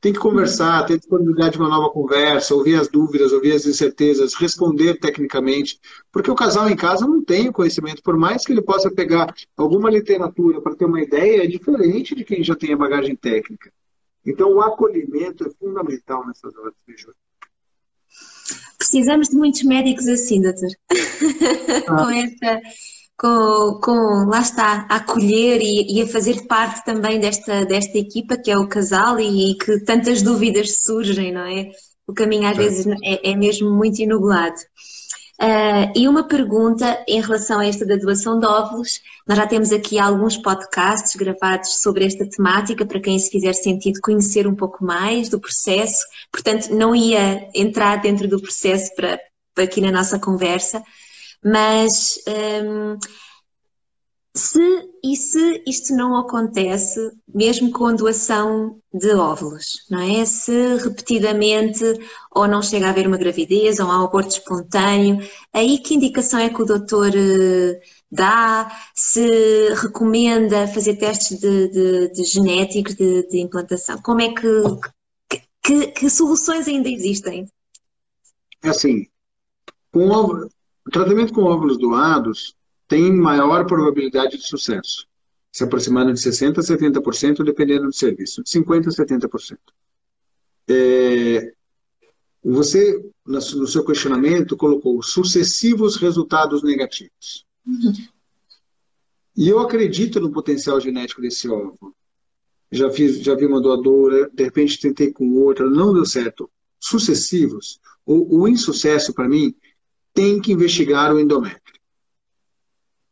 Tem 0.00 0.10
que 0.10 0.18
conversar, 0.18 0.86
ter 0.86 0.96
disponibilidade 0.96 1.52
de 1.52 1.58
uma 1.58 1.68
nova 1.68 1.90
conversa, 1.90 2.54
ouvir 2.54 2.80
as 2.80 2.88
dúvidas, 2.88 3.30
ouvir 3.30 3.52
as 3.52 3.66
incertezas, 3.66 4.32
responder 4.32 4.98
tecnicamente. 4.98 5.78
Porque 6.10 6.30
o 6.30 6.34
casal 6.34 6.70
em 6.70 6.76
casa 6.76 7.06
não 7.06 7.22
tem 7.22 7.50
o 7.50 7.52
conhecimento, 7.52 8.02
por 8.02 8.16
mais 8.16 8.42
que 8.42 8.52
ele 8.52 8.62
possa 8.62 8.90
pegar 8.90 9.34
alguma 9.54 9.90
literatura 9.90 10.62
para 10.62 10.74
ter 10.74 10.86
uma 10.86 11.02
ideia, 11.02 11.44
é 11.44 11.46
diferente 11.46 12.14
de 12.14 12.24
quem 12.24 12.42
já 12.42 12.56
tem 12.56 12.72
a 12.72 12.76
bagagem 12.76 13.14
técnica. 13.14 13.70
Então, 14.24 14.54
o 14.54 14.62
acolhimento 14.62 15.46
é 15.46 15.50
fundamental 15.50 16.26
nessas 16.26 16.56
horas, 16.56 16.72
Júlio. 16.86 17.14
Precisamos 18.78 19.28
de 19.28 19.36
muitos 19.36 19.62
médicos 19.62 20.08
assim, 20.08 20.40
doutor. 20.40 20.70
Ah. 21.86 21.96
com 22.02 22.10
essa 22.10 22.62
com, 23.18 23.80
com, 23.82 24.26
lá 24.26 24.40
está, 24.40 24.86
a 24.88 24.96
acolher 24.96 25.60
e, 25.60 25.98
e, 25.98 26.02
a 26.02 26.06
fazer 26.06 26.46
parte 26.46 26.84
também 26.84 27.18
desta, 27.18 27.66
desta 27.66 27.98
equipa 27.98 28.38
que 28.38 28.50
é 28.50 28.56
o 28.56 28.68
casal 28.68 29.18
e, 29.18 29.50
e 29.50 29.54
que 29.56 29.80
tantas 29.80 30.22
dúvidas 30.22 30.82
surgem, 30.82 31.32
não 31.32 31.42
é? 31.42 31.70
O 32.06 32.14
caminho 32.14 32.48
às 32.48 32.56
vezes 32.56 32.86
é, 33.02 33.32
é 33.32 33.36
mesmo 33.36 33.70
muito 33.70 33.98
inublado. 34.00 34.56
Uh, 35.40 35.92
e 35.94 36.08
uma 36.08 36.26
pergunta 36.26 37.04
em 37.06 37.20
relação 37.20 37.60
a 37.60 37.66
esta 37.66 37.86
da 37.86 37.94
doação 37.96 38.40
de 38.40 38.46
óvulos. 38.46 39.00
Nós 39.26 39.38
já 39.38 39.46
temos 39.46 39.70
aqui 39.70 39.98
alguns 39.98 40.36
podcasts 40.36 41.14
gravados 41.14 41.80
sobre 41.80 42.04
esta 42.04 42.28
temática, 42.28 42.84
para 42.84 43.00
quem 43.00 43.18
se 43.18 43.30
fizer 43.30 43.52
sentido 43.52 44.00
conhecer 44.00 44.48
um 44.48 44.54
pouco 44.54 44.84
mais 44.84 45.28
do 45.28 45.38
processo. 45.38 46.04
Portanto, 46.32 46.74
não 46.74 46.94
ia 46.94 47.48
entrar 47.54 48.00
dentro 48.00 48.26
do 48.26 48.40
processo 48.40 48.92
para, 48.96 49.20
para 49.54 49.64
aqui 49.64 49.80
na 49.80 49.92
nossa 49.92 50.18
conversa, 50.18 50.82
mas 51.44 52.18
um, 52.64 52.98
se 54.38 54.88
e 55.02 55.16
se 55.16 55.62
isto 55.66 55.94
não 55.94 56.16
acontece, 56.16 56.98
mesmo 57.32 57.70
com 57.70 57.94
doação 57.94 58.80
de 58.92 59.10
óvulos, 59.12 59.86
não 59.90 60.00
é? 60.00 60.24
Se 60.24 60.76
repetidamente 60.76 61.84
ou 62.30 62.46
não 62.46 62.62
chega 62.62 62.86
a 62.86 62.90
haver 62.90 63.06
uma 63.06 63.16
gravidez 63.16 63.78
ou 63.78 63.90
há 63.90 64.00
um 64.00 64.04
aborto 64.04 64.30
espontâneo, 64.30 65.18
aí 65.52 65.78
que 65.78 65.94
indicação 65.94 66.40
é 66.40 66.48
que 66.48 66.62
o 66.62 66.64
doutor 66.64 67.10
eh, 67.14 67.80
dá? 68.10 68.70
Se 68.94 69.74
recomenda 69.74 70.68
fazer 70.68 70.96
testes 70.96 71.38
de, 71.38 71.68
de, 71.68 72.12
de 72.12 72.24
genéticos 72.24 72.94
de, 72.94 73.26
de, 73.28 73.40
implantação? 73.40 74.00
Como 74.02 74.20
é 74.20 74.32
que, 74.34 75.40
que, 75.62 75.86
que 75.88 76.10
soluções 76.10 76.68
ainda 76.68 76.88
existem? 76.88 77.48
É 78.62 78.68
assim, 78.68 79.06
com 79.92 80.08
o 80.88 80.90
tratamento 80.90 81.34
com 81.34 81.42
óvulos 81.42 81.76
doados, 81.76 82.56
tem 82.88 83.12
maior 83.12 83.66
probabilidade 83.66 84.38
de 84.38 84.46
sucesso, 84.46 85.06
se 85.52 85.62
aproximando 85.62 86.14
de 86.14 86.18
60% 86.18 86.56
a 86.56 86.62
70%, 86.62 87.44
dependendo 87.44 87.84
do 87.84 87.92
serviço, 87.92 88.42
de 88.42 88.48
50% 88.48 88.86
a 88.86 89.28
70%. 89.28 89.58
É, 90.70 91.52
você, 92.42 93.04
no 93.26 93.66
seu 93.66 93.84
questionamento, 93.84 94.56
colocou 94.56 95.02
sucessivos 95.02 95.96
resultados 95.96 96.62
negativos. 96.62 97.46
E 99.36 99.46
eu 99.46 99.58
acredito 99.58 100.18
no 100.20 100.32
potencial 100.32 100.80
genético 100.80 101.20
desse 101.20 101.50
óvulo. 101.50 101.94
Já, 102.72 102.90
fiz, 102.90 103.18
já 103.20 103.34
vi 103.34 103.44
uma 103.44 103.60
doadora, 103.60 104.30
de 104.32 104.42
repente 104.42 104.80
tentei 104.80 105.12
com 105.12 105.34
outra, 105.34 105.68
não 105.68 105.92
deu 105.92 106.06
certo. 106.06 106.50
Sucessivos, 106.80 107.78
o, 108.06 108.40
o 108.40 108.48
insucesso, 108.48 109.12
para 109.12 109.28
mim, 109.28 109.54
tem 110.18 110.40
que 110.40 110.50
investigar 110.50 111.14
o 111.14 111.20
endométrio. 111.20 111.78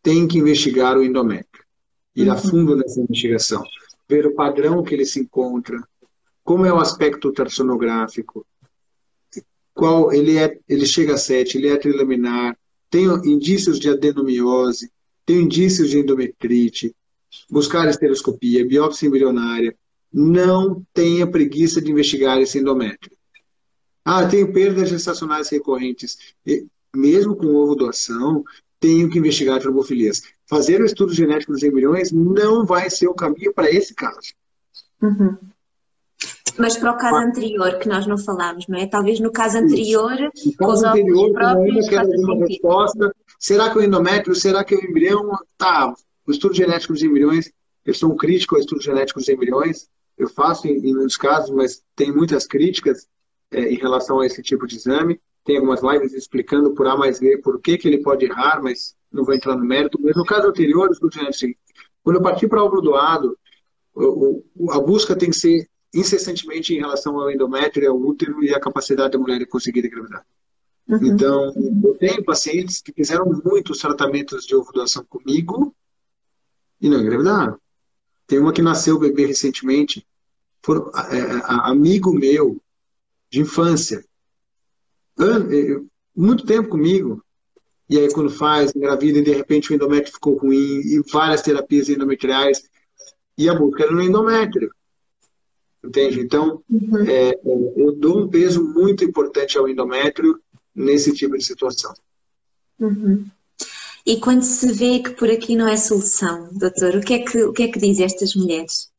Tem 0.02 0.26
que 0.26 0.38
investigar 0.38 0.98
o 0.98 1.04
endométrio, 1.04 1.64
ir 2.16 2.28
a 2.28 2.34
uhum. 2.34 2.40
fundo 2.40 2.74
nessa 2.74 3.00
investigação, 3.00 3.62
ver 4.08 4.26
o 4.26 4.34
padrão 4.34 4.82
que 4.82 4.92
ele 4.92 5.06
se 5.06 5.20
encontra, 5.20 5.80
como 6.42 6.66
é 6.66 6.72
o 6.72 6.80
aspecto 6.80 7.28
ultrassonográfico, 7.28 8.44
qual 9.72 10.12
ele 10.12 10.36
é, 10.36 10.58
ele 10.68 10.84
chega 10.84 11.14
a 11.14 11.16
7, 11.16 11.58
ele 11.58 11.68
é 11.68 11.76
trilaminar, 11.76 12.58
tem 12.90 13.04
indícios 13.24 13.78
de 13.78 13.88
adenomiose, 13.88 14.90
tem 15.24 15.42
indícios 15.42 15.90
de 15.90 15.98
endometrite, 15.98 16.92
buscar 17.48 17.88
estereoscopia, 17.88 18.66
biópsia 18.66 19.06
embrionária, 19.06 19.76
não 20.12 20.84
tenha 20.92 21.24
preguiça 21.24 21.80
de 21.80 21.88
investigar 21.88 22.40
esse 22.40 22.58
endométrio. 22.58 23.16
Ah, 24.04 24.26
tenho 24.26 24.52
perdas 24.52 24.88
gestacionais 24.88 25.48
recorrentes. 25.50 26.34
Mesmo 26.96 27.36
com 27.36 27.46
ovo 27.46 27.74
doação, 27.74 28.42
tenho 28.80 29.08
que 29.10 29.18
investigar 29.18 29.60
trombofilias. 29.60 30.22
Fazer 30.48 30.80
o 30.80 30.86
estudo 30.86 31.12
genético 31.12 31.52
dos 31.52 31.62
embriões 31.62 32.12
não 32.12 32.64
vai 32.64 32.88
ser 32.88 33.08
o 33.08 33.14
caminho 33.14 33.52
para 33.52 33.70
esse 33.70 33.94
caso. 33.94 34.34
Uhum. 35.02 35.36
Mas 36.58 36.76
para 36.76 36.92
o 36.92 36.96
caso 36.96 37.16
anterior, 37.16 37.78
que 37.78 37.88
nós 37.88 38.06
não 38.06 38.16
falámos, 38.16 38.66
não 38.66 38.78
é? 38.78 38.86
Talvez 38.86 39.20
no 39.20 39.30
caso 39.30 39.58
anterior, 39.58 40.12
no 40.12 40.56
caso 40.56 40.86
anterior, 40.86 41.32
próprios, 41.32 41.88
quero 41.88 42.08
uma 42.08 42.46
resposta. 42.46 43.14
Será 43.38 43.70
que 43.70 43.78
o 43.78 43.82
endométrio, 43.82 44.34
será 44.34 44.64
que 44.64 44.74
o 44.74 44.82
embrião. 44.82 45.30
Tá, 45.58 45.92
o 46.26 46.30
estudo 46.30 46.54
genético 46.54 46.92
dos 46.92 47.02
embriões, 47.02 47.50
eu 47.84 47.94
sou 47.94 48.12
um 48.12 48.16
crítico 48.16 48.54
ao 48.54 48.60
estudo 48.60 48.82
genético 48.82 49.20
dos 49.20 49.28
embriões, 49.28 49.88
eu 50.16 50.28
faço 50.28 50.66
em, 50.66 50.76
em 50.78 50.94
muitos 50.94 51.16
casos, 51.16 51.50
mas 51.50 51.82
tem 51.94 52.10
muitas 52.10 52.46
críticas 52.46 53.06
é, 53.50 53.60
em 53.60 53.76
relação 53.76 54.20
a 54.20 54.26
esse 54.26 54.42
tipo 54.42 54.66
de 54.66 54.76
exame 54.76 55.20
tem 55.46 55.56
algumas 55.56 55.80
lives 55.80 56.12
explicando 56.12 56.72
por 56.72 56.86
A 56.88 56.96
mais 56.96 57.20
B 57.20 57.38
por 57.38 57.60
que, 57.60 57.78
que 57.78 57.86
ele 57.86 58.02
pode 58.02 58.26
errar, 58.26 58.60
mas 58.60 58.96
não 59.10 59.24
vou 59.24 59.32
entrar 59.32 59.56
no 59.56 59.64
mérito. 59.64 59.98
Mas 60.02 60.16
no 60.16 60.24
caso 60.24 60.48
anterior, 60.48 60.90
assim, 61.28 61.54
quando 62.02 62.16
eu 62.16 62.22
parti 62.22 62.48
para 62.48 62.60
o 62.60 62.66
óvulo 62.66 62.82
doado, 62.82 63.38
a 64.70 64.80
busca 64.80 65.14
tem 65.16 65.30
que 65.30 65.36
ser 65.36 65.70
incessantemente 65.94 66.74
em 66.74 66.80
relação 66.80 67.18
ao 67.18 67.30
endométrio, 67.30 67.90
ao 67.90 67.96
útero 67.96 68.42
e 68.42 68.52
à 68.52 68.60
capacidade 68.60 69.12
da 69.12 69.18
mulher 69.18 69.38
de 69.38 69.46
conseguir 69.46 69.86
engravidar. 69.86 70.26
Uhum. 70.88 71.06
Então, 71.06 71.52
eu 71.84 71.94
tenho 71.94 72.24
pacientes 72.24 72.82
que 72.82 72.92
fizeram 72.92 73.24
muitos 73.44 73.78
tratamentos 73.78 74.44
de 74.44 74.54
ovo 74.54 74.72
doação 74.72 75.04
comigo 75.08 75.74
e 76.80 76.90
não 76.90 77.00
engravidaram. 77.00 77.56
Tem 78.26 78.40
uma 78.40 78.52
que 78.52 78.62
nasceu 78.62 78.98
bebê 78.98 79.26
recentemente, 79.26 80.04
é, 80.68 81.16
é, 81.16 81.42
amigo 81.46 82.12
meu 82.12 82.60
de 83.30 83.40
infância, 83.40 84.04
muito 86.14 86.44
tempo 86.44 86.68
comigo. 86.68 87.22
E 87.88 87.98
aí, 87.98 88.12
quando 88.12 88.30
faz, 88.30 88.74
engravida, 88.74 89.18
e 89.18 89.22
de 89.22 89.32
repente 89.32 89.70
o 89.70 89.74
endométrio 89.74 90.12
ficou 90.12 90.36
ruim, 90.36 90.80
e 90.80 91.00
várias 91.12 91.42
terapias 91.42 91.88
endometriais, 91.88 92.62
e 93.38 93.48
a 93.48 93.54
busca 93.54 93.84
era 93.84 93.92
no 93.92 94.02
endométrio. 94.02 94.70
Entende? 95.84 96.20
Então, 96.20 96.62
uhum. 96.68 97.04
é, 97.06 97.38
eu 97.44 97.92
dou 97.92 98.24
um 98.24 98.28
peso 98.28 98.64
muito 98.64 99.04
importante 99.04 99.56
ao 99.56 99.68
endométrio 99.68 100.40
nesse 100.74 101.12
tipo 101.12 101.38
de 101.38 101.44
situação. 101.44 101.94
Uhum. 102.80 103.24
E 104.04 104.20
quando 104.20 104.42
se 104.42 104.72
vê 104.72 105.00
que 105.00 105.10
por 105.10 105.30
aqui 105.30 105.56
não 105.56 105.68
é 105.68 105.76
solução, 105.76 106.48
doutor, 106.52 106.96
o 106.96 107.00
que 107.00 107.14
é 107.14 107.18
que, 107.20 107.42
o 107.42 107.52
que, 107.52 107.64
é 107.64 107.68
que 107.68 107.78
diz 107.78 108.00
estas 108.00 108.34
mulheres? 108.34 108.90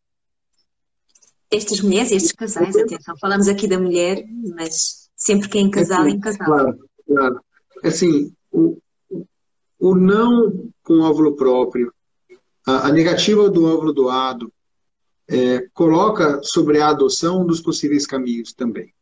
Estas 1.49 1.80
mulheres, 1.82 2.11
estes 2.11 2.32
casais, 2.34 2.76
atenção, 2.76 3.15
falamos 3.18 3.47
aqui 3.47 3.68
da 3.68 3.80
mulher, 3.80 4.26
mas 4.55 5.07
Sempre 5.18 5.49
que 5.49 5.57
é 5.57 5.61
em 5.61 5.72
casal, 5.72 6.05
é, 6.05 6.11
em 6.11 6.20
casal. 6.20 6.45
Claro, 6.45 6.80
claro. 7.07 7.41
Assim, 7.84 8.32
o, 8.51 8.78
o 9.80 9.95
não 9.95 10.70
com 10.84 11.01
óvulo 11.01 11.36
próprio, 11.36 11.91
a, 12.65 12.88
a 12.88 12.91
negativa 12.91 13.49
do 13.49 13.65
óvulo 13.65 13.91
doado, 13.91 14.53
é, 15.28 15.68
coloca 15.74 16.39
sobre 16.43 16.80
a 16.80 16.89
adoção 16.89 17.41
um 17.41 17.45
dos 17.47 17.59
possíveis 17.59 18.05
caminhos 18.05 18.53
também. 18.53 18.93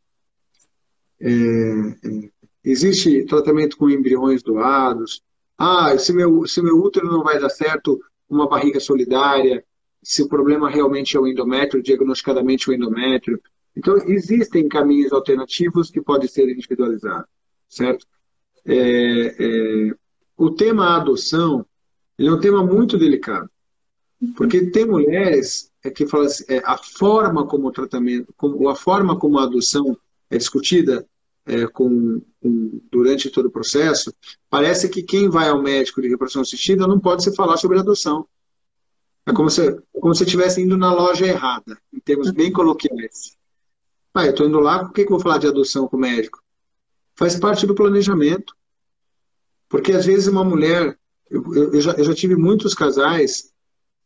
É, 1.20 1.30
é, 1.30 2.30
existe 2.64 3.26
tratamento 3.26 3.78
com 3.78 3.90
embriões 3.90 4.42
doados. 4.42 5.22
Ah, 5.58 5.98
se 5.98 6.14
meu, 6.14 6.48
se 6.48 6.62
meu 6.62 6.78
útero 6.82 7.08
não 7.08 7.24
vai 7.24 7.40
dar 7.40 7.50
certo, 7.50 8.00
uma 8.30 8.48
barriga 8.48 8.80
solidária. 8.80 9.64
Se 10.02 10.24
o 10.24 10.30
problema 10.30 10.70
realmente 10.70 11.18
é 11.18 11.20
o 11.20 11.28
endométrio, 11.28 11.84
diagnosticadamente 11.84 12.70
o 12.70 12.74
endométrio. 12.74 13.40
Então, 13.76 13.98
existem 14.08 14.68
caminhos 14.68 15.12
alternativos 15.12 15.90
que 15.90 16.02
podem 16.02 16.28
ser 16.28 16.50
individualizados, 16.50 17.28
certo? 17.68 18.08
É, 18.66 19.36
é, 19.38 19.96
o 20.38 20.52
tema 20.52 20.96
adoção 20.96 21.66
é 22.18 22.32
um 22.32 22.40
tema 22.40 22.66
muito 22.66 22.98
delicado, 22.98 23.50
porque 24.36 24.72
tem 24.72 24.86
mulheres 24.86 25.72
é, 25.84 25.90
que 25.90 26.08
falam 26.08 26.26
assim, 26.26 26.46
é, 26.48 26.62
a 26.66 26.78
forma 26.78 27.46
como 27.46 27.68
o 27.68 27.72
tratamento, 27.72 28.34
como, 28.38 28.70
a 28.70 28.76
forma 28.76 29.20
como 29.20 29.38
a 29.38 29.44
adoção 29.44 29.98
é 30.30 30.38
discutida 30.38 31.06
é, 31.46 31.68
com, 31.68 32.22
com, 32.42 32.82
durante 32.90 33.30
todo 33.30 33.48
o 33.48 33.52
processo, 33.52 34.14
parece 34.50 34.90
que 34.90 35.04
quem 35.04 35.30
vai 35.30 35.50
ao 35.50 35.62
médico 35.62 36.02
de 36.02 36.08
reprodução 36.08 36.42
assistida 36.42 36.88
não 36.88 37.00
pode 37.00 37.24
se 37.24 37.36
falar 37.36 37.58
sobre 37.58 37.78
adoção. 37.78 38.26
É 39.28 39.34
como 39.34 39.50
se, 39.50 39.80
como 40.00 40.14
se 40.14 40.24
estivesse 40.24 40.62
indo 40.62 40.78
na 40.78 40.94
loja 40.94 41.26
errada, 41.26 41.78
em 41.94 42.00
termos 42.00 42.32
bem 42.32 42.52
coloquiais. 42.52 43.36
Ah, 44.16 44.26
eu 44.26 44.32
estou 44.32 44.48
indo 44.48 44.62
lá, 44.62 44.80
por 44.80 44.94
que, 44.94 45.04
que 45.04 45.12
eu 45.12 45.18
vou 45.18 45.20
falar 45.20 45.40
de 45.40 45.48
adoção 45.48 45.90
com 45.90 45.98
o 45.98 46.00
médico? 46.00 46.42
Faz 47.16 47.38
parte 47.38 47.68
do 47.68 47.76
planejamento. 47.76 48.56
Porque 49.68 49.92
às 49.92 50.06
vezes 50.06 50.28
uma 50.28 50.44
mulher, 50.44 50.98
eu, 51.30 51.54
eu, 51.54 51.82
já, 51.82 51.92
eu 51.92 52.06
já, 52.06 52.16
tive 52.16 52.38
muitos 52.38 52.74
casais 52.74 53.52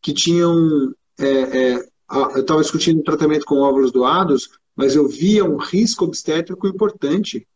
que 0.01 0.11
tinham, 0.11 0.95
é, 1.19 1.27
é, 1.29 1.89
eu 2.11 2.41
estava 2.41 2.61
discutindo 2.61 3.03
tratamento 3.03 3.45
com 3.45 3.59
óvulos 3.59 3.91
doados, 3.91 4.49
mas 4.75 4.95
eu 4.95 5.07
via 5.07 5.45
um 5.45 5.57
risco 5.57 6.05
obstétrico 6.05 6.67
importante. 6.67 7.47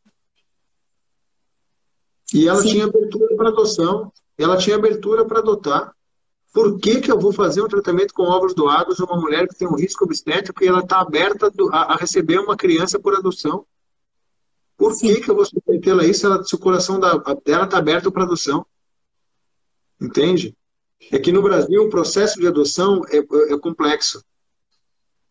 E 2.31 2.47
ela 2.47 2.61
Sim. 2.61 2.69
tinha 2.69 2.85
abertura 2.85 3.35
para 3.35 3.49
adoção, 3.49 4.11
ela 4.37 4.57
tinha 4.57 4.75
abertura 4.75 5.25
para 5.25 5.39
adotar. 5.39 5.95
Por 6.53 6.79
que, 6.79 7.01
que 7.01 7.11
eu 7.11 7.19
vou 7.19 7.33
fazer 7.33 7.63
um 7.63 7.67
tratamento 7.67 8.13
com 8.13 8.23
óvulos 8.23 8.53
doados 8.53 8.99
uma 8.99 9.19
mulher 9.19 9.47
que 9.47 9.55
tem 9.55 9.67
um 9.67 9.75
risco 9.75 10.05
obstétrico 10.05 10.63
e 10.63 10.67
ela 10.67 10.81
está 10.81 11.01
aberta 11.01 11.51
a, 11.71 11.95
receber 11.95 12.37
uma 12.37 12.55
criança 12.55 12.99
por 12.99 13.15
adoção? 13.15 13.65
Por 14.77 14.95
que, 14.95 15.19
que 15.19 15.31
eu 15.31 15.35
vou 15.35 15.45
submetê-la 15.45 16.03
a 16.03 16.05
isso 16.05 16.27
ela, 16.27 16.43
se 16.43 16.53
o 16.53 16.59
coração 16.59 16.99
da, 16.99 17.17
dela 17.43 17.63
está 17.63 17.79
aberto 17.79 18.11
para 18.11 18.23
adoção? 18.23 18.63
Entende? 19.99 20.55
É 21.11 21.17
que 21.17 21.31
no 21.31 21.41
Brasil 21.41 21.85
o 21.85 21.89
processo 21.89 22.39
de 22.39 22.45
adoção 22.45 23.01
é, 23.09 23.17
é 23.17 23.57
complexo. 23.57 24.23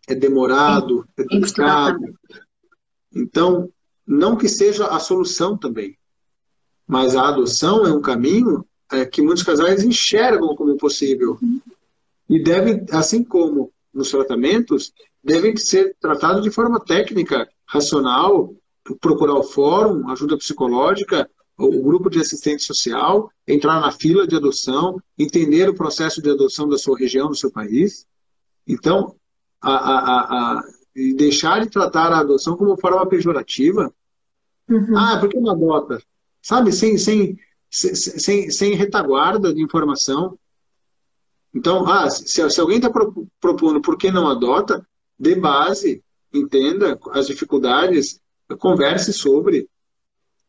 É 0.09 0.17
demorado, 0.17 1.07
é 1.17 1.23
delicado. 1.23 2.19
Então, 3.15 3.73
não 4.05 4.37
que 4.37 4.49
seja 4.49 4.89
a 4.89 4.99
solução 4.99 5.57
também, 5.57 5.97
mas 6.85 7.15
a 7.15 7.29
adoção 7.29 7.87
é 7.87 7.93
um 7.93 8.03
caminho 8.03 8.67
é, 8.93 9.05
que 9.05 9.23
muitos 9.23 9.43
casais 9.43 9.83
enxergam 9.83 10.55
como 10.55 10.77
possível. 10.77 11.39
E 12.29 12.43
deve, 12.43 12.85
assim 12.91 13.23
como 13.25 13.73
nos 13.93 14.11
tratamentos, 14.11 14.93
devem 15.23 15.57
ser 15.57 15.97
tratados 16.01 16.43
de 16.43 16.51
forma 16.51 16.81
técnica, 16.81 17.49
racional, 17.67 18.55
procurar 19.01 19.35
o 19.35 19.43
fórum, 19.43 20.09
ajuda 20.11 20.37
psicológica, 20.37 21.29
o 21.57 21.83
grupo 21.83 22.11
de 22.11 22.19
assistente 22.19 22.63
social, 22.63 23.31
entrar 23.47 23.81
na 23.81 23.93
fila 23.93 24.27
de 24.27 24.35
adoção, 24.35 25.01
entender 25.19 25.69
o 25.69 25.75
processo 25.75 26.21
de 26.21 26.31
adoção 26.31 26.69
da 26.69 26.79
sua 26.79 26.99
região, 26.99 27.29
do 27.29 27.37
seu 27.37 27.51
país. 27.51 28.07
Então, 28.67 29.15
a, 29.61 29.73
a, 29.73 30.21
a, 30.59 30.63
deixar 31.17 31.61
de 31.61 31.71
tratar 31.71 32.13
a 32.13 32.21
adoção 32.21 32.57
como 32.57 32.77
forma 32.77 33.07
pejorativa. 33.07 33.93
Uhum. 34.69 34.97
Ah, 34.97 35.19
por 35.19 35.29
que 35.29 35.39
não 35.39 35.53
adota? 35.53 36.03
Sabe, 36.41 36.73
sem, 36.73 36.99
sem, 36.99 37.39
sem, 37.73 38.51
sem 38.51 38.75
retaguarda 38.75 39.53
de 39.53 39.63
informação. 39.63 40.39
Então, 41.55 41.89
ah, 41.89 42.09
se, 42.11 42.49
se 42.51 42.61
alguém 42.61 42.77
está 42.77 42.91
propondo 43.41 43.81
por 43.81 43.97
que 43.97 44.11
não 44.11 44.29
adota, 44.29 44.87
dê 45.19 45.35
base, 45.35 46.03
entenda 46.33 46.99
as 47.13 47.27
dificuldades, 47.27 48.21
converse 48.59 49.13
sobre. 49.13 49.69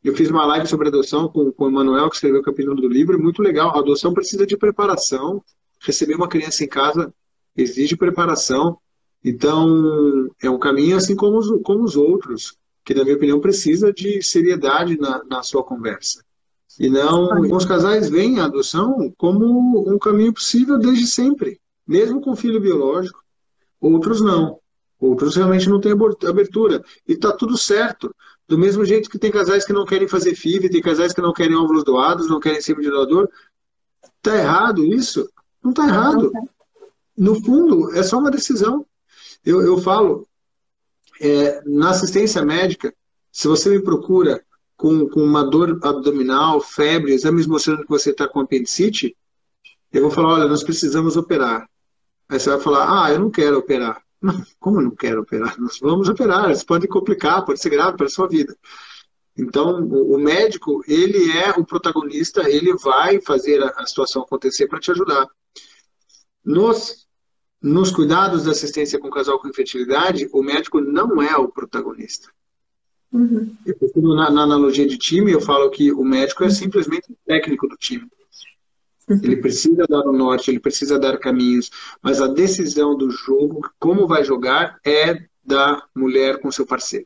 Eu 0.03 0.13
fiz 0.15 0.29
uma 0.29 0.45
live 0.45 0.67
sobre 0.67 0.89
adoção 0.89 1.29
com, 1.29 1.51
com 1.51 1.65
o 1.65 1.69
Emanuel, 1.69 2.09
que 2.09 2.15
escreveu 2.15 2.41
o 2.41 2.43
capítulo 2.43 2.75
do 2.75 2.89
livro, 2.89 3.21
muito 3.21 3.41
legal. 3.41 3.69
A 3.69 3.79
adoção 3.79 4.13
precisa 4.13 4.45
de 4.45 4.57
preparação. 4.57 5.41
Receber 5.79 6.15
uma 6.15 6.27
criança 6.27 6.63
em 6.63 6.67
casa 6.67 7.13
exige 7.55 7.95
preparação. 7.95 8.77
Então, 9.23 10.29
é 10.41 10.49
um 10.49 10.59
caminho 10.59 10.97
assim 10.97 11.15
como 11.15 11.37
os, 11.37 11.61
como 11.63 11.83
os 11.83 11.95
outros, 11.95 12.57
que, 12.83 12.93
na 12.93 13.03
minha 13.03 13.15
opinião, 13.15 13.39
precisa 13.39 13.93
de 13.93 14.21
seriedade 14.21 14.97
na, 14.97 15.23
na 15.23 15.41
sua 15.41 15.63
conversa. 15.63 16.21
E 16.79 16.89
não, 16.89 17.31
alguns 17.31 17.65
casais 17.65 18.09
veem 18.09 18.39
a 18.39 18.45
adoção 18.45 19.13
como 19.17 19.87
um 19.87 19.97
caminho 19.99 20.33
possível 20.33 20.77
desde 20.77 21.05
sempre, 21.05 21.59
mesmo 21.87 22.19
com 22.21 22.35
filho 22.35 22.59
biológico. 22.59 23.23
Outros 23.79 24.21
não. 24.21 24.59
Outros 24.99 25.35
realmente 25.35 25.69
não 25.69 25.79
têm 25.79 25.91
abertura. 25.91 26.83
E 27.07 27.13
está 27.13 27.31
tudo 27.31 27.57
certo. 27.57 28.15
Do 28.47 28.57
mesmo 28.57 28.85
jeito 28.85 29.09
que 29.09 29.19
tem 29.19 29.31
casais 29.31 29.65
que 29.65 29.73
não 29.73 29.85
querem 29.85 30.07
fazer 30.07 30.35
FIV, 30.35 30.69
tem 30.69 30.81
casais 30.81 31.13
que 31.13 31.21
não 31.21 31.33
querem 31.33 31.55
óvulos 31.55 31.83
doados, 31.83 32.29
não 32.29 32.39
querem 32.39 32.61
sempre 32.61 32.83
de 32.83 32.89
doador. 32.89 33.29
Está 34.17 34.37
errado 34.37 34.85
isso? 34.85 35.29
Não 35.61 35.71
está 35.71 35.87
errado. 35.87 36.31
No 37.17 37.35
fundo, 37.43 37.93
é 37.93 38.01
só 38.01 38.17
uma 38.17 38.31
decisão. 38.31 38.85
Eu, 39.45 39.61
eu 39.61 39.77
falo, 39.77 40.27
é, 41.21 41.61
na 41.65 41.91
assistência 41.91 42.43
médica, 42.43 42.93
se 43.31 43.47
você 43.47 43.69
me 43.69 43.81
procura 43.81 44.43
com, 44.75 45.07
com 45.07 45.21
uma 45.21 45.43
dor 45.43 45.79
abdominal, 45.83 46.59
febre, 46.61 47.13
exames 47.13 47.47
mostrando 47.47 47.83
que 47.83 47.89
você 47.89 48.11
está 48.11 48.27
com 48.27 48.39
apendicite, 48.39 49.15
eu 49.91 50.01
vou 50.01 50.11
falar, 50.11 50.33
olha, 50.33 50.47
nós 50.47 50.63
precisamos 50.63 51.15
operar. 51.15 51.69
Aí 52.27 52.39
você 52.39 52.49
vai 52.49 52.59
falar, 52.59 53.05
ah, 53.05 53.11
eu 53.11 53.19
não 53.19 53.29
quero 53.29 53.57
operar. 53.57 54.01
Não, 54.23 54.41
como 54.57 54.79
eu 54.79 54.83
não 54.83 54.95
quero 54.95 55.19
operar? 55.19 55.59
Nós 55.59 55.79
vamos 55.81 56.07
operar, 56.07 56.49
isso 56.49 56.65
pode 56.65 56.87
complicar, 56.87 57.43
pode 57.43 57.59
ser 57.59 57.69
grave 57.69 57.97
para 57.97 58.05
a 58.05 58.09
sua 58.09 58.25
vida. 58.25 58.57
Então, 59.37 59.83
o 59.85 60.17
médico, 60.17 60.81
ele 60.87 61.29
é 61.37 61.51
o 61.51 61.65
protagonista, 61.65 62.49
ele 62.49 62.73
vai 62.75 63.19
fazer 63.19 63.61
a 63.61 63.85
situação 63.85 64.21
acontecer 64.21 64.67
para 64.67 64.79
te 64.79 64.91
ajudar. 64.91 65.27
Nos, 66.45 67.05
nos 67.61 67.91
cuidados 67.91 68.45
da 68.45 68.51
assistência 68.51 68.97
com 68.97 69.09
casal 69.09 69.39
com 69.39 69.49
infertilidade, 69.49 70.29
o 70.31 70.41
médico 70.41 70.79
não 70.79 71.21
é 71.21 71.35
o 71.35 71.49
protagonista. 71.49 72.29
Uhum. 73.13 73.55
Na, 74.15 74.31
na, 74.31 74.41
analogia 74.41 74.87
de 74.87 74.97
time, 74.97 75.31
eu 75.31 75.39
falo 75.39 75.69
que 75.69 75.91
o 75.91 76.03
médico 76.03 76.43
é 76.43 76.49
simplesmente 76.49 77.11
o 77.11 77.17
técnico 77.27 77.67
do 77.67 77.77
time. 77.77 78.09
Uhum. 79.07 79.19
Ele 79.21 79.37
precisa 79.37 79.85
dar 79.87 80.01
o 80.01 80.11
norte, 80.11 80.49
ele 80.49 80.59
precisa 80.59 80.97
dar 80.97 81.19
caminhos, 81.19 81.69
mas 82.01 82.19
a 82.19 82.27
decisão 82.27 82.97
do 82.97 83.11
jogo, 83.11 83.69
como 83.79 84.07
vai 84.07 84.23
jogar, 84.23 84.79
é 84.83 85.27
da 85.45 85.83
mulher 85.95 86.39
com 86.39 86.51
seu 86.51 86.65
parceiro. 86.65 87.05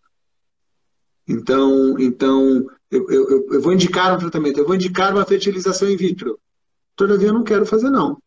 Então, 1.28 2.00
então 2.00 2.66
eu, 2.90 3.10
eu, 3.12 3.48
eu 3.52 3.62
vou 3.62 3.74
indicar 3.74 4.16
um 4.16 4.20
tratamento, 4.20 4.60
eu 4.60 4.66
vou 4.66 4.76
indicar 4.76 5.12
uma 5.12 5.26
fertilização 5.26 5.90
in 5.90 5.98
vitro. 5.98 6.40
Todavia, 6.96 7.28
eu 7.28 7.34
não 7.34 7.44
quero 7.44 7.66
fazer, 7.66 7.90
não. 7.90 8.22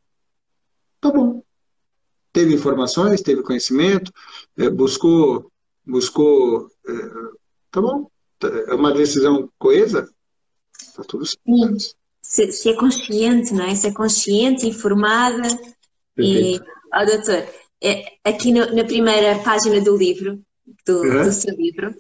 Tá 1.01 1.11
bom. 1.11 1.43
Teve 2.31 2.55
informações, 2.55 3.23
teve 3.23 3.43
conhecimento, 3.43 4.13
é, 4.59 4.69
buscou, 4.69 5.51
buscou 5.87 6.71
é, 6.87 6.93
tá 7.71 7.81
bom. 7.81 8.09
É 8.43 8.75
uma 8.75 8.93
decisão 8.93 9.51
coesa, 9.59 10.09
tá 10.97 11.03
tudo 11.05 11.27
certo. 11.27 11.97
Se, 12.23 12.53
se, 12.53 12.69
é 12.71 12.75
consciente, 12.75 13.53
não 13.53 13.65
é? 13.65 13.75
Se 13.75 13.89
é 13.89 13.93
consciente, 13.93 14.67
informada. 14.67 15.49
E, 16.17 16.59
oh, 16.95 17.05
doutor, 17.05 17.47
é, 17.83 18.05
aqui 18.25 18.53
no, 18.53 18.75
na 18.75 18.85
primeira 18.85 19.39
página 19.41 19.81
do 19.81 19.97
livro, 19.97 20.41
do, 20.87 21.03
uhum. 21.03 21.25
do 21.25 21.33
seu 21.33 21.55
livro, 21.55 21.95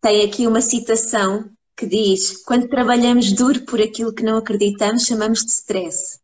tem 0.00 0.24
aqui 0.24 0.46
uma 0.46 0.60
citação 0.60 1.50
que 1.76 1.86
diz: 1.86 2.42
Quando 2.44 2.68
trabalhamos 2.68 3.32
duro 3.32 3.64
por 3.64 3.80
aquilo 3.80 4.12
que 4.12 4.22
não 4.22 4.36
acreditamos, 4.36 5.04
chamamos 5.04 5.44
de 5.44 5.50
stress. 5.50 6.18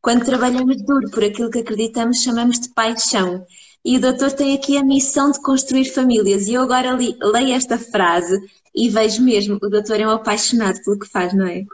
Quando 0.00 0.24
trabalhamos 0.24 0.82
duro 0.82 1.10
por 1.10 1.24
aquilo 1.24 1.50
que 1.50 1.58
acreditamos, 1.58 2.22
chamamos 2.22 2.58
de 2.58 2.70
paixão. 2.70 3.44
E 3.84 3.96
o 3.96 4.00
doutor 4.00 4.32
tem 4.32 4.54
aqui 4.54 4.76
a 4.76 4.84
missão 4.84 5.30
de 5.30 5.40
construir 5.40 5.86
famílias. 5.86 6.46
E 6.46 6.54
eu 6.54 6.62
agora 6.62 6.92
li, 6.92 7.16
leio 7.22 7.54
esta 7.54 7.78
frase 7.78 8.38
e 8.74 8.88
vejo 8.88 9.22
mesmo, 9.22 9.58
o 9.60 9.70
doutor 9.70 10.00
é 10.00 10.06
um 10.06 10.10
apaixonado 10.10 10.78
pelo 10.84 10.98
que 10.98 11.08
faz, 11.08 11.34
não 11.34 11.46
é? 11.46 11.64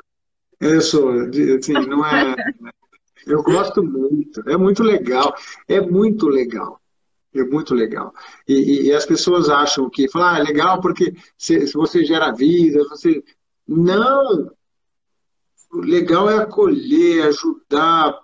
Eu 0.60 0.80
sou, 0.80 1.10
assim, 1.10 1.72
não 1.72 2.04
é. 2.04 2.34
Eu 3.26 3.42
gosto 3.42 3.82
muito, 3.82 4.40
é 4.48 4.56
muito 4.56 4.84
legal, 4.84 5.34
é 5.66 5.80
muito 5.80 6.28
legal. 6.28 6.80
É 7.34 7.44
muito 7.44 7.74
legal. 7.74 8.14
E, 8.48 8.86
e, 8.86 8.92
as 8.92 9.04
pessoas 9.04 9.50
acham 9.50 9.90
que, 9.90 10.08
falar, 10.08 10.36
ah, 10.36 10.38
é 10.38 10.42
legal 10.42 10.80
porque 10.80 11.14
se, 11.36 11.66
se 11.66 11.74
você 11.74 12.02
gera 12.02 12.32
vida, 12.32 12.82
você. 12.88 13.22
Não! 13.68 14.50
O 15.70 15.80
legal 15.80 16.30
é 16.30 16.38
acolher, 16.38 17.26
ajudar, 17.26 18.18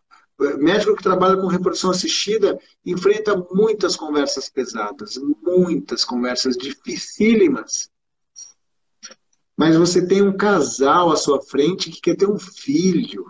médico 0.59 0.97
que 0.97 1.03
trabalha 1.03 1.37
com 1.37 1.47
reprodução 1.47 1.91
assistida 1.91 2.59
enfrenta 2.85 3.37
muitas 3.51 3.97
conversas 3.97 4.49
pesadas, 4.49 5.19
muitas 5.43 6.05
conversas 6.05 6.57
dificílimas. 6.57 7.91
Mas 9.57 9.77
você 9.77 10.07
tem 10.07 10.23
um 10.23 10.37
casal 10.37 11.11
à 11.11 11.17
sua 11.17 11.43
frente 11.43 11.91
que 11.91 12.01
quer 12.01 12.17
ter 12.17 12.27
um 12.27 12.39
filho. 12.39 13.25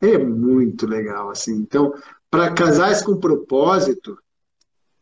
É 0.00 0.16
muito 0.18 0.86
legal, 0.86 1.30
assim. 1.30 1.54
Então, 1.56 1.92
para 2.30 2.52
casais 2.52 3.02
com 3.02 3.18
propósito, 3.18 4.18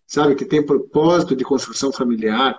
sabe, 0.06 0.36
que 0.36 0.44
tem 0.44 0.64
propósito 0.64 1.36
de 1.36 1.44
construção 1.44 1.92
familiar, 1.92 2.58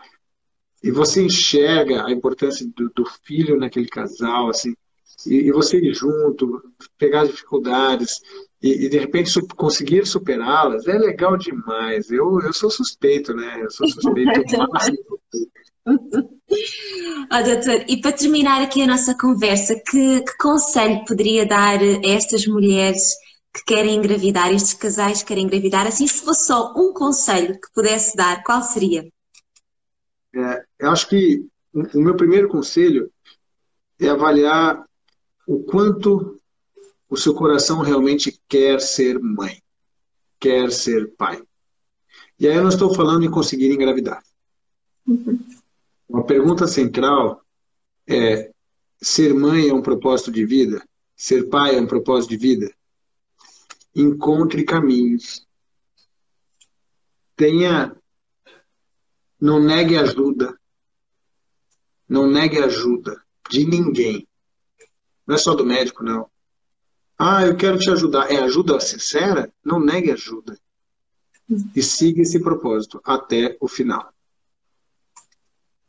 e 0.83 0.91
você 0.91 1.23
enxerga 1.23 2.05
a 2.05 2.11
importância 2.11 2.67
do, 2.75 2.89
do 2.89 3.05
filho 3.23 3.57
naquele 3.57 3.87
casal, 3.87 4.49
assim, 4.49 4.75
e, 5.25 5.47
e 5.47 5.51
você 5.51 5.77
ir 5.77 5.93
junto, 5.93 6.61
pegar 6.97 7.21
as 7.21 7.29
dificuldades 7.29 8.21
e, 8.61 8.85
e 8.85 8.89
de 8.89 8.97
repente 8.97 9.29
su 9.29 9.45
conseguir 9.55 10.05
superá-las, 10.05 10.87
é 10.87 10.97
legal 10.97 11.37
demais. 11.37 12.09
Eu, 12.09 12.39
eu 12.41 12.53
sou 12.53 12.69
suspeito, 12.69 13.33
né? 13.33 13.63
Eu 13.63 13.71
sou 13.71 13.87
suspeito. 13.87 14.41
oh, 15.85 15.93
doutor, 17.43 17.85
e 17.87 18.01
para 18.01 18.11
terminar 18.11 18.61
aqui 18.61 18.81
a 18.81 18.87
nossa 18.87 19.15
conversa, 19.17 19.75
que, 19.75 20.21
que 20.21 20.37
conselho 20.37 21.03
poderia 21.05 21.45
dar 21.45 21.79
a 21.79 22.07
estas 22.07 22.45
mulheres 22.47 23.15
que 23.53 23.63
querem 23.65 23.95
engravidar, 23.95 24.51
estes 24.53 24.73
casais 24.73 25.21
que 25.21 25.29
querem 25.29 25.45
engravidar, 25.45 25.87
assim, 25.87 26.07
se 26.07 26.23
fosse 26.23 26.47
só 26.47 26.73
um 26.75 26.93
conselho 26.93 27.53
que 27.53 27.71
pudesse 27.73 28.15
dar, 28.15 28.43
qual 28.43 28.61
seria? 28.61 29.07
É, 30.35 30.63
eu 30.79 30.91
acho 30.91 31.09
que 31.09 31.43
o 31.73 31.99
meu 31.99 32.15
primeiro 32.15 32.47
conselho 32.47 33.11
é 33.99 34.09
avaliar 34.09 34.86
o 35.47 35.63
quanto 35.63 36.39
o 37.09 37.15
seu 37.15 37.33
coração 37.33 37.79
realmente 37.79 38.39
quer 38.49 38.81
ser 38.81 39.17
mãe, 39.17 39.63
quer 40.37 40.71
ser 40.71 41.15
pai. 41.15 41.41
E 42.37 42.47
aí 42.47 42.55
eu 42.55 42.61
não 42.61 42.69
estou 42.69 42.93
falando 42.93 43.23
em 43.23 43.31
conseguir 43.31 43.71
engravidar. 43.71 44.21
Uhum. 45.07 45.39
Uma 46.07 46.25
pergunta 46.25 46.67
central 46.67 47.41
é: 48.05 48.51
ser 49.01 49.33
mãe 49.33 49.69
é 49.69 49.73
um 49.73 49.81
propósito 49.81 50.31
de 50.31 50.45
vida? 50.45 50.85
Ser 51.15 51.49
pai 51.49 51.77
é 51.77 51.81
um 51.81 51.87
propósito 51.87 52.31
de 52.31 52.37
vida? 52.37 52.73
Encontre 53.95 54.65
caminhos. 54.65 55.47
Tenha. 57.35 57.95
Não 59.39 59.59
negue 59.59 59.97
ajuda. 59.97 60.59
Não 62.07 62.29
negue 62.29 62.59
ajuda 62.59 63.23
de 63.49 63.65
ninguém. 63.65 64.26
Não 65.27 65.35
é 65.35 65.37
só 65.37 65.53
do 65.53 65.65
médico, 65.65 66.03
não. 66.03 66.29
Ah, 67.19 67.45
eu 67.45 67.57
quero 67.57 67.77
te 67.77 67.89
ajudar. 67.89 68.31
É 68.31 68.37
ajuda 68.37 68.79
sincera? 68.79 69.51
Não 69.63 69.79
negue 69.79 70.11
ajuda. 70.11 70.57
E 71.75 71.81
siga 71.81 72.21
esse 72.21 72.39
propósito 72.41 73.01
até 73.03 73.57
o 73.59 73.67
final. 73.67 74.11